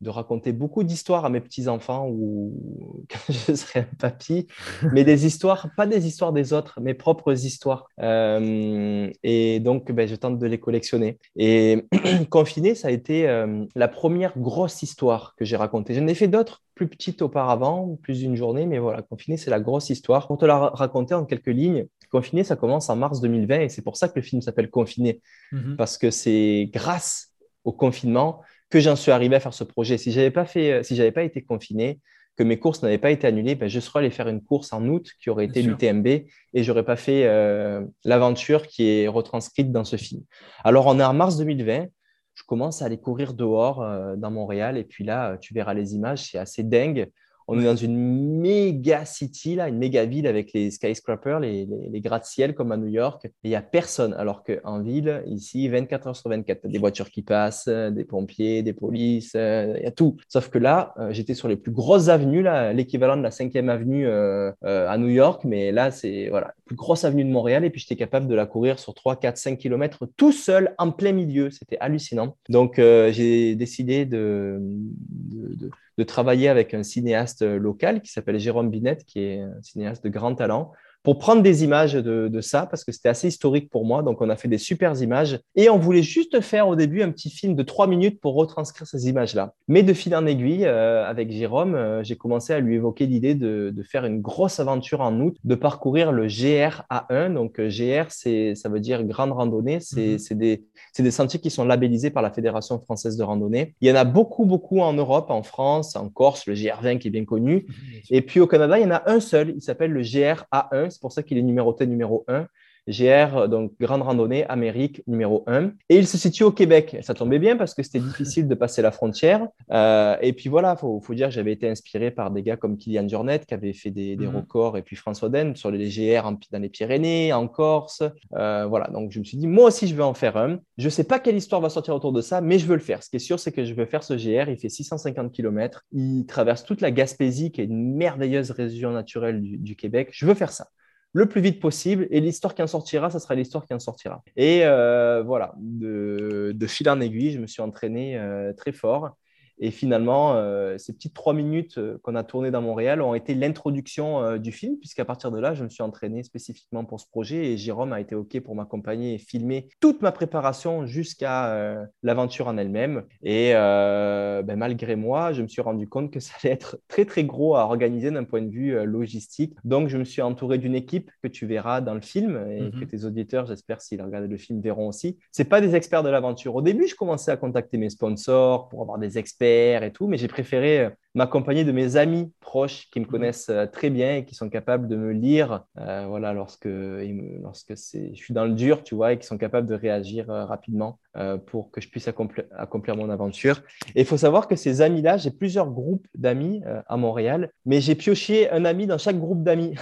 de 0.00 0.10
raconter 0.10 0.52
beaucoup 0.52 0.84
d'histoires 0.84 1.24
à 1.24 1.30
mes 1.30 1.40
petits-enfants 1.40 2.08
ou 2.08 3.04
quand 3.10 3.32
je 3.32 3.54
serai 3.54 3.80
un 3.80 3.96
papy, 3.98 4.46
mais 4.92 5.04
des 5.04 5.26
histoires, 5.26 5.68
pas 5.76 5.86
des 5.86 6.06
histoires 6.06 6.32
des 6.32 6.52
autres, 6.52 6.80
mes 6.80 6.94
propres 6.94 7.32
histoires. 7.44 7.88
Euh, 8.00 9.10
et 9.22 9.60
donc, 9.60 9.90
ben, 9.92 10.06
je 10.06 10.14
tente 10.14 10.38
de 10.38 10.46
les 10.46 10.58
collectionner. 10.58 11.18
Et 11.36 11.86
Confiné, 12.30 12.74
ça 12.74 12.88
a 12.88 12.90
été 12.90 13.28
euh, 13.28 13.64
la 13.74 13.88
première 13.88 14.38
grosse 14.38 14.82
histoire 14.82 15.34
que 15.36 15.44
j'ai 15.44 15.56
racontée. 15.56 15.94
J'en 15.94 16.06
ai 16.06 16.14
fait 16.14 16.28
d'autres 16.28 16.62
plus 16.74 16.88
petites 16.88 17.22
auparavant, 17.22 17.98
plus 18.02 18.18
d'une 18.18 18.36
journée, 18.36 18.66
mais 18.66 18.78
voilà, 18.78 19.00
Confiné, 19.00 19.38
c'est 19.38 19.50
la 19.50 19.60
grosse 19.60 19.88
histoire. 19.88 20.26
Pour 20.26 20.36
te 20.36 20.44
la 20.44 20.58
raconter 20.58 21.14
en 21.14 21.24
quelques 21.24 21.46
lignes, 21.46 21.86
Confiné, 22.10 22.44
ça 22.44 22.54
commence 22.54 22.90
en 22.90 22.96
mars 22.96 23.20
2020 23.20 23.60
et 23.60 23.68
c'est 23.70 23.82
pour 23.82 23.96
ça 23.96 24.08
que 24.08 24.14
le 24.16 24.22
film 24.22 24.42
s'appelle 24.42 24.70
Confiné, 24.70 25.22
mm-hmm. 25.52 25.76
parce 25.76 25.96
que 25.96 26.10
c'est 26.10 26.68
grâce 26.72 27.32
au 27.64 27.72
confinement 27.72 28.42
que 28.70 28.80
j'en 28.80 28.96
suis 28.96 29.12
arrivé 29.12 29.36
à 29.36 29.40
faire 29.40 29.54
ce 29.54 29.64
projet. 29.64 29.98
Si 29.98 30.12
j'avais 30.12 30.30
pas 30.30 30.44
fait, 30.44 30.72
euh, 30.72 30.82
si 30.82 30.96
j'avais 30.96 31.12
pas 31.12 31.22
été 31.22 31.42
confiné, 31.42 32.00
que 32.36 32.42
mes 32.42 32.58
courses 32.58 32.82
n'avaient 32.82 32.98
pas 32.98 33.10
été 33.10 33.26
annulées, 33.26 33.54
ben, 33.54 33.68
je 33.68 33.80
serais 33.80 34.00
allé 34.00 34.10
faire 34.10 34.28
une 34.28 34.42
course 34.42 34.72
en 34.72 34.86
août 34.88 35.10
qui 35.20 35.30
aurait 35.30 35.46
été 35.46 35.62
l'UTMB 35.62 36.06
et 36.06 36.62
j'aurais 36.62 36.84
pas 36.84 36.96
fait 36.96 37.24
euh, 37.24 37.82
l'aventure 38.04 38.66
qui 38.66 38.88
est 38.88 39.08
retranscrite 39.08 39.72
dans 39.72 39.84
ce 39.84 39.96
film. 39.96 40.22
Alors 40.62 40.86
on 40.86 41.00
est 41.00 41.04
en 41.04 41.14
mars 41.14 41.38
2020, 41.38 41.86
je 42.34 42.42
commence 42.46 42.82
à 42.82 42.86
aller 42.86 42.98
courir 42.98 43.32
dehors 43.32 43.82
euh, 43.82 44.16
dans 44.16 44.30
Montréal 44.30 44.76
et 44.76 44.84
puis 44.84 45.04
là 45.04 45.38
tu 45.38 45.54
verras 45.54 45.72
les 45.72 45.94
images, 45.94 46.30
c'est 46.30 46.38
assez 46.38 46.62
dingue. 46.62 47.10
On 47.48 47.60
est 47.60 47.64
dans 47.64 47.76
une 47.76 47.96
méga 48.40 49.04
city, 49.04 49.54
là, 49.54 49.68
une 49.68 49.78
méga 49.78 50.04
ville 50.04 50.26
avec 50.26 50.52
les 50.52 50.70
skyscrapers, 50.70 51.40
les, 51.40 51.68
les, 51.90 52.00
gratte-ciel 52.00 52.54
comme 52.54 52.72
à 52.72 52.76
New 52.76 52.88
York. 52.88 53.24
Et 53.26 53.30
il 53.44 53.50
n'y 53.50 53.56
a 53.56 53.62
personne. 53.62 54.14
Alors 54.14 54.42
qu'en 54.42 54.80
ville, 54.80 55.22
ici, 55.26 55.68
24 55.68 56.08
heures 56.08 56.16
sur 56.16 56.30
24, 56.30 56.62
tu 56.62 56.66
as 56.66 56.70
des 56.70 56.78
voitures 56.78 57.10
qui 57.10 57.22
passent, 57.22 57.68
des 57.68 58.04
pompiers, 58.04 58.62
des 58.62 58.72
polices, 58.72 59.32
euh, 59.36 59.74
il 59.76 59.82
y 59.82 59.86
a 59.86 59.90
tout. 59.90 60.16
Sauf 60.28 60.48
que 60.48 60.58
là, 60.58 60.94
euh, 60.98 61.12
j'étais 61.12 61.34
sur 61.34 61.48
les 61.48 61.56
plus 61.56 61.72
grosses 61.72 62.08
avenues, 62.08 62.44
l'équivalent 62.74 63.16
de 63.16 63.22
la 63.22 63.30
5e 63.30 63.68
avenue 63.68 64.06
euh, 64.06 64.52
à 64.62 64.98
New 64.98 65.08
York. 65.08 65.42
Mais 65.44 65.72
là, 65.72 65.90
c'est 65.90 66.28
voilà, 66.28 66.54
plus 66.66 66.76
grosse 66.76 67.04
avenue 67.04 67.24
de 67.24 67.30
Montréal. 67.30 67.64
Et 67.64 67.70
puis, 67.70 67.80
j'étais 67.80 67.96
capable 67.96 68.28
de 68.28 68.34
la 68.34 68.44
courir 68.44 68.78
sur 68.78 68.92
3, 68.92 69.16
4, 69.16 69.38
5 69.38 69.58
km 69.58 70.06
tout 70.16 70.32
seul 70.32 70.74
en 70.78 70.90
plein 70.90 71.12
milieu. 71.12 71.50
C'était 71.50 71.78
hallucinant. 71.78 72.36
Donc, 72.48 72.74
j'ai 72.76 73.54
décidé 73.54 74.04
de, 74.04 74.58
de 74.60 75.70
de 75.98 76.04
travailler 76.04 76.48
avec 76.48 76.74
un 76.74 76.82
cinéaste 76.82 77.42
local 77.42 78.02
qui 78.02 78.12
s'appelle 78.12 78.38
Jérôme 78.38 78.70
Binette, 78.70 79.04
qui 79.04 79.20
est 79.20 79.40
un 79.40 79.62
cinéaste 79.62 80.04
de 80.04 80.10
grand 80.10 80.34
talent, 80.34 80.72
pour 81.06 81.18
prendre 81.18 81.40
des 81.40 81.62
images 81.62 81.92
de, 81.92 82.40
ça, 82.40 82.66
parce 82.66 82.82
que 82.82 82.90
c'était 82.90 83.08
assez 83.08 83.28
historique 83.28 83.70
pour 83.70 83.84
moi. 83.84 84.02
Donc, 84.02 84.20
on 84.22 84.28
a 84.28 84.34
fait 84.34 84.48
des 84.48 84.58
super 84.58 85.00
images 85.00 85.38
et 85.54 85.70
on 85.70 85.78
voulait 85.78 86.02
juste 86.02 86.40
faire 86.40 86.66
au 86.66 86.74
début 86.74 87.00
un 87.00 87.12
petit 87.12 87.30
film 87.30 87.54
de 87.54 87.62
trois 87.62 87.86
minutes 87.86 88.20
pour 88.20 88.34
retranscrire 88.34 88.88
ces 88.88 89.08
images-là. 89.08 89.54
Mais 89.68 89.84
de 89.84 89.92
fil 89.92 90.16
en 90.16 90.26
aiguille, 90.26 90.64
euh, 90.64 91.06
avec 91.06 91.30
Jérôme, 91.30 91.76
euh, 91.76 92.02
j'ai 92.02 92.16
commencé 92.16 92.52
à 92.54 92.58
lui 92.58 92.74
évoquer 92.74 93.06
l'idée 93.06 93.36
de, 93.36 93.72
faire 93.88 94.04
une 94.04 94.20
grosse 94.20 94.58
aventure 94.58 95.00
en 95.00 95.20
août, 95.20 95.36
de 95.44 95.54
parcourir 95.54 96.10
le 96.10 96.26
GR 96.26 96.82
A1. 96.90 97.34
Donc, 97.34 97.60
GR, 97.60 98.10
ça 98.10 98.68
veut 98.68 98.80
dire 98.80 99.04
grande 99.04 99.30
randonnée. 99.30 99.78
C'est 99.78 100.18
mhm. 100.32 100.38
des, 100.38 100.64
des 100.98 101.10
sentiers 101.12 101.38
qui 101.38 101.50
sont 101.50 101.64
labellisés 101.64 102.10
par 102.10 102.24
la 102.24 102.32
Fédération 102.32 102.80
française 102.80 103.16
de 103.16 103.22
randonnée. 103.22 103.76
Il 103.80 103.86
y 103.86 103.92
en 103.92 103.94
a 103.94 104.02
beaucoup, 104.02 104.44
beaucoup 104.44 104.80
en 104.80 104.92
Europe, 104.92 105.30
en 105.30 105.44
France, 105.44 105.94
en 105.94 106.08
Corse, 106.08 106.46
le 106.46 106.54
GR20 106.54 106.98
qui 106.98 107.06
est 107.06 107.12
bien 107.12 107.24
connu. 107.24 107.68
Et 108.10 108.22
puis 108.22 108.40
au 108.40 108.48
Canada, 108.48 108.76
il 108.76 108.82
y 108.82 108.86
en 108.86 108.90
a 108.90 109.04
un 109.06 109.20
seul, 109.20 109.52
il 109.54 109.62
s'appelle 109.62 109.92
le 109.92 110.02
GR 110.02 110.42
A1, 110.50 110.95
c'est 110.96 111.02
pour 111.02 111.12
ça 111.12 111.22
qu'il 111.22 111.36
est 111.36 111.42
numéroté 111.42 111.86
numéro 111.86 112.24
1. 112.28 112.46
GR, 112.88 113.48
donc 113.48 113.72
Grande 113.80 114.02
Randonnée, 114.02 114.46
Amérique, 114.46 115.02
numéro 115.06 115.42
1. 115.48 115.72
Et 115.88 115.98
il 115.98 116.06
se 116.06 116.16
situe 116.16 116.44
au 116.44 116.52
Québec. 116.52 116.96
Ça 117.02 117.14
tombait 117.14 117.40
bien 117.40 117.56
parce 117.56 117.74
que 117.74 117.82
c'était 117.82 117.98
difficile 118.00 118.46
de 118.46 118.54
passer 118.54 118.80
la 118.80 118.92
frontière. 118.92 119.48
Euh, 119.72 120.16
et 120.20 120.32
puis 120.32 120.48
voilà, 120.48 120.74
il 120.76 120.80
faut, 120.80 121.00
faut, 121.00 121.14
dire 121.14 121.28
que 121.28 121.34
j'avais 121.34 121.52
été 121.52 121.68
inspiré 121.68 122.10
par 122.10 122.30
des 122.30 122.42
gars 122.42 122.56
comme 122.56 122.76
Kylian 122.76 123.08
Jornet 123.08 123.40
qui 123.40 123.54
avait 123.54 123.72
fait 123.72 123.90
des, 123.90 124.14
des 124.16 124.26
mhm. 124.26 124.36
records, 124.36 124.76
et 124.76 124.82
puis 124.82 124.94
François 124.94 125.28
Den 125.28 125.56
sur 125.56 125.70
les 125.70 125.88
GR 125.88 126.30
dans 126.52 126.62
les 126.62 126.68
Pyrénées, 126.68 127.32
en 127.32 127.48
Corse. 127.48 128.02
Euh, 128.34 128.66
voilà, 128.66 128.88
donc 128.88 129.10
je 129.10 129.18
me 129.18 129.24
suis 129.24 129.36
dit, 129.36 129.48
moi 129.48 129.66
aussi, 129.66 129.88
je 129.88 129.94
veux 129.94 130.04
en 130.04 130.14
faire 130.14 130.36
un. 130.36 130.60
Je 130.78 130.84
ne 130.84 130.90
sais 130.90 131.04
pas 131.04 131.18
quelle 131.18 131.36
histoire 131.36 131.60
va 131.60 131.70
sortir 131.70 131.94
autour 131.94 132.12
de 132.12 132.20
ça, 132.20 132.40
mais 132.40 132.58
je 132.58 132.66
veux 132.66 132.76
le 132.76 132.80
faire. 132.80 133.02
Ce 133.02 133.10
qui 133.10 133.16
est 133.16 133.20
sûr, 133.20 133.40
c'est 133.40 133.50
que 133.50 133.64
je 133.64 133.74
veux 133.74 133.86
faire 133.86 134.04
ce 134.04 134.14
GR. 134.14 134.48
Il 134.48 134.58
fait 134.58 134.68
650 134.68 135.32
km. 135.32 135.82
Il 135.92 136.24
traverse 136.26 136.64
toute 136.64 136.80
la 136.80 136.92
Gaspésie, 136.92 137.50
qui 137.50 137.62
est 137.62 137.64
une 137.64 137.96
merveilleuse 137.96 138.52
région 138.52 138.92
naturelle 138.92 139.40
du 139.42 139.74
Québec. 139.74 140.10
Je 140.12 140.24
veux 140.24 140.34
faire 140.34 140.52
ça 140.52 140.68
le 141.16 141.26
plus 141.26 141.40
vite 141.40 141.60
possible. 141.60 142.06
Et 142.10 142.20
l'histoire 142.20 142.54
qui 142.54 142.62
en 142.62 142.66
sortira, 142.66 143.08
ça 143.10 143.18
sera 143.18 143.34
l'histoire 143.34 143.64
qui 143.64 143.72
en 143.72 143.78
sortira. 143.78 144.22
Et 144.36 144.60
euh, 144.64 145.22
voilà, 145.22 145.54
de, 145.56 146.54
fil 146.66 146.90
en 146.90 147.00
aiguille, 147.00 147.32
je 147.32 147.38
me 147.38 147.46
suis 147.46 147.62
entraîné 147.62 148.18
euh, 148.18 148.52
très 148.52 148.72
fort. 148.72 149.16
Et 149.58 149.70
finalement, 149.70 150.34
euh, 150.34 150.76
ces 150.78 150.92
petites 150.92 151.14
trois 151.14 151.32
minutes 151.32 151.78
euh, 151.78 151.98
qu'on 152.02 152.14
a 152.14 152.22
tournées 152.22 152.50
dans 152.50 152.60
Montréal 152.60 153.00
ont 153.00 153.14
été 153.14 153.34
l'introduction 153.34 154.22
euh, 154.22 154.38
du 154.38 154.52
film, 154.52 154.76
puisqu'à 154.78 155.04
partir 155.04 155.30
de 155.30 155.40
là, 155.40 155.54
je 155.54 155.64
me 155.64 155.68
suis 155.68 155.82
entraîné 155.82 156.22
spécifiquement 156.22 156.84
pour 156.84 157.00
ce 157.00 157.06
projet 157.06 157.52
et 157.52 157.56
Jérôme 157.56 157.92
a 157.92 158.00
été 158.00 158.14
OK 158.14 158.38
pour 158.40 158.54
m'accompagner 158.54 159.14
et 159.14 159.18
filmer 159.18 159.68
toute 159.80 160.02
ma 160.02 160.12
préparation 160.12 160.86
jusqu'à 160.86 161.86
l'aventure 162.02 162.48
en 162.48 162.56
elle-même. 162.56 163.04
Et 163.22 163.52
ben, 163.52 164.56
malgré 164.56 164.96
moi, 164.96 165.32
je 165.32 165.42
me 165.42 165.48
suis 165.48 165.62
rendu 165.62 165.88
compte 165.88 166.12
que 166.12 166.20
ça 166.26 166.34
allait 166.42 166.52
être 166.52 166.78
très, 166.88 167.04
très 167.04 167.24
gros 167.24 167.56
à 167.56 167.64
organiser 167.64 168.10
d'un 168.10 168.24
point 168.24 168.42
de 168.42 168.50
vue 168.50 168.84
logistique. 168.84 169.54
Donc, 169.64 169.88
je 169.88 169.96
me 169.96 170.04
suis 170.04 170.22
entouré 170.22 170.58
d'une 170.58 170.74
équipe 170.74 171.10
que 171.22 171.28
tu 171.28 171.46
verras 171.46 171.80
dans 171.80 171.94
le 171.94 172.00
film 172.00 172.36
et 172.50 172.62
mm-hmm. 172.62 172.80
que 172.80 172.84
tes 172.84 173.04
auditeurs, 173.04 173.46
j'espère, 173.46 173.80
s'ils 173.80 174.02
regardent 174.02 174.30
le 174.30 174.36
film, 174.36 174.60
verront 174.60 174.88
aussi. 174.88 175.18
Ce 175.32 175.42
pas 175.42 175.60
des 175.60 175.74
experts 175.74 176.02
de 176.02 176.08
l'aventure. 176.08 176.54
Au 176.54 176.62
début, 176.62 176.86
je 176.86 176.94
commençais 176.94 177.30
à 177.30 177.36
contacter 177.36 177.78
mes 177.78 177.90
sponsors 177.90 178.68
pour 178.68 178.82
avoir 178.82 178.98
des 178.98 179.18
experts 179.18 179.45
et 179.82 179.92
tout, 179.92 180.06
mais 180.08 180.16
j'ai 180.18 180.28
préféré 180.28 180.80
euh, 180.80 180.90
m'accompagner 181.16 181.64
de 181.64 181.72
mes 181.72 181.96
amis 181.96 182.30
proches 182.40 182.88
qui 182.92 183.00
me 183.00 183.06
mhm. 183.06 183.10
connaissent 183.10 183.48
euh, 183.48 183.66
très 183.66 183.88
bien 183.88 184.16
et 184.16 184.24
qui 184.26 184.34
sont 184.34 184.50
capables 184.50 184.86
de 184.86 184.96
me 184.96 185.12
lire 185.12 185.64
euh, 185.80 186.04
voilà, 186.06 186.34
lorsque, 186.34 186.68
lorsque 186.68 187.74
je 187.74 188.14
suis 188.14 188.34
dans 188.34 188.44
le 188.44 188.52
dur, 188.52 188.84
tu 188.84 188.94
vois, 188.94 189.14
et 189.14 189.18
qui 189.18 189.26
sont 189.26 189.38
capables 189.38 189.66
de 189.66 189.74
réagir 189.74 190.26
rapidement 190.28 191.00
pour 191.46 191.70
que 191.70 191.80
je 191.80 191.88
puisse 191.88 192.08
accomplir, 192.08 192.44
accomplir 192.54 192.94
mon 192.94 193.08
aventure. 193.08 193.62
Et 193.94 194.02
il 194.02 194.04
faut 194.04 194.18
savoir 194.18 194.48
que 194.48 194.54
ces 194.54 194.82
amis-là, 194.82 195.16
j'ai 195.16 195.30
plusieurs 195.30 195.70
groupes 195.70 196.06
d'amis 196.14 196.62
à 196.86 196.98
Montréal, 196.98 197.50
mais 197.64 197.80
j'ai 197.80 197.94
pioché 197.94 198.50
un 198.50 198.66
ami 198.66 198.86
dans 198.86 198.98
chaque 198.98 199.18
groupe 199.18 199.42
d'amis. 199.42 199.74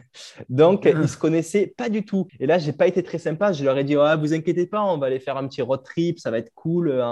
Donc, 0.50 0.84
ils 0.84 1.08
se 1.08 1.16
connaissaient 1.16 1.72
pas 1.78 1.88
du 1.88 2.04
tout. 2.04 2.26
Et 2.40 2.46
là, 2.46 2.58
j'ai 2.58 2.74
pas 2.74 2.86
été 2.86 3.02
très 3.02 3.16
sympa. 3.16 3.52
Je 3.52 3.64
leur 3.64 3.78
ai 3.78 3.84
dit, 3.84 3.96
ah, 3.96 4.16
vous 4.16 4.34
inquiétez 4.34 4.66
pas, 4.66 4.82
on 4.82 4.98
va 4.98 5.06
aller 5.06 5.20
faire 5.20 5.38
un 5.38 5.48
petit 5.48 5.62
road 5.62 5.82
trip, 5.82 6.18
ça 6.18 6.30
va 6.30 6.36
être 6.36 6.52
cool 6.54 7.02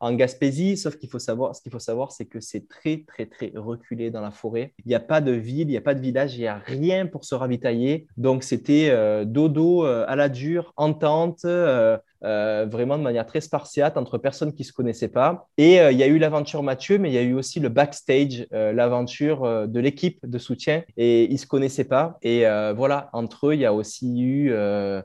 en 0.00 0.12
Gaspésie, 0.14 0.76
sauf 0.76 0.96
qu'il 0.96 1.08
faut 1.08 1.18
savoir, 1.18 1.56
ce 1.56 1.62
qu'il 1.62 1.72
faut 1.72 1.78
savoir, 1.78 2.12
c'est 2.12 2.26
que 2.26 2.40
c'est 2.40 2.68
très, 2.68 3.04
très, 3.08 3.26
très 3.26 3.52
reculé 3.56 4.10
dans 4.10 4.20
la 4.20 4.30
forêt. 4.30 4.74
Il 4.84 4.88
n'y 4.88 4.94
a 4.94 5.00
pas 5.00 5.20
de 5.20 5.32
ville, 5.32 5.68
il 5.68 5.72
n'y 5.72 5.76
a 5.76 5.80
pas 5.80 5.94
de 5.94 6.00
village, 6.00 6.36
il 6.36 6.40
n'y 6.40 6.46
a 6.46 6.58
rien 6.64 7.06
pour 7.06 7.24
se 7.24 7.34
ravitailler. 7.34 8.06
Donc, 8.16 8.44
c'était 8.44 8.88
euh, 8.90 9.24
dodo 9.24 9.84
euh, 9.84 10.04
à 10.06 10.14
la 10.14 10.28
dure, 10.28 10.72
en 10.76 10.92
tente, 10.92 11.44
euh, 11.44 11.98
vraiment 12.20 12.98
de 12.98 13.02
manière 13.02 13.26
très 13.26 13.40
spartiate 13.40 13.96
entre 13.96 14.18
personnes 14.18 14.52
qui 14.52 14.62
ne 14.62 14.66
se 14.66 14.72
connaissaient 14.72 15.08
pas. 15.08 15.48
Et 15.56 15.76
il 15.76 15.96
y 15.96 16.02
a 16.02 16.06
eu 16.06 16.18
l'aventure 16.18 16.62
Mathieu, 16.62 16.98
mais 16.98 17.10
il 17.10 17.14
y 17.14 17.18
a 17.18 17.22
eu 17.22 17.34
aussi 17.34 17.60
le 17.60 17.68
backstage, 17.68 18.46
l'aventure 18.50 19.68
de 19.68 19.80
l'équipe 19.80 20.18
de 20.26 20.38
soutien. 20.38 20.82
Et 20.96 21.26
ils 21.26 21.34
ne 21.34 21.38
se 21.38 21.46
connaissaient 21.46 21.84
pas. 21.84 22.18
Et 22.22 22.42
voilà, 22.74 23.08
entre 23.12 23.48
eux, 23.48 23.54
il 23.54 23.60
y 23.60 23.66
a 23.66 23.72
aussi 23.72 24.20
eu 24.20 24.52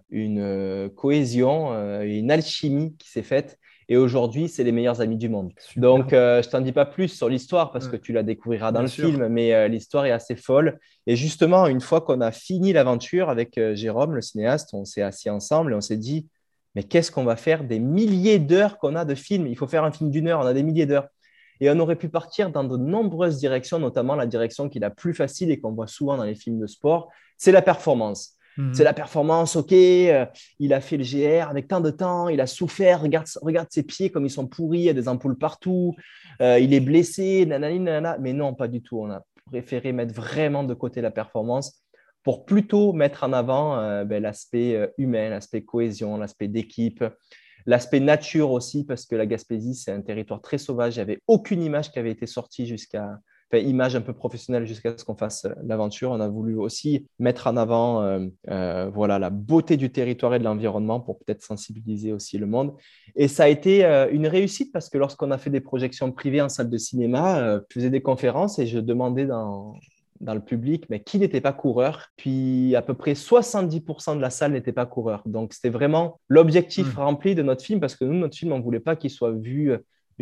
une 0.10 0.90
cohésion, 0.96 2.02
une 2.02 2.32
alchimie 2.32 2.96
qui 2.98 3.10
s'est 3.12 3.22
faite. 3.22 3.60
Et 3.90 3.98
aujourd'hui, 3.98 4.48
c'est 4.48 4.64
les 4.64 4.72
meilleurs 4.72 5.02
amis 5.02 5.18
du 5.18 5.30
monde. 5.30 5.52
Donc, 5.76 6.14
euh, 6.14 6.42
je 6.42 6.50
t'en 6.50 6.62
dis 6.62 6.72
pas 6.72 6.86
plus 6.86 7.10
sur 7.10 7.30
l'histoire 7.30 7.72
parce 7.72 7.88
que 7.88 7.96
tu 7.96 8.14
la 8.14 8.24
découvriras 8.24 8.72
dans 8.72 8.82
le 8.82 8.88
film, 8.88 9.28
mais 9.28 9.54
euh, 9.54 9.68
l'histoire 9.68 10.06
est 10.06 10.12
assez 10.12 10.36
folle. 10.36 10.80
Et 11.08 11.16
justement, 11.16 11.68
une 11.68 11.82
fois 11.82 12.02
qu'on 12.02 12.22
a 12.22 12.32
fini 12.32 12.74
l'aventure 12.74 13.30
avec 13.30 13.58
euh, 13.58 13.76
Jérôme, 13.76 14.16
le 14.16 14.22
cinéaste, 14.22 14.74
on 14.74 14.86
s'est 14.86 15.02
assis 15.02 15.30
ensemble 15.30 15.74
et 15.74 15.76
on 15.76 15.82
s'est 15.82 15.98
dit, 15.98 16.28
mais 16.76 16.84
qu'est-ce 16.84 17.12
qu'on 17.12 17.24
va 17.24 17.36
faire 17.36 17.64
des 17.64 17.80
milliers 17.80 18.40
d'heures 18.40 18.78
qu'on 18.78 18.96
a 18.96 19.06
de 19.06 19.16
film 19.16 19.48
Il 19.48 19.58
faut 19.58 19.68
faire 19.68 19.84
un 19.84 19.92
film 19.92 20.10
d'une 20.10 20.28
heure, 20.28 20.40
on 20.40 20.46
a 20.46 20.54
des 20.54 20.64
milliers 20.64 20.86
d'heures. 20.86 21.08
Et 21.60 21.70
on 21.70 21.80
aurait 21.80 21.96
pu 21.96 22.10
partir 22.10 22.50
dans 22.50 22.64
de 22.64 22.78
nombreuses 22.78 23.38
directions, 23.38 23.80
notamment 23.80 24.16
la 24.16 24.26
direction 24.26 24.70
qui 24.70 24.80
est 24.80 24.82
la 24.82 24.90
plus 24.90 25.14
facile 25.14 25.52
et 25.52 25.60
qu'on 25.60 25.72
voit 25.72 25.88
souvent 25.88 26.18
dans 26.18 26.24
les 26.24 26.36
films 26.36 26.60
de 26.60 26.68
sport, 26.68 27.10
c'est 27.38 27.52
la 27.52 27.62
performance. 27.62 28.38
Mhm. 28.58 28.74
C'est 28.74 28.84
la 28.84 28.94
performance, 28.94 29.56
ok, 29.56 29.72
euh, 29.72 30.26
il 30.60 30.74
a 30.74 30.82
fait 30.82 30.98
le 30.98 31.04
GR 31.04 31.50
avec 31.50 31.68
tant 31.68 31.82
de 31.82 31.90
temps, 31.90 32.30
il 32.30 32.40
a 32.42 32.48
souffert, 32.48 33.02
regarde, 33.02 33.68
ses 33.70 33.84
pieds 33.84 34.10
comme 34.10 34.26
ils 34.26 34.32
sont 34.32 34.48
pourris, 34.48 34.80
il 34.80 34.86
y 34.86 34.90
a 34.90 34.94
des 34.94 35.08
ampoules 35.08 35.38
partout, 35.38 35.96
euh, 36.42 36.60
il 36.60 36.74
est 36.74 36.80
blessé, 36.80 37.46
nanana. 37.46 38.18
mais 38.20 38.34
non, 38.34 38.54
pas 38.54 38.68
du 38.68 38.82
tout. 38.82 39.00
On 39.00 39.12
a 39.12 39.24
préféré 39.46 39.92
mettre 39.92 40.14
vraiment 40.14 40.64
de 40.64 40.74
côté 40.74 41.02
la 41.02 41.12
performance 41.12 41.84
pour 42.24 42.46
plutôt 42.46 42.94
mettre 42.94 43.24
en 43.24 43.34
avant 43.34 43.78
euh, 43.78 44.06
ben, 44.06 44.22
l'aspect 44.22 44.92
humain, 44.98 45.30
l'aspect 45.30 45.64
cohésion, 45.64 46.18
l'aspect 46.18 46.48
d'équipe, 46.48 47.04
l'aspect 47.66 48.00
nature 48.00 48.52
aussi, 48.52 48.86
parce 48.86 49.06
que 49.06 49.16
la 49.16 49.26
Gaspésie, 49.26 49.76
c'est 49.76 49.92
un 49.92 50.02
territoire 50.02 50.42
très 50.42 50.58
sauvage. 50.58 50.96
Il 50.96 51.00
n'y 51.00 51.04
avait 51.04 51.22
aucune 51.28 51.62
image 51.62 51.92
qui 51.92 52.00
avait 52.00 52.12
été 52.12 52.28
sortie 52.28 52.66
jusqu'à 52.66 53.18
image 53.60 53.96
un 53.96 54.02
peu 54.02 54.14
professionnelle 54.14 54.66
jusqu'à 54.66 54.98
ce 54.98 55.04
qu'on 55.04 55.16
fasse 55.16 55.46
euh, 55.46 55.54
l'aventure. 55.64 56.12
On 56.12 56.20
a 56.20 56.28
voulu 56.28 56.58
aussi 56.58 57.06
mettre 57.20 57.48
en 57.48 57.58
avant 57.58 58.02
euh, 58.02 58.28
euh, 58.50 58.90
voilà, 58.94 59.20
la 59.20 59.30
beauté 59.30 59.78
du 59.78 59.92
territoire 59.92 60.36
et 60.36 60.40
de 60.40 60.44
l'environnement 60.44 61.00
pour 61.00 61.20
peut-être 61.20 61.44
sensibiliser 61.44 62.12
aussi 62.12 62.38
le 62.38 62.46
monde. 62.46 62.74
Et 63.16 63.28
ça 63.28 63.44
a 63.44 63.48
été 63.48 63.84
une 64.12 64.28
réussite 64.28 64.72
parce 64.72 64.90
que 64.90 64.98
lorsqu'on 64.98 65.32
a 65.32 65.38
fait 65.38 65.50
des 65.50 65.62
projections 65.62 66.12
privées 66.12 66.42
en 66.42 66.50
salle 66.50 66.70
de 66.70 66.78
cinéma, 66.78 67.60
je 67.70 67.74
faisais 67.74 67.90
des 67.90 68.02
conférences 68.02 68.60
et 68.60 68.66
je 68.66 68.80
demandais 68.80 69.26
dans, 69.26 69.76
dans 70.20 70.34
le 70.34 70.40
public, 70.40 70.86
mais 70.90 71.02
qui 71.02 71.20
n'était 71.20 71.42
pas 71.42 71.54
coureur? 71.54 72.08
Puis 72.18 72.76
à 72.76 72.82
peu 72.82 72.94
près 72.94 73.14
70% 73.14 74.16
de 74.16 74.22
la 74.22 74.30
salle 74.30 74.54
n'était 74.54 74.72
pas 74.72 74.86
coureur. 74.86 75.22
Donc 75.26 75.54
c'était 75.54 75.70
vraiment 75.70 76.20
l'objectif 76.28 76.96
mmh. 76.96 77.00
rempli 77.00 77.36
de 77.36 77.44
notre 77.44 77.64
film 77.64 77.80
parce 77.80 77.96
que 77.96 78.06
nous, 78.06 78.18
notre 78.18 78.36
film, 78.36 78.52
on 78.52 78.58
ne 78.58 78.64
voulait 78.64 78.80
pas 78.80 78.96
qu'il 78.96 79.10
soit 79.10 79.32
vu 79.32 79.74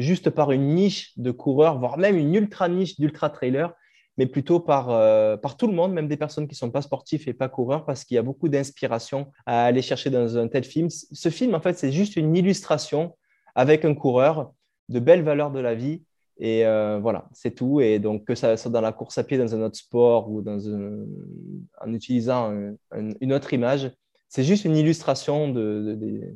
juste 0.02 0.30
par 0.30 0.52
une 0.52 0.76
niche 0.76 1.18
de 1.18 1.32
coureurs, 1.32 1.80
voire 1.80 1.98
même 1.98 2.18
une 2.18 2.34
ultra 2.36 2.68
niche 2.68 3.00
d'ultra 3.00 3.30
trailer, 3.30 3.74
mais 4.18 4.26
plutôt 4.26 4.60
par, 4.60 4.90
euh, 4.90 5.38
par 5.38 5.58
tout 5.58 5.68
le 5.68 5.74
monde, 5.74 5.94
même 5.94 6.08
des 6.08 6.18
personnes 6.18 6.48
qui 6.48 6.54
ne 6.54 6.58
sont 6.58 6.72
pas 6.72 6.82
sportifs 6.82 7.28
et 7.28 7.34
pas 7.34 7.50
coureurs, 7.50 7.86
parce 7.86 8.04
qu'il 8.04 8.16
y 8.16 8.18
a 8.18 8.24
beaucoup 8.24 8.50
d'inspiration 8.50 9.32
à 9.46 9.66
aller 9.66 9.82
chercher 9.82 10.10
dans 10.10 10.38
un 10.38 10.48
tel 10.48 10.64
film. 10.64 10.90
Ce 10.90 11.30
film, 11.30 11.56
en 11.56 11.62
fait, 11.62 11.78
c'est 11.78 11.92
juste 11.92 12.16
une 12.18 12.36
illustration 12.36 13.16
avec 13.56 13.86
un 13.86 13.94
coureur 13.94 14.54
de 14.90 15.00
belles 15.00 15.24
valeurs 15.24 15.52
de 15.52 15.60
la 15.60 15.76
vie. 15.76 16.04
Et 16.38 16.66
euh, 16.66 17.00
voilà, 17.00 17.30
c'est 17.34 17.52
tout. 17.52 17.82
Et 17.82 18.00
donc, 18.00 18.26
que 18.26 18.36
ça 18.36 18.58
soit 18.58 18.72
dans 18.72 18.82
la 18.82 18.92
course 18.92 19.18
à 19.18 19.24
pied, 19.24 19.38
dans 19.38 19.54
un 19.56 19.62
autre 19.62 19.78
sport 19.78 20.30
ou 20.30 20.42
dans 20.42 20.60
en 21.80 21.94
utilisant 21.94 22.52
une 23.22 23.34
autre 23.34 23.54
image, 23.54 23.92
c'est 24.28 24.44
juste 24.44 24.66
une 24.66 24.76
illustration 24.76 25.50
de 25.50 26.36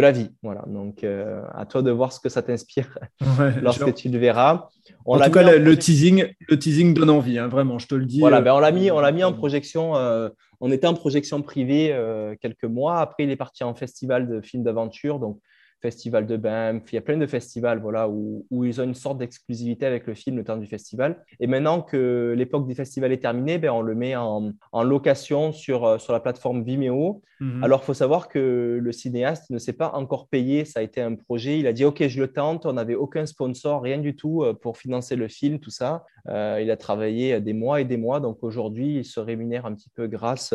la 0.00 0.12
vie. 0.12 0.30
Voilà. 0.42 0.64
Donc, 0.66 1.04
euh, 1.04 1.42
à 1.52 1.66
toi 1.66 1.82
de 1.82 1.90
voir 1.90 2.12
ce 2.12 2.20
que 2.20 2.28
ça 2.28 2.42
t'inspire 2.42 2.98
lorsque 3.62 3.94
tu 3.94 4.08
le 4.08 4.18
verras. 4.18 4.68
en 5.04 5.18
tout 5.18 5.30
cas, 5.30 5.56
le, 5.58 5.78
teasing, 5.78 6.26
le 6.48 6.58
teasing 6.58 6.94
donne 6.94 7.10
envie, 7.10 7.38
hein, 7.38 7.48
vraiment, 7.48 7.78
je 7.78 7.86
te 7.86 7.94
le 7.94 8.04
dis. 8.04 8.20
Voilà, 8.20 8.40
ben, 8.40 8.54
on 8.54 8.58
l'a 8.58 8.72
mis, 8.72 8.90
on 8.90 9.00
l'a 9.00 9.12
mis 9.12 9.24
en 9.24 9.32
projection. 9.32 9.96
Euh, 9.96 10.28
on 10.60 10.70
était 10.70 10.86
en 10.86 10.94
projection 10.94 11.42
privée 11.42 11.92
euh, 11.92 12.34
quelques 12.40 12.64
mois. 12.64 13.00
Après, 13.00 13.24
il 13.24 13.30
est 13.30 13.36
parti 13.36 13.64
en 13.64 13.74
festival 13.74 14.28
de 14.28 14.40
films 14.40 14.64
d'aventure. 14.64 15.18
Donc, 15.18 15.38
Festival 15.84 16.26
de 16.26 16.38
Banff, 16.38 16.90
il 16.92 16.94
y 16.94 16.98
a 16.98 17.02
plein 17.02 17.18
de 17.18 17.26
festivals 17.26 17.78
voilà, 17.78 18.08
où, 18.08 18.46
où 18.50 18.64
ils 18.64 18.80
ont 18.80 18.84
une 18.84 18.94
sorte 18.94 19.18
d'exclusivité 19.18 19.84
avec 19.84 20.06
le 20.06 20.14
film 20.14 20.38
le 20.38 20.44
temps 20.44 20.56
du 20.56 20.66
festival. 20.66 21.22
Et 21.40 21.46
maintenant 21.46 21.82
que 21.82 22.32
l'époque 22.34 22.66
des 22.66 22.74
festivals 22.74 23.12
est 23.12 23.18
terminée, 23.18 23.58
ben, 23.58 23.68
on 23.68 23.82
le 23.82 23.94
met 23.94 24.16
en, 24.16 24.52
en 24.72 24.82
location 24.82 25.52
sur, 25.52 25.84
euh, 25.84 25.98
sur 25.98 26.14
la 26.14 26.20
plateforme 26.20 26.64
Vimeo. 26.64 27.20
Mhm. 27.40 27.62
Alors, 27.62 27.80
il 27.82 27.84
faut 27.84 27.92
savoir 27.92 28.30
que 28.30 28.78
le 28.80 28.92
cinéaste 28.92 29.50
ne 29.50 29.58
s'est 29.58 29.74
pas 29.74 29.90
encore 29.92 30.28
payé, 30.28 30.64
ça 30.64 30.80
a 30.80 30.82
été 30.82 31.02
un 31.02 31.16
projet. 31.16 31.58
Il 31.58 31.66
a 31.66 31.74
dit, 31.74 31.84
OK, 31.84 32.02
je 32.08 32.18
le 32.18 32.28
tente, 32.28 32.64
on 32.64 32.72
n'avait 32.72 32.94
aucun 32.94 33.26
sponsor, 33.26 33.82
rien 33.82 33.98
du 33.98 34.16
tout 34.16 34.42
euh, 34.42 34.54
pour 34.54 34.78
financer 34.78 35.16
le 35.16 35.28
film, 35.28 35.58
tout 35.58 35.70
ça. 35.70 36.06
Euh, 36.30 36.60
il 36.62 36.70
a 36.70 36.78
travaillé 36.78 37.42
des 37.42 37.52
mois 37.52 37.82
et 37.82 37.84
des 37.84 37.98
mois, 37.98 38.20
donc 38.20 38.38
aujourd'hui, 38.42 39.00
il 39.00 39.04
se 39.04 39.20
rémunère 39.20 39.66
un 39.66 39.74
petit 39.74 39.90
peu 39.90 40.06
grâce 40.06 40.54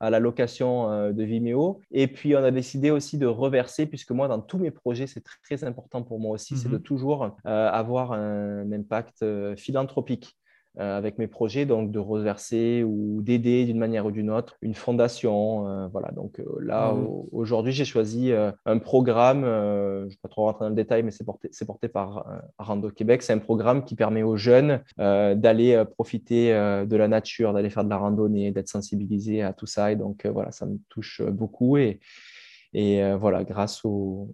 à 0.00 0.10
la 0.10 0.18
location 0.18 0.90
euh, 0.90 1.12
de 1.12 1.24
Vimeo. 1.24 1.80
Et 1.90 2.06
puis, 2.06 2.34
on 2.36 2.44
a 2.44 2.50
décidé 2.50 2.90
aussi 2.90 3.18
de 3.18 3.26
reverser, 3.26 3.86
puisque 3.86 4.10
moi, 4.10 4.28
dans 4.28 4.40
tous 4.40 4.58
mes 4.58 4.70
projets, 4.70 5.06
c'est 5.06 5.24
très 5.42 5.64
important 5.64 6.02
pour 6.02 6.20
moi 6.20 6.32
aussi, 6.32 6.56
c'est 6.56 6.68
de 6.68 6.76
mhm. 6.76 6.82
toujours 6.82 7.36
euh, 7.46 7.70
avoir 7.70 8.12
un 8.12 8.70
impact 8.72 9.22
euh, 9.22 9.56
philanthropique. 9.56 10.36
Euh, 10.80 10.98
avec 10.98 11.18
mes 11.18 11.28
projets, 11.28 11.66
donc 11.66 11.92
de 11.92 12.00
reverser 12.00 12.82
ou 12.82 13.22
d'aider 13.22 13.64
d'une 13.64 13.78
manière 13.78 14.06
ou 14.06 14.10
d'une 14.10 14.28
autre 14.28 14.56
une 14.60 14.74
fondation. 14.74 15.68
Euh, 15.68 15.86
voilà, 15.86 16.10
donc 16.10 16.40
euh, 16.40 16.44
là, 16.60 16.92
mmh. 16.92 17.06
aujourd'hui, 17.30 17.72
j'ai 17.72 17.84
choisi 17.84 18.32
un 18.32 18.78
programme, 18.80 19.42
je 19.44 20.04
ne 20.04 20.08
vais 20.08 20.16
pas 20.20 20.28
trop 20.28 20.46
rentrer 20.46 20.64
dans 20.64 20.70
le 20.70 20.74
détail, 20.74 21.04
mais 21.04 21.12
c'est 21.12 21.22
porté, 21.22 21.48
porté 21.64 21.86
par 21.86 22.26
Rando 22.58 22.90
Québec. 22.90 23.22
C'est 23.22 23.32
un 23.32 23.38
programme 23.38 23.84
qui 23.84 23.94
permet 23.94 24.24
aux 24.24 24.36
jeunes 24.36 24.82
d'aller 24.98 25.84
profiter 25.96 26.50
de 26.50 26.96
la 26.96 27.06
nature, 27.06 27.52
d'aller 27.52 27.70
faire 27.70 27.84
de 27.84 27.90
la 27.90 27.98
randonnée, 27.98 28.50
d'être 28.50 28.68
sensibilisés 28.68 29.42
à 29.42 29.52
tout 29.52 29.66
ça. 29.66 29.92
Et 29.92 29.96
donc, 29.96 30.26
voilà, 30.26 30.50
ça 30.50 30.66
me 30.66 30.78
touche 30.88 31.22
beaucoup. 31.22 31.76
Et, 31.76 32.00
et 32.72 33.14
voilà, 33.14 33.44
grâce 33.44 33.84
au, 33.84 34.28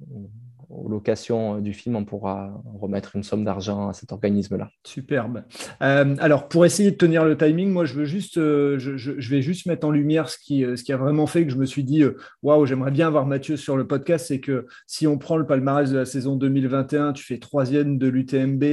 aux 0.70 0.88
locations 0.88 1.56
euh, 1.56 1.60
du 1.60 1.72
film, 1.72 1.96
on 1.96 2.04
pourra 2.04 2.62
remettre 2.80 3.16
une 3.16 3.22
somme 3.22 3.44
d'argent 3.44 3.88
à 3.88 3.92
cet 3.92 4.12
organisme-là. 4.12 4.70
Superbe. 4.84 5.42
Euh, 5.82 6.14
alors, 6.18 6.48
pour 6.48 6.64
essayer 6.64 6.90
de 6.90 6.96
tenir 6.96 7.24
le 7.24 7.36
timing, 7.36 7.70
moi, 7.70 7.84
je, 7.84 7.94
veux 7.94 8.04
juste, 8.04 8.38
euh, 8.38 8.78
vais 8.78 9.42
juste 9.42 9.66
mettre 9.66 9.86
en 9.86 9.90
lumière 9.90 10.28
ce 10.28 10.38
qui, 10.38 10.64
a 10.64 10.96
vraiment 10.96 11.26
fait 11.26 11.44
que 11.44 11.52
je 11.52 11.56
me 11.56 11.66
suis 11.66 11.84
dit, 11.84 12.02
waouh, 12.42 12.66
j'aimerais 12.66 12.90
bien 12.90 13.06
avoir 13.06 13.26
Mathieu 13.26 13.56
sur 13.56 13.76
le 13.76 13.86
podcast. 13.86 14.26
C'est 14.28 14.40
que 14.40 14.66
si 14.86 15.06
on 15.06 15.18
prend 15.18 15.36
le 15.36 15.46
palmarès 15.46 15.90
de 15.90 15.98
la 15.98 16.04
saison 16.04 16.36
2021, 16.36 17.12
tu 17.12 17.24
fais 17.24 17.38
troisième 17.38 17.98
de 17.98 18.08
l'UTMB, 18.08 18.64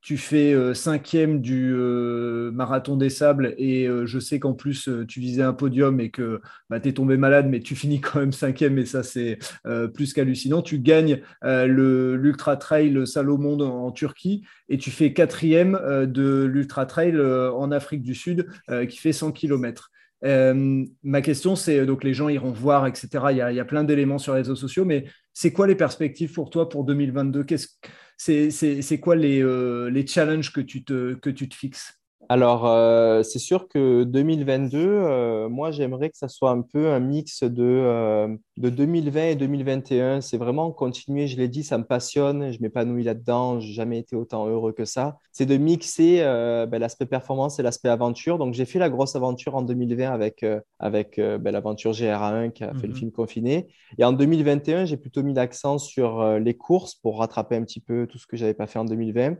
tu 0.00 0.16
fais 0.16 0.54
cinquième 0.74 1.40
du 1.40 1.74
marathon 2.52 2.96
des 2.96 3.10
sables 3.10 3.54
et 3.58 3.88
je 4.04 4.18
sais 4.20 4.38
qu'en 4.38 4.54
plus 4.54 4.88
tu 5.08 5.18
visais 5.20 5.42
un 5.42 5.52
podium 5.52 5.98
et 5.98 6.10
que 6.10 6.40
bah, 6.70 6.78
tu 6.78 6.90
es 6.90 6.92
tombé 6.92 7.16
malade, 7.16 7.48
mais 7.48 7.58
tu 7.58 7.74
finis 7.74 8.00
quand 8.00 8.20
même 8.20 8.32
cinquième 8.32 8.78
et 8.78 8.86
ça 8.86 9.02
c'est 9.02 9.38
plus 9.94 10.12
qu'hallucinant. 10.12 10.62
Tu 10.62 10.78
gagnes 10.78 11.20
l'Ultra 11.46 12.56
Trail 12.56 13.06
Salomon 13.06 13.60
en, 13.60 13.92
Turquie 13.92 14.44
et 14.68 14.78
tu 14.78 14.90
fais 14.90 15.12
quatrième 15.12 15.78
de 16.06 16.44
l'Ultra 16.44 16.86
Trail 16.86 17.18
en 17.20 17.70
Afrique 17.70 18.02
du 18.02 18.14
Sud 18.14 18.48
qui 18.88 18.96
fait 18.98 19.12
100 19.12 19.32
km. 19.32 19.90
ma 20.22 21.20
question, 21.22 21.56
c'est 21.56 21.86
donc 21.86 22.04
les 22.04 22.14
gens 22.14 22.28
iront 22.28 22.52
voir, 22.52 22.86
etc. 22.86 23.08
Il 23.30 23.36
y 23.36 23.40
a, 23.40 23.52
il 23.52 23.64
plein 23.64 23.84
d'éléments 23.84 24.18
sur 24.18 24.34
les 24.34 24.40
réseaux 24.40 24.56
sociaux, 24.56 24.84
mais 24.84 25.06
c'est 25.32 25.52
quoi 25.52 25.66
les 25.66 25.76
perspectives 25.76 26.32
pour 26.32 26.50
toi 26.50 26.68
pour 26.68 26.84
2022 26.84 27.44
Qu'est-ce 27.44 27.68
c'est 28.16 29.00
quoi 29.00 29.16
les, 29.16 29.42
euh, 29.42 29.90
les 29.90 30.06
challenges 30.06 30.52
que 30.52 30.60
tu 30.60 30.84
te, 30.84 31.14
que 31.14 31.30
tu 31.30 31.48
te 31.48 31.54
fixes? 31.54 31.95
Alors, 32.28 32.66
euh, 32.66 33.22
c'est 33.22 33.38
sûr 33.38 33.68
que 33.68 34.02
2022, 34.02 34.78
euh, 34.80 35.48
moi, 35.48 35.70
j'aimerais 35.70 36.10
que 36.10 36.16
ça 36.16 36.28
soit 36.28 36.50
un 36.50 36.62
peu 36.62 36.90
un 36.90 36.98
mix 36.98 37.44
de, 37.44 37.62
euh, 37.62 38.36
de 38.56 38.68
2020 38.68 39.22
et 39.22 39.34
2021. 39.36 40.20
C'est 40.20 40.36
vraiment 40.36 40.72
continuer, 40.72 41.28
je 41.28 41.36
l'ai 41.36 41.46
dit, 41.46 41.62
ça 41.62 41.78
me 41.78 41.84
passionne, 41.84 42.52
je 42.52 42.60
m'épanouis 42.60 43.04
là-dedans, 43.04 43.60
je 43.60 43.68
n'ai 43.68 43.72
jamais 43.72 43.98
été 43.98 44.16
autant 44.16 44.48
heureux 44.48 44.72
que 44.72 44.84
ça. 44.84 45.18
C'est 45.30 45.46
de 45.46 45.56
mixer 45.56 46.18
ben, 46.68 46.78
l'aspect 46.78 47.06
performance 47.06 47.60
et 47.60 47.62
l'aspect 47.62 47.90
aventure. 47.90 48.38
Donc, 48.38 48.54
j'ai 48.54 48.64
fait 48.64 48.78
la 48.78 48.88
grosse 48.88 49.14
aventure 49.14 49.54
en 49.54 49.62
2020 49.62 50.10
avec, 50.10 50.44
avec 50.80 51.20
ben, 51.20 51.50
l'aventure 51.52 51.92
GRA1 51.92 52.52
qui 52.52 52.64
a 52.64 52.74
fait 52.74 52.86
le 52.86 52.92
mhm. 52.92 52.98
film 52.98 53.12
Confiné. 53.12 53.68
Et 53.98 54.04
en 54.04 54.12
2021, 54.12 54.86
j'ai 54.86 54.96
plutôt 54.96 55.22
mis 55.22 55.34
l'accent 55.34 55.78
sur 55.78 56.38
les 56.38 56.54
courses 56.54 56.94
pour 56.94 57.18
rattraper 57.18 57.56
un 57.56 57.62
petit 57.62 57.80
peu 57.80 58.06
tout 58.06 58.18
ce 58.18 58.26
que 58.26 58.36
je 58.36 58.42
n'avais 58.42 58.54
pas 58.54 58.66
fait 58.66 58.78
en 58.78 58.84
2020. 58.84 59.36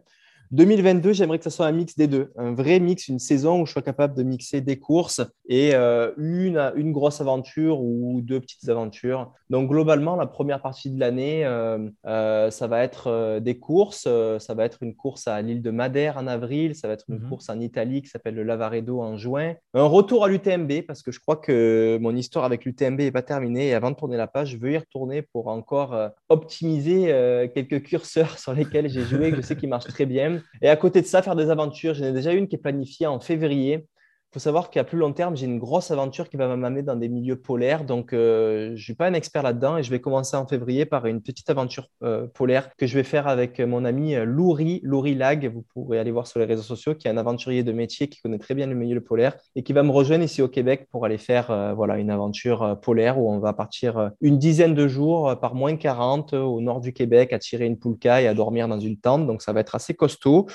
2022, 0.52 1.12
j'aimerais 1.12 1.38
que 1.38 1.44
ce 1.44 1.50
soit 1.50 1.66
un 1.66 1.72
mix 1.72 1.96
des 1.96 2.06
deux, 2.06 2.32
un 2.36 2.54
vrai 2.54 2.78
mix, 2.78 3.08
une 3.08 3.18
saison 3.18 3.60
où 3.60 3.66
je 3.66 3.72
sois 3.72 3.82
capable 3.82 4.14
de 4.14 4.22
mixer 4.22 4.60
des 4.60 4.78
courses 4.78 5.20
et 5.48 5.74
euh, 5.74 6.12
une, 6.18 6.72
une 6.76 6.92
grosse 6.92 7.20
aventure 7.20 7.80
ou 7.80 8.20
deux 8.22 8.40
petites 8.40 8.68
aventures. 8.68 9.32
Donc 9.50 9.68
globalement, 9.68 10.16
la 10.16 10.26
première 10.26 10.62
partie 10.62 10.90
de 10.90 11.00
l'année, 11.00 11.44
euh, 11.44 11.88
euh, 12.06 12.50
ça 12.50 12.66
va 12.66 12.82
être 12.82 13.38
des 13.40 13.58
courses. 13.58 14.08
ça 14.38 14.54
va 14.54 14.64
être 14.64 14.82
une 14.82 14.94
course 14.94 15.26
à 15.26 15.40
l'île 15.42 15.62
de 15.62 15.70
Madère 15.70 16.16
en 16.16 16.26
avril, 16.26 16.74
ça 16.74 16.88
va 16.88 16.94
être 16.94 17.04
une 17.08 17.18
mhm. 17.18 17.28
course 17.28 17.48
en 17.48 17.60
Italie 17.60 18.02
qui 18.02 18.08
s'appelle 18.08 18.34
le 18.34 18.42
Lavaredo 18.42 19.00
en 19.00 19.16
juin. 19.16 19.54
Un 19.74 19.84
retour 19.84 20.24
à 20.24 20.28
l'UTMB 20.28 20.82
parce 20.86 21.02
que 21.02 21.10
je 21.10 21.20
crois 21.20 21.36
que 21.36 21.98
mon 22.00 22.14
histoire 22.14 22.44
avec 22.44 22.64
l'UTMB 22.64 22.98
n'est 22.98 23.12
pas 23.12 23.22
terminée 23.22 23.68
et 23.68 23.74
avant 23.74 23.90
de 23.90 23.96
tourner 23.96 24.16
la 24.16 24.26
page, 24.26 24.50
je 24.50 24.58
veux 24.58 24.72
y 24.72 24.78
retourner 24.78 25.22
pour 25.22 25.48
encore 25.48 25.96
optimiser 26.28 27.06
quelques 27.54 27.82
curseurs 27.82 28.38
sur 28.38 28.52
lesquels 28.52 28.88
j'ai 28.88 29.02
joué, 29.02 29.30
que 29.30 29.36
je 29.36 29.42
sais 29.42 29.56
qu'ils 29.56 29.68
marchent 29.68 29.86
très 29.86 30.06
bien. 30.06 30.35
Et 30.62 30.68
à 30.68 30.76
côté 30.76 31.00
de 31.02 31.06
ça, 31.06 31.22
faire 31.22 31.36
des 31.36 31.50
aventures. 31.50 31.94
J'en 31.94 32.04
ai 32.04 32.12
déjà 32.12 32.32
une 32.32 32.48
qui 32.48 32.56
est 32.56 32.60
planifiée 32.60 33.06
en 33.06 33.20
février 33.20 33.86
faut 34.32 34.40
savoir 34.40 34.70
qu'à 34.70 34.84
plus 34.84 34.98
long 34.98 35.12
terme, 35.12 35.36
j'ai 35.36 35.46
une 35.46 35.58
grosse 35.58 35.90
aventure 35.90 36.28
qui 36.28 36.36
va 36.36 36.54
m'amener 36.54 36.82
dans 36.82 36.96
des 36.96 37.08
milieux 37.08 37.40
polaires. 37.40 37.84
Donc, 37.84 38.12
euh, 38.12 38.68
je 38.68 38.72
ne 38.72 38.76
suis 38.76 38.94
pas 38.94 39.06
un 39.06 39.14
expert 39.14 39.42
là-dedans 39.42 39.78
et 39.78 39.82
je 39.82 39.90
vais 39.90 40.00
commencer 40.00 40.36
en 40.36 40.46
février 40.46 40.84
par 40.84 41.06
une 41.06 41.22
petite 41.22 41.48
aventure 41.48 41.86
euh, 42.02 42.26
polaire 42.26 42.70
que 42.76 42.86
je 42.86 42.94
vais 42.94 43.02
faire 43.02 43.28
avec 43.28 43.60
mon 43.60 43.84
ami 43.84 44.14
euh, 44.14 44.24
Louri, 44.24 44.80
Louri 44.82 45.14
Lag. 45.14 45.50
Vous 45.52 45.62
pourrez 45.72 45.98
aller 45.98 46.10
voir 46.10 46.26
sur 46.26 46.38
les 46.38 46.44
réseaux 46.44 46.62
sociaux, 46.62 46.94
qui 46.94 47.08
est 47.08 47.10
un 47.10 47.16
aventurier 47.16 47.62
de 47.62 47.72
métier 47.72 48.08
qui 48.08 48.20
connaît 48.20 48.38
très 48.38 48.54
bien 48.54 48.66
le 48.66 48.74
milieu 48.74 49.00
polaire 49.00 49.36
et 49.54 49.62
qui 49.62 49.72
va 49.72 49.82
me 49.82 49.90
rejoindre 49.90 50.24
ici 50.24 50.42
au 50.42 50.48
Québec 50.48 50.88
pour 50.90 51.04
aller 51.04 51.18
faire 51.18 51.74
voilà, 51.76 51.98
une 51.98 52.10
aventure 52.10 52.78
polaire 52.82 53.18
où 53.18 53.30
on 53.30 53.38
va 53.38 53.52
partir 53.52 54.10
une 54.20 54.38
dizaine 54.38 54.74
de 54.74 54.88
jours 54.88 55.38
par 55.40 55.54
moins 55.54 55.76
40 55.76 56.34
au 56.34 56.60
nord 56.60 56.80
du 56.80 56.92
Québec 56.92 57.32
à 57.32 57.38
tirer 57.38 57.66
une 57.66 57.78
poulka 57.78 58.20
et 58.20 58.26
à 58.26 58.34
dormir 58.34 58.68
dans 58.68 58.80
une 58.80 58.98
tente. 58.98 59.26
Donc, 59.26 59.42
ça 59.42 59.52
va 59.52 59.60
être 59.60 59.74
assez 59.74 59.94
costaud. 59.94 60.46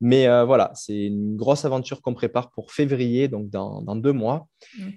Mais 0.00 0.28
euh, 0.28 0.44
voilà, 0.44 0.70
c'est 0.74 1.06
une 1.06 1.36
grosse 1.36 1.64
aventure 1.64 2.02
qu'on 2.02 2.14
prépare 2.14 2.50
pour 2.50 2.70
février, 2.70 3.26
donc 3.28 3.50
dans, 3.50 3.82
dans 3.82 3.96
deux 3.96 4.12
mois. 4.12 4.46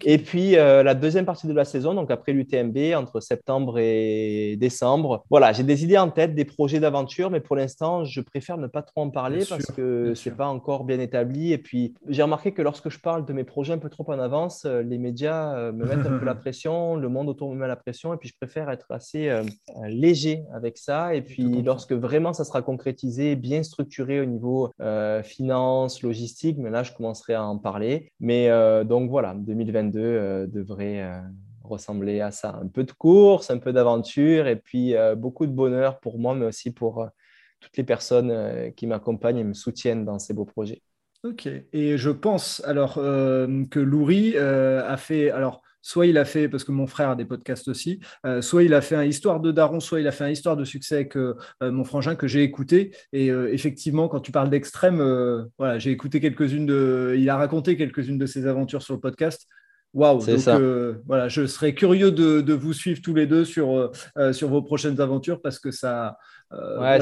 Et 0.05 0.17
puis 0.17 0.57
euh, 0.57 0.83
la 0.83 0.93
deuxième 0.93 1.25
partie 1.25 1.47
de 1.47 1.53
la 1.53 1.65
saison, 1.65 1.93
donc 1.93 2.11
après 2.11 2.33
l'UTMB, 2.33 2.77
entre 2.95 3.19
septembre 3.19 3.79
et 3.79 4.57
décembre. 4.59 5.25
Voilà, 5.29 5.53
j'ai 5.53 5.63
des 5.63 5.83
idées 5.83 5.97
en 5.97 6.09
tête, 6.09 6.35
des 6.35 6.45
projets 6.45 6.79
d'aventure, 6.79 7.31
mais 7.31 7.39
pour 7.39 7.55
l'instant, 7.55 8.05
je 8.05 8.21
préfère 8.21 8.57
ne 8.57 8.67
pas 8.67 8.83
trop 8.83 9.01
en 9.01 9.09
parler 9.09 9.43
parce 9.47 9.65
que 9.65 10.13
ce 10.13 10.29
n'est 10.29 10.35
pas 10.35 10.47
encore 10.47 10.83
bien 10.83 10.99
établi. 10.99 11.51
Et 11.51 11.57
puis, 11.57 11.95
j'ai 12.07 12.21
remarqué 12.21 12.51
que 12.51 12.61
lorsque 12.61 12.89
je 12.89 12.99
parle 12.99 13.25
de 13.25 13.33
mes 13.33 13.43
projets 13.43 13.73
un 13.73 13.79
peu 13.79 13.89
trop 13.89 14.09
en 14.11 14.19
avance, 14.19 14.65
euh, 14.65 14.83
les 14.83 14.97
médias 14.97 15.71
me 15.71 15.85
mettent 15.85 16.05
un 16.05 16.17
peu 16.17 16.25
la 16.25 16.35
pression, 16.41 16.95
le 16.95 17.09
monde 17.09 17.29
autour 17.29 17.51
me 17.51 17.55
met 17.55 17.67
la 17.67 17.75
pression, 17.75 18.13
et 18.13 18.17
puis 18.17 18.29
je 18.29 18.35
préfère 18.39 18.69
être 18.69 18.91
assez 18.91 19.31
léger 19.87 20.43
avec 20.53 20.77
ça. 20.77 21.15
Et 21.15 21.21
puis, 21.21 21.61
lorsque 21.63 21.93
vraiment 21.93 22.33
ça 22.33 22.43
sera 22.43 22.61
concrétisé, 22.61 23.35
bien 23.35 23.63
structuré 23.63 24.19
au 24.19 24.25
niveau 24.25 24.69
euh, 24.90 24.90
finance, 25.23 26.01
logistique, 26.01 26.57
mais 26.57 26.69
là, 26.69 26.83
je 26.83 26.93
commencerai 26.93 27.33
à 27.33 27.43
en 27.43 27.57
parler. 27.57 28.11
Mais 28.19 28.49
euh, 28.49 28.83
donc 28.83 29.09
voilà, 29.09 29.33
2022 29.35 29.99
euh, 29.99 30.47
devrait 30.47 31.21
ressembler 31.63 32.21
à 32.21 32.31
ça. 32.31 32.59
Un 32.61 32.67
peu 32.67 32.83
de 32.83 32.91
course, 32.91 33.49
un 33.49 33.57
peu 33.57 33.73
d'aventure 33.73 34.47
et 34.47 34.55
puis 34.55 34.93
beaucoup 35.15 35.45
de 35.45 35.53
bonheur 35.53 35.99
pour 35.99 36.19
moi, 36.19 36.35
mais 36.35 36.45
aussi 36.45 36.73
pour 36.73 37.07
toutes 37.61 37.77
les 37.77 37.83
personnes 37.83 38.73
qui 38.75 38.87
m'accompagnent 38.87 39.37
et 39.37 39.43
me 39.43 39.53
soutiennent 39.53 40.03
dans 40.03 40.19
ces 40.19 40.33
beaux 40.33 40.45
projets. 40.45 40.81
Ok, 41.23 41.47
et 41.47 41.97
je 41.97 42.09
pense 42.09 42.61
alors 42.65 42.95
que 42.95 43.79
Louri 43.79 44.37
a 44.37 44.97
fait, 44.97 45.29
alors 45.29 45.61
Soit 45.81 46.07
il 46.07 46.17
a 46.17 46.25
fait, 46.25 46.47
parce 46.47 46.63
que 46.63 46.71
mon 46.71 46.87
frère 46.87 47.09
a 47.09 47.15
des 47.15 47.25
podcasts 47.25 47.67
aussi, 47.67 47.99
euh, 48.25 48.41
soit 48.41 48.63
il 48.63 48.73
a 48.73 48.81
fait 48.81 48.95
un 48.95 49.03
histoire 49.03 49.39
de 49.39 49.51
Daron, 49.51 49.79
soit 49.79 49.99
il 49.99 50.07
a 50.07 50.11
fait 50.11 50.23
un 50.23 50.29
histoire 50.29 50.55
de 50.55 50.63
succès 50.63 50.95
avec 50.95 51.17
euh, 51.17 51.35
euh, 51.63 51.71
mon 51.71 51.83
frangin 51.83 52.15
que 52.15 52.27
j'ai 52.27 52.43
écouté. 52.43 52.95
Et 53.13 53.27
effectivement, 53.27 54.07
quand 54.07 54.19
tu 54.19 54.31
parles 54.31 54.49
d'extrême, 54.49 55.01
voilà, 55.57 55.79
j'ai 55.79 55.91
écouté 55.91 56.19
quelques-unes 56.19 56.65
de. 56.65 57.15
Il 57.17 57.29
a 57.29 57.37
raconté 57.37 57.77
quelques-unes 57.77 58.17
de 58.17 58.25
ses 58.25 58.47
aventures 58.47 58.81
sur 58.81 58.93
le 58.93 58.99
podcast. 58.99 59.47
Waouh, 59.93 60.25
donc 60.25 61.01
voilà, 61.05 61.27
je 61.27 61.45
serais 61.45 61.73
curieux 61.73 62.11
de, 62.11 62.53
vous 62.53 62.73
suivre 62.73 63.01
tous 63.01 63.13
les 63.13 63.27
deux 63.27 63.45
sur, 63.45 63.91
sur 64.31 64.49
vos 64.49 64.61
prochaines 64.61 65.01
aventures 65.01 65.41
parce 65.41 65.59
que 65.59 65.71
ça, 65.71 66.17
euh, 66.53 66.99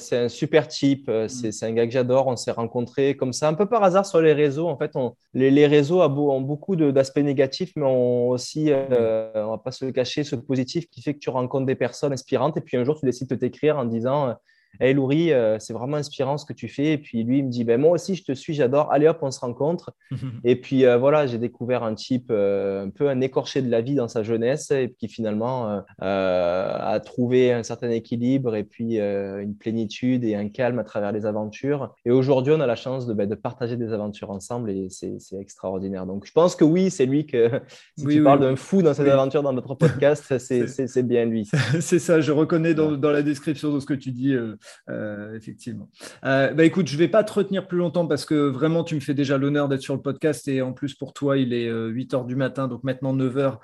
c'est 0.00 0.16
un, 0.16 0.28
super 0.28 0.68
type. 0.68 1.08
Euh, 1.08 1.24
mm. 1.24 1.28
C'est 1.28 1.66
un 1.66 1.72
gars 1.72 1.86
que 1.86 1.92
j'adore. 1.92 2.26
On 2.28 2.36
s'est 2.36 2.50
rencontrés 2.50 3.16
comme 3.16 3.32
ça, 3.32 3.48
un 3.48 3.54
peu 3.54 3.66
par 3.66 3.82
hasard 3.82 4.06
sur 4.06 4.20
les 4.20 4.32
réseaux. 4.32 4.68
En 4.68 4.76
fait, 4.76 4.92
les, 5.34 5.66
réseaux 5.66 6.02
ont 6.02 6.40
beaucoup 6.40 6.76
d'aspects 6.76 7.18
négatifs, 7.18 7.72
mais 7.76 7.84
ont 7.84 8.28
aussi, 8.28 8.70
euh, 8.70 9.30
on 9.34 9.46
ne 9.46 9.50
va 9.50 9.58
pas 9.58 9.72
se 9.72 9.84
le 9.84 9.92
cacher, 9.92 10.24
ce 10.24 10.36
positif 10.36 10.88
qui 10.88 11.02
fait 11.02 11.14
que 11.14 11.18
tu 11.18 11.30
rencontres 11.30 11.66
des 11.66 11.74
personnes 11.74 12.12
inspirantes. 12.12 12.56
Et 12.56 12.60
puis 12.60 12.76
un 12.76 12.84
jour, 12.84 12.98
tu 12.98 13.06
décides 13.06 13.28
de 13.28 13.34
t'écrire 13.34 13.76
en 13.78 13.84
disant 13.84 14.36
Hey 14.78 14.94
Louri, 14.94 15.32
euh, 15.32 15.58
c'est 15.58 15.72
vraiment 15.72 15.96
inspirant 15.96 16.38
ce 16.38 16.46
que 16.46 16.52
tu 16.52 16.68
fais. 16.68 16.92
Et 16.92 16.98
puis 16.98 17.24
lui, 17.24 17.38
il 17.38 17.44
me 17.46 17.50
dit 17.50 17.64
ben, 17.64 17.80
Moi 17.80 17.90
aussi, 17.90 18.14
je 18.14 18.24
te 18.24 18.32
suis, 18.32 18.54
j'adore. 18.54 18.92
Allez 18.92 19.08
hop, 19.08 19.18
on 19.22 19.30
se 19.30 19.40
rencontre. 19.40 19.92
et 20.44 20.56
puis 20.56 20.86
euh, 20.86 20.96
voilà, 20.96 21.26
j'ai 21.26 21.38
découvert 21.38 21.82
un 21.82 21.94
type 21.94 22.28
euh, 22.30 22.86
un 22.86 22.90
peu 22.90 23.08
un 23.08 23.20
écorché 23.20 23.62
de 23.62 23.70
la 23.70 23.80
vie 23.80 23.94
dans 23.94 24.08
sa 24.08 24.22
jeunesse 24.22 24.70
et 24.70 24.94
qui 24.98 25.08
finalement 25.08 25.82
a 26.00 27.00
trouvé 27.00 27.52
un 27.52 27.62
certain 27.62 27.90
équilibre 27.90 28.54
et 28.54 28.64
puis 28.64 28.98
une 28.98 29.54
plénitude 29.58 30.24
et 30.24 30.34
un 30.34 30.48
calme 30.48 30.78
à 30.78 30.84
travers 30.84 31.12
les 31.12 31.26
aventures. 31.26 31.94
Et 32.04 32.10
aujourd'hui, 32.10 32.52
on 32.56 32.60
a 32.60 32.66
la 32.66 32.76
chance 32.76 33.06
de, 33.06 33.14
ben, 33.14 33.28
de 33.28 33.34
partager 33.34 33.76
des 33.76 33.92
aventures 33.92 34.30
ensemble 34.30 34.70
et 34.70 34.88
c'est 34.90 35.18
extraordinaire. 35.38 36.06
Donc 36.06 36.26
je 36.26 36.32
pense 36.32 36.56
que 36.56 36.64
oui, 36.64 36.90
c'est 36.90 37.06
lui 37.06 37.26
que 37.26 37.60
si 37.98 38.06
tu 38.06 38.22
parles 38.22 38.40
d'un 38.40 38.56
fou 38.56 38.82
dans 38.82 38.94
cette 38.94 39.08
aventure 39.08 39.42
dans 39.42 39.52
notre 39.52 39.74
podcast, 39.74 40.38
c'est 40.38 41.06
bien 41.06 41.24
lui. 41.24 41.48
c'est 41.80 41.98
ça, 41.98 42.20
je 42.20 42.32
reconnais 42.32 42.74
dans, 42.74 42.92
dans, 42.92 43.10
la 43.10 43.22
description 43.22 43.72
de 43.74 43.80
ce 43.80 43.86
que 43.86 43.94
tu 43.94 44.10
dis. 44.10 44.34
Euh, 44.34 44.56
effectivement. 44.88 45.88
Euh, 46.24 46.52
bah 46.52 46.64
écoute, 46.64 46.88
je 46.88 46.96
vais 46.96 47.08
pas 47.08 47.24
te 47.24 47.32
retenir 47.32 47.66
plus 47.66 47.78
longtemps 47.78 48.06
parce 48.06 48.24
que 48.24 48.34
vraiment, 48.34 48.84
tu 48.84 48.94
me 48.94 49.00
fais 49.00 49.14
déjà 49.14 49.38
l'honneur 49.38 49.68
d'être 49.68 49.82
sur 49.82 49.94
le 49.94 50.02
podcast 50.02 50.46
et 50.48 50.62
en 50.62 50.72
plus 50.72 50.94
pour 50.94 51.12
toi, 51.12 51.38
il 51.38 51.52
est 51.52 51.70
8 51.70 52.14
euh, 52.14 52.16
heures 52.16 52.24
du 52.24 52.36
matin, 52.36 52.68
donc 52.68 52.84
maintenant 52.84 53.12
9 53.12 53.36
heures. 53.36 53.60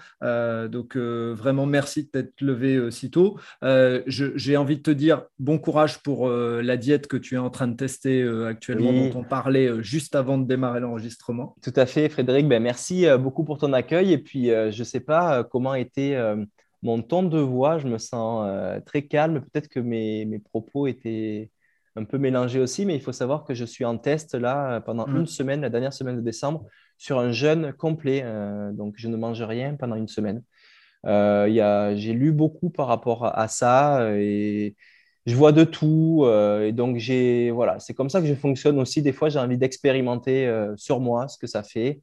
donc 0.71 0.97
vraiment, 0.97 1.67
merci 1.67 2.05
de 2.05 2.09
t'être 2.09 2.41
levé 2.41 2.91
si 2.91 3.11
tôt. 3.11 3.39
J'ai 3.63 4.57
envie 4.57 4.77
de 4.77 4.83
te 4.83 4.91
dire 4.91 5.25
bon 5.39 5.59
courage 5.59 6.03
pour 6.03 6.29
la 6.29 6.77
diète 6.77 7.07
que 7.07 7.17
tu 7.17 7.35
es 7.35 7.39
en 7.39 7.51
train 7.51 7.69
de 7.69 7.77
tester 7.77 8.27
actuellement, 8.47 8.93
dont 8.93 9.21
on 9.21 9.25
parlait 9.25 9.83
juste 9.83 10.15
avant 10.15 10.39
de 10.39 10.47
démarrer 10.47 10.81
l'enregistrement. 10.81 11.57
Tout 11.63 11.73
à 11.77 11.87
fait, 11.87 12.09
Frédéric. 12.09 12.49
Ben, 12.49 12.63
merci 12.63 13.07
beaucoup 13.19 13.45
pour 13.45 13.59
ton 13.59 13.73
accueil. 13.73 14.13
Et 14.13 14.19
puis, 14.19 14.47
je 14.47 14.79
ne 14.79 14.85
sais 14.85 15.01
pas 15.01 15.45
comment 15.45 15.75
était 15.75 16.17
mon 16.87 17.03
ton 17.03 17.25
de 17.25 17.39
voix, 17.39 17.79
je 17.79 17.89
me 17.89 17.99
sens 17.99 18.47
euh, 18.47 18.79
très 18.81 19.03
calme. 19.03 19.41
Peut-être 19.41 19.69
que 19.69 19.81
mes, 19.81 20.41
propos 20.51 20.87
étaient 20.87 21.51
un 21.97 22.05
peu 22.05 22.17
mélangés 22.17 22.61
aussi, 22.61 22.87
mais 22.87 22.95
il 22.95 23.01
faut 23.01 23.13
savoir 23.13 23.45
que 23.45 23.55
je 23.55 23.65
suis 23.65 23.85
en 23.85 23.99
test 23.99 24.37
là 24.37 24.81
pendant 24.83 25.07
mm. 25.09 25.17
une 25.17 25.27
semaine, 25.27 25.61
la 25.63 25.69
dernière 25.69 25.93
semaine 25.93 26.17
de 26.17 26.21
décembre, 26.21 26.65
sur 26.97 27.19
un 27.19 27.33
jeûne 27.33 27.73
complet. 27.73 28.23
Euh, 28.25 28.71
donc, 28.73 28.95
je 28.97 29.09
ne 29.09 29.17
mange 29.17 29.43
rien 29.43 29.75
pendant 29.75 29.97
une 29.97 30.07
semaine. 30.07 30.43
Euh, 31.07 31.95
j'ai 31.97 32.13
lu 32.13 32.31
beaucoup 32.31 32.71
par 32.71 32.87
rapport 32.87 33.37
à 33.37 33.49
ça 33.49 34.09
et 34.15 34.77
je 35.27 35.35
vois 35.35 35.51
de 35.51 35.65
tout. 35.65 36.25
et 36.63 36.71
donc, 36.71 36.99
voilà, 37.53 37.81
c'est 37.81 37.95
comme 37.95 38.11
ça 38.11 38.21
que 38.21 38.29
je 38.29 38.35
fonctionne 38.35 38.79
aussi. 38.79 39.03
Des 39.03 39.13
fois, 39.13 39.29
j'ai 39.29 39.41
envie 39.41 39.59
d'expérimenter 39.59 40.49
sur 40.77 41.01
moi 41.01 41.27
ce 41.27 41.37
que 41.37 41.49
ça 41.49 41.65
fait. 41.65 42.01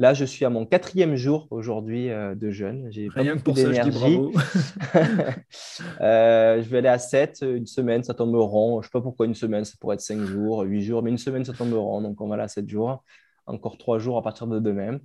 Là, 0.00 0.14
je 0.14 0.24
suis 0.24 0.46
à 0.46 0.50
mon 0.50 0.64
quatrième 0.64 1.14
jour 1.14 1.46
aujourd'hui 1.50 2.08
euh, 2.08 2.34
de 2.34 2.50
jeûne. 2.50 2.88
J'ai 2.90 3.10
Rien 3.14 3.36
que 3.36 3.42
pour 3.42 3.58
ça, 3.58 3.70
je 3.70 3.82
dis 3.82 3.90
bravo. 3.90 4.32
Euh, 6.00 6.62
je 6.62 6.68
vais 6.70 6.78
aller 6.78 6.88
à 6.88 6.98
7, 6.98 7.42
une 7.42 7.66
semaine, 7.66 8.02
ça 8.02 8.14
tombe 8.14 8.34
rond. 8.34 8.80
Je 8.80 8.86
ne 8.86 8.88
sais 8.88 8.92
pas 8.92 9.02
pourquoi 9.02 9.26
une 9.26 9.34
semaine, 9.34 9.64
ça 9.66 9.74
pourrait 9.78 9.96
être 9.96 10.00
5 10.00 10.20
jours, 10.20 10.62
8 10.62 10.82
jours, 10.82 11.02
mais 11.02 11.10
une 11.10 11.18
semaine, 11.18 11.44
ça 11.44 11.52
tombe 11.52 11.74
rond. 11.74 12.00
Donc, 12.00 12.18
on 12.22 12.28
va 12.28 12.36
aller 12.36 12.44
à 12.44 12.48
7 12.48 12.66
jours. 12.66 13.04
Encore 13.44 13.76
3 13.76 13.98
jours 13.98 14.16
à 14.16 14.22
partir 14.22 14.46
de 14.46 14.58
demain. 14.58 14.98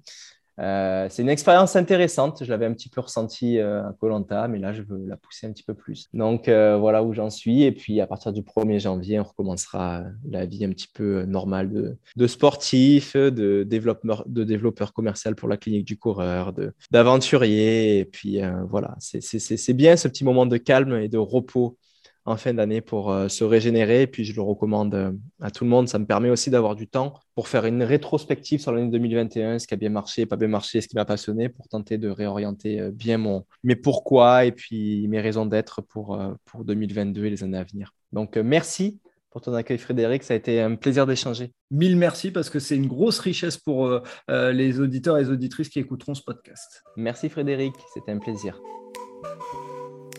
Euh, 0.60 1.08
c'est 1.10 1.22
une 1.22 1.30
expérience 1.30 1.76
intéressante. 1.76 2.43
Je 2.43 2.49
l'avais 2.49 2.66
un 2.66 2.74
petit 2.74 2.89
peu 2.89 3.01
ressenti 3.01 3.60
euh, 3.60 3.82
à 3.82 3.93
Colanta, 3.99 4.47
mais 4.47 4.60
là, 4.60 4.74
je 4.74 4.82
veux 4.82 5.06
la 5.06 5.18
pousser 5.18 5.47
un 5.47 5.51
petit 5.51 5.64
peu 5.64 5.74
plus. 5.74 6.08
Donc, 6.14 6.47
euh, 6.47 6.78
voilà 6.78 7.03
où 7.03 7.14
j'en 7.14 7.30
suis. 7.30 7.64
Et 7.64 7.72
puis, 7.72 7.99
à 8.01 8.08
partir 8.08 8.32
du 8.32 8.41
1er 8.41 8.80
janvier, 8.80 9.20
on 9.20 9.24
recommencera 9.24 10.03
la 10.30 10.45
vie 10.45 10.64
un 10.66 10.70
petit 10.70 10.88
peu 10.88 11.24
normale 11.24 11.72
de, 11.72 11.97
de 12.16 12.28
sportif, 12.28 13.16
de 13.16 13.64
développeur, 13.64 14.24
de 14.28 14.43
développeur 14.43 14.93
commercial 14.93 15.36
pour 15.36 15.49
la 15.49 15.58
clinique 15.58 15.86
du 15.86 15.97
coureur, 15.97 16.53
d'aventurier. 16.91 17.99
Et 17.99 18.06
puis, 18.06 18.39
voilà, 18.70 18.95
c'est 18.99 19.74
bien 19.74 19.97
ce 19.97 20.08
petit 20.08 20.24
moment 20.24 20.45
de 20.45 20.58
calme 20.58 20.95
et 20.95 21.10
de 21.10 21.18
repos 21.18 21.78
en 22.26 22.38
fin 22.38 22.53
d'année 22.53 22.82
pour 22.82 23.11
euh, 23.11 23.28
se 23.28 23.43
régénérer. 23.43 24.03
Et 24.03 24.07
puis, 24.07 24.26
je 24.26 24.36
le 24.36 24.41
recommande 24.41 24.95
euh, 24.95 25.11
à 25.41 25.51
tout 25.51 25.63
le 25.63 25.69
monde. 25.69 25.88
Ça 25.88 25.99
me 25.99 26.05
permet 26.05 26.30
aussi 26.30 26.49
d'avoir 26.49 26.76
du 26.76 26.88
temps 26.88 27.13
pour 27.36 27.47
faire 27.47 27.65
une 27.65 27.84
rétrospective 27.84 28.59
sur 28.59 28.71
l'année 28.71 28.89
2021, 28.89 29.59
ce 29.59 29.67
qui 29.67 29.73
a 29.76 29.78
bien 29.78 29.89
marché, 29.89 30.26
pas 30.26 30.36
bien 30.36 30.47
marché, 30.47 30.82
ce 30.82 30.88
qui 30.88 30.95
m'a 30.95 31.05
passionné, 31.05 31.49
pour 31.49 31.67
tenter 31.67 31.97
de 31.97 32.09
réorienter 32.09 32.82
euh, 32.82 32.91
bien 32.91 33.19
mon, 33.19 33.45
mes 33.63 33.76
pourquoi 33.76 34.45
et 34.45 34.51
puis 34.51 35.07
mes 35.07 35.21
raisons 35.21 35.45
d'être 35.45 35.82
pour, 35.82 36.19
pour 36.45 36.65
2022 36.65 37.26
et 37.26 37.30
les 37.30 37.43
années 37.43 37.57
à 37.59 37.63
venir. 37.63 37.91
Donc, 38.11 38.38
merci 38.38 38.99
pour 39.30 39.41
ton 39.41 39.53
accueil, 39.53 39.78
Frédéric. 39.78 40.23
Ça 40.23 40.34
a 40.34 40.38
été 40.38 40.61
un 40.61 40.76
plaisir 40.76 41.05
d'échanger. 41.05 41.51
Mille 41.69 41.97
merci 41.97 42.32
parce 42.32 42.49
que 42.49 42.57
c'est 42.59 42.76
une 42.76 42.88
grosse 42.88 43.19
richesse 43.19 43.57
pour 43.57 43.99
les 44.30 44.80
auditeurs 44.80 45.17
et 45.17 45.23
les 45.23 45.30
auditrices 45.30 45.69
qui 45.69 45.80
écouteront 45.80 46.15
ce 46.15 46.23
podcast. 46.23 46.84
Merci, 46.95 47.28
Frédéric. 47.28 47.73
C'était 47.93 48.13
un 48.13 48.19
plaisir. 48.19 48.59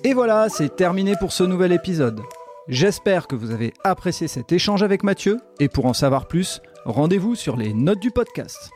Et 0.07 0.15
voilà, 0.15 0.49
c'est 0.49 0.77
terminé 0.77 1.15
pour 1.19 1.33
ce 1.33 1.43
nouvel 1.43 1.73
épisode. 1.73 2.21
J'espère 2.69 3.27
que 3.27 3.35
vous 3.35 3.51
avez 3.51 3.75
apprécié 3.83 4.29
cet 4.29 4.53
échange 4.53 4.85
avec 4.85 5.03
Mathieu, 5.03 5.41
et 5.59 5.67
pour 5.67 5.85
en 5.87 5.95
savoir 5.95 6.29
plus, 6.29 6.63
rendez-vous 6.85 7.35
sur 7.35 7.57
les 7.57 7.75
notes 7.75 7.99
du 7.99 8.13
podcast. 8.13 8.71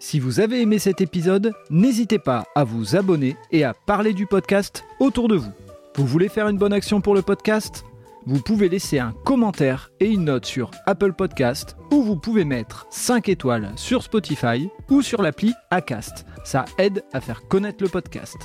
Si 0.00 0.18
vous 0.18 0.40
avez 0.40 0.60
aimé 0.60 0.80
cet 0.80 1.00
épisode, 1.00 1.52
n'hésitez 1.70 2.18
pas 2.18 2.46
à 2.56 2.64
vous 2.64 2.96
abonner 2.96 3.36
et 3.52 3.62
à 3.62 3.74
parler 3.74 4.12
du 4.12 4.26
podcast 4.26 4.82
autour 4.98 5.28
de 5.28 5.36
vous. 5.36 5.52
Vous 5.94 6.04
voulez 6.04 6.28
faire 6.28 6.48
une 6.48 6.58
bonne 6.58 6.72
action 6.72 7.00
pour 7.00 7.14
le 7.14 7.22
podcast? 7.22 7.84
Vous 8.26 8.40
pouvez 8.40 8.68
laisser 8.68 8.98
un 8.98 9.14
commentaire 9.24 9.92
et 10.00 10.06
une 10.06 10.24
note 10.24 10.46
sur 10.46 10.72
Apple 10.86 11.12
Podcast 11.12 11.76
ou 11.92 12.02
vous 12.02 12.16
pouvez 12.16 12.44
mettre 12.44 12.88
5 12.90 13.28
étoiles 13.28 13.70
sur 13.76 14.02
Spotify 14.02 14.68
ou 14.90 15.00
sur 15.00 15.22
l'appli 15.22 15.54
Acast. 15.70 16.26
Ça 16.42 16.64
aide 16.78 17.04
à 17.12 17.20
faire 17.20 17.46
connaître 17.46 17.84
le 17.84 17.88
podcast. 17.88 18.36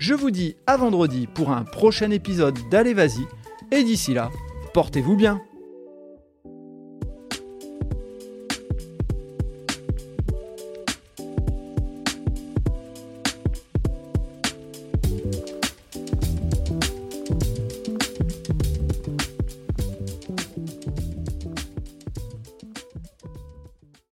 Je 0.00 0.14
vous 0.14 0.30
dis 0.30 0.56
à 0.66 0.78
vendredi 0.78 1.26
pour 1.26 1.50
un 1.50 1.62
prochain 1.62 2.10
épisode 2.10 2.58
d'Allez 2.70 2.94
Vas-y, 2.94 3.26
et 3.70 3.84
d'ici 3.84 4.14
là, 4.14 4.30
portez-vous 4.72 5.14
bien. 5.14 5.42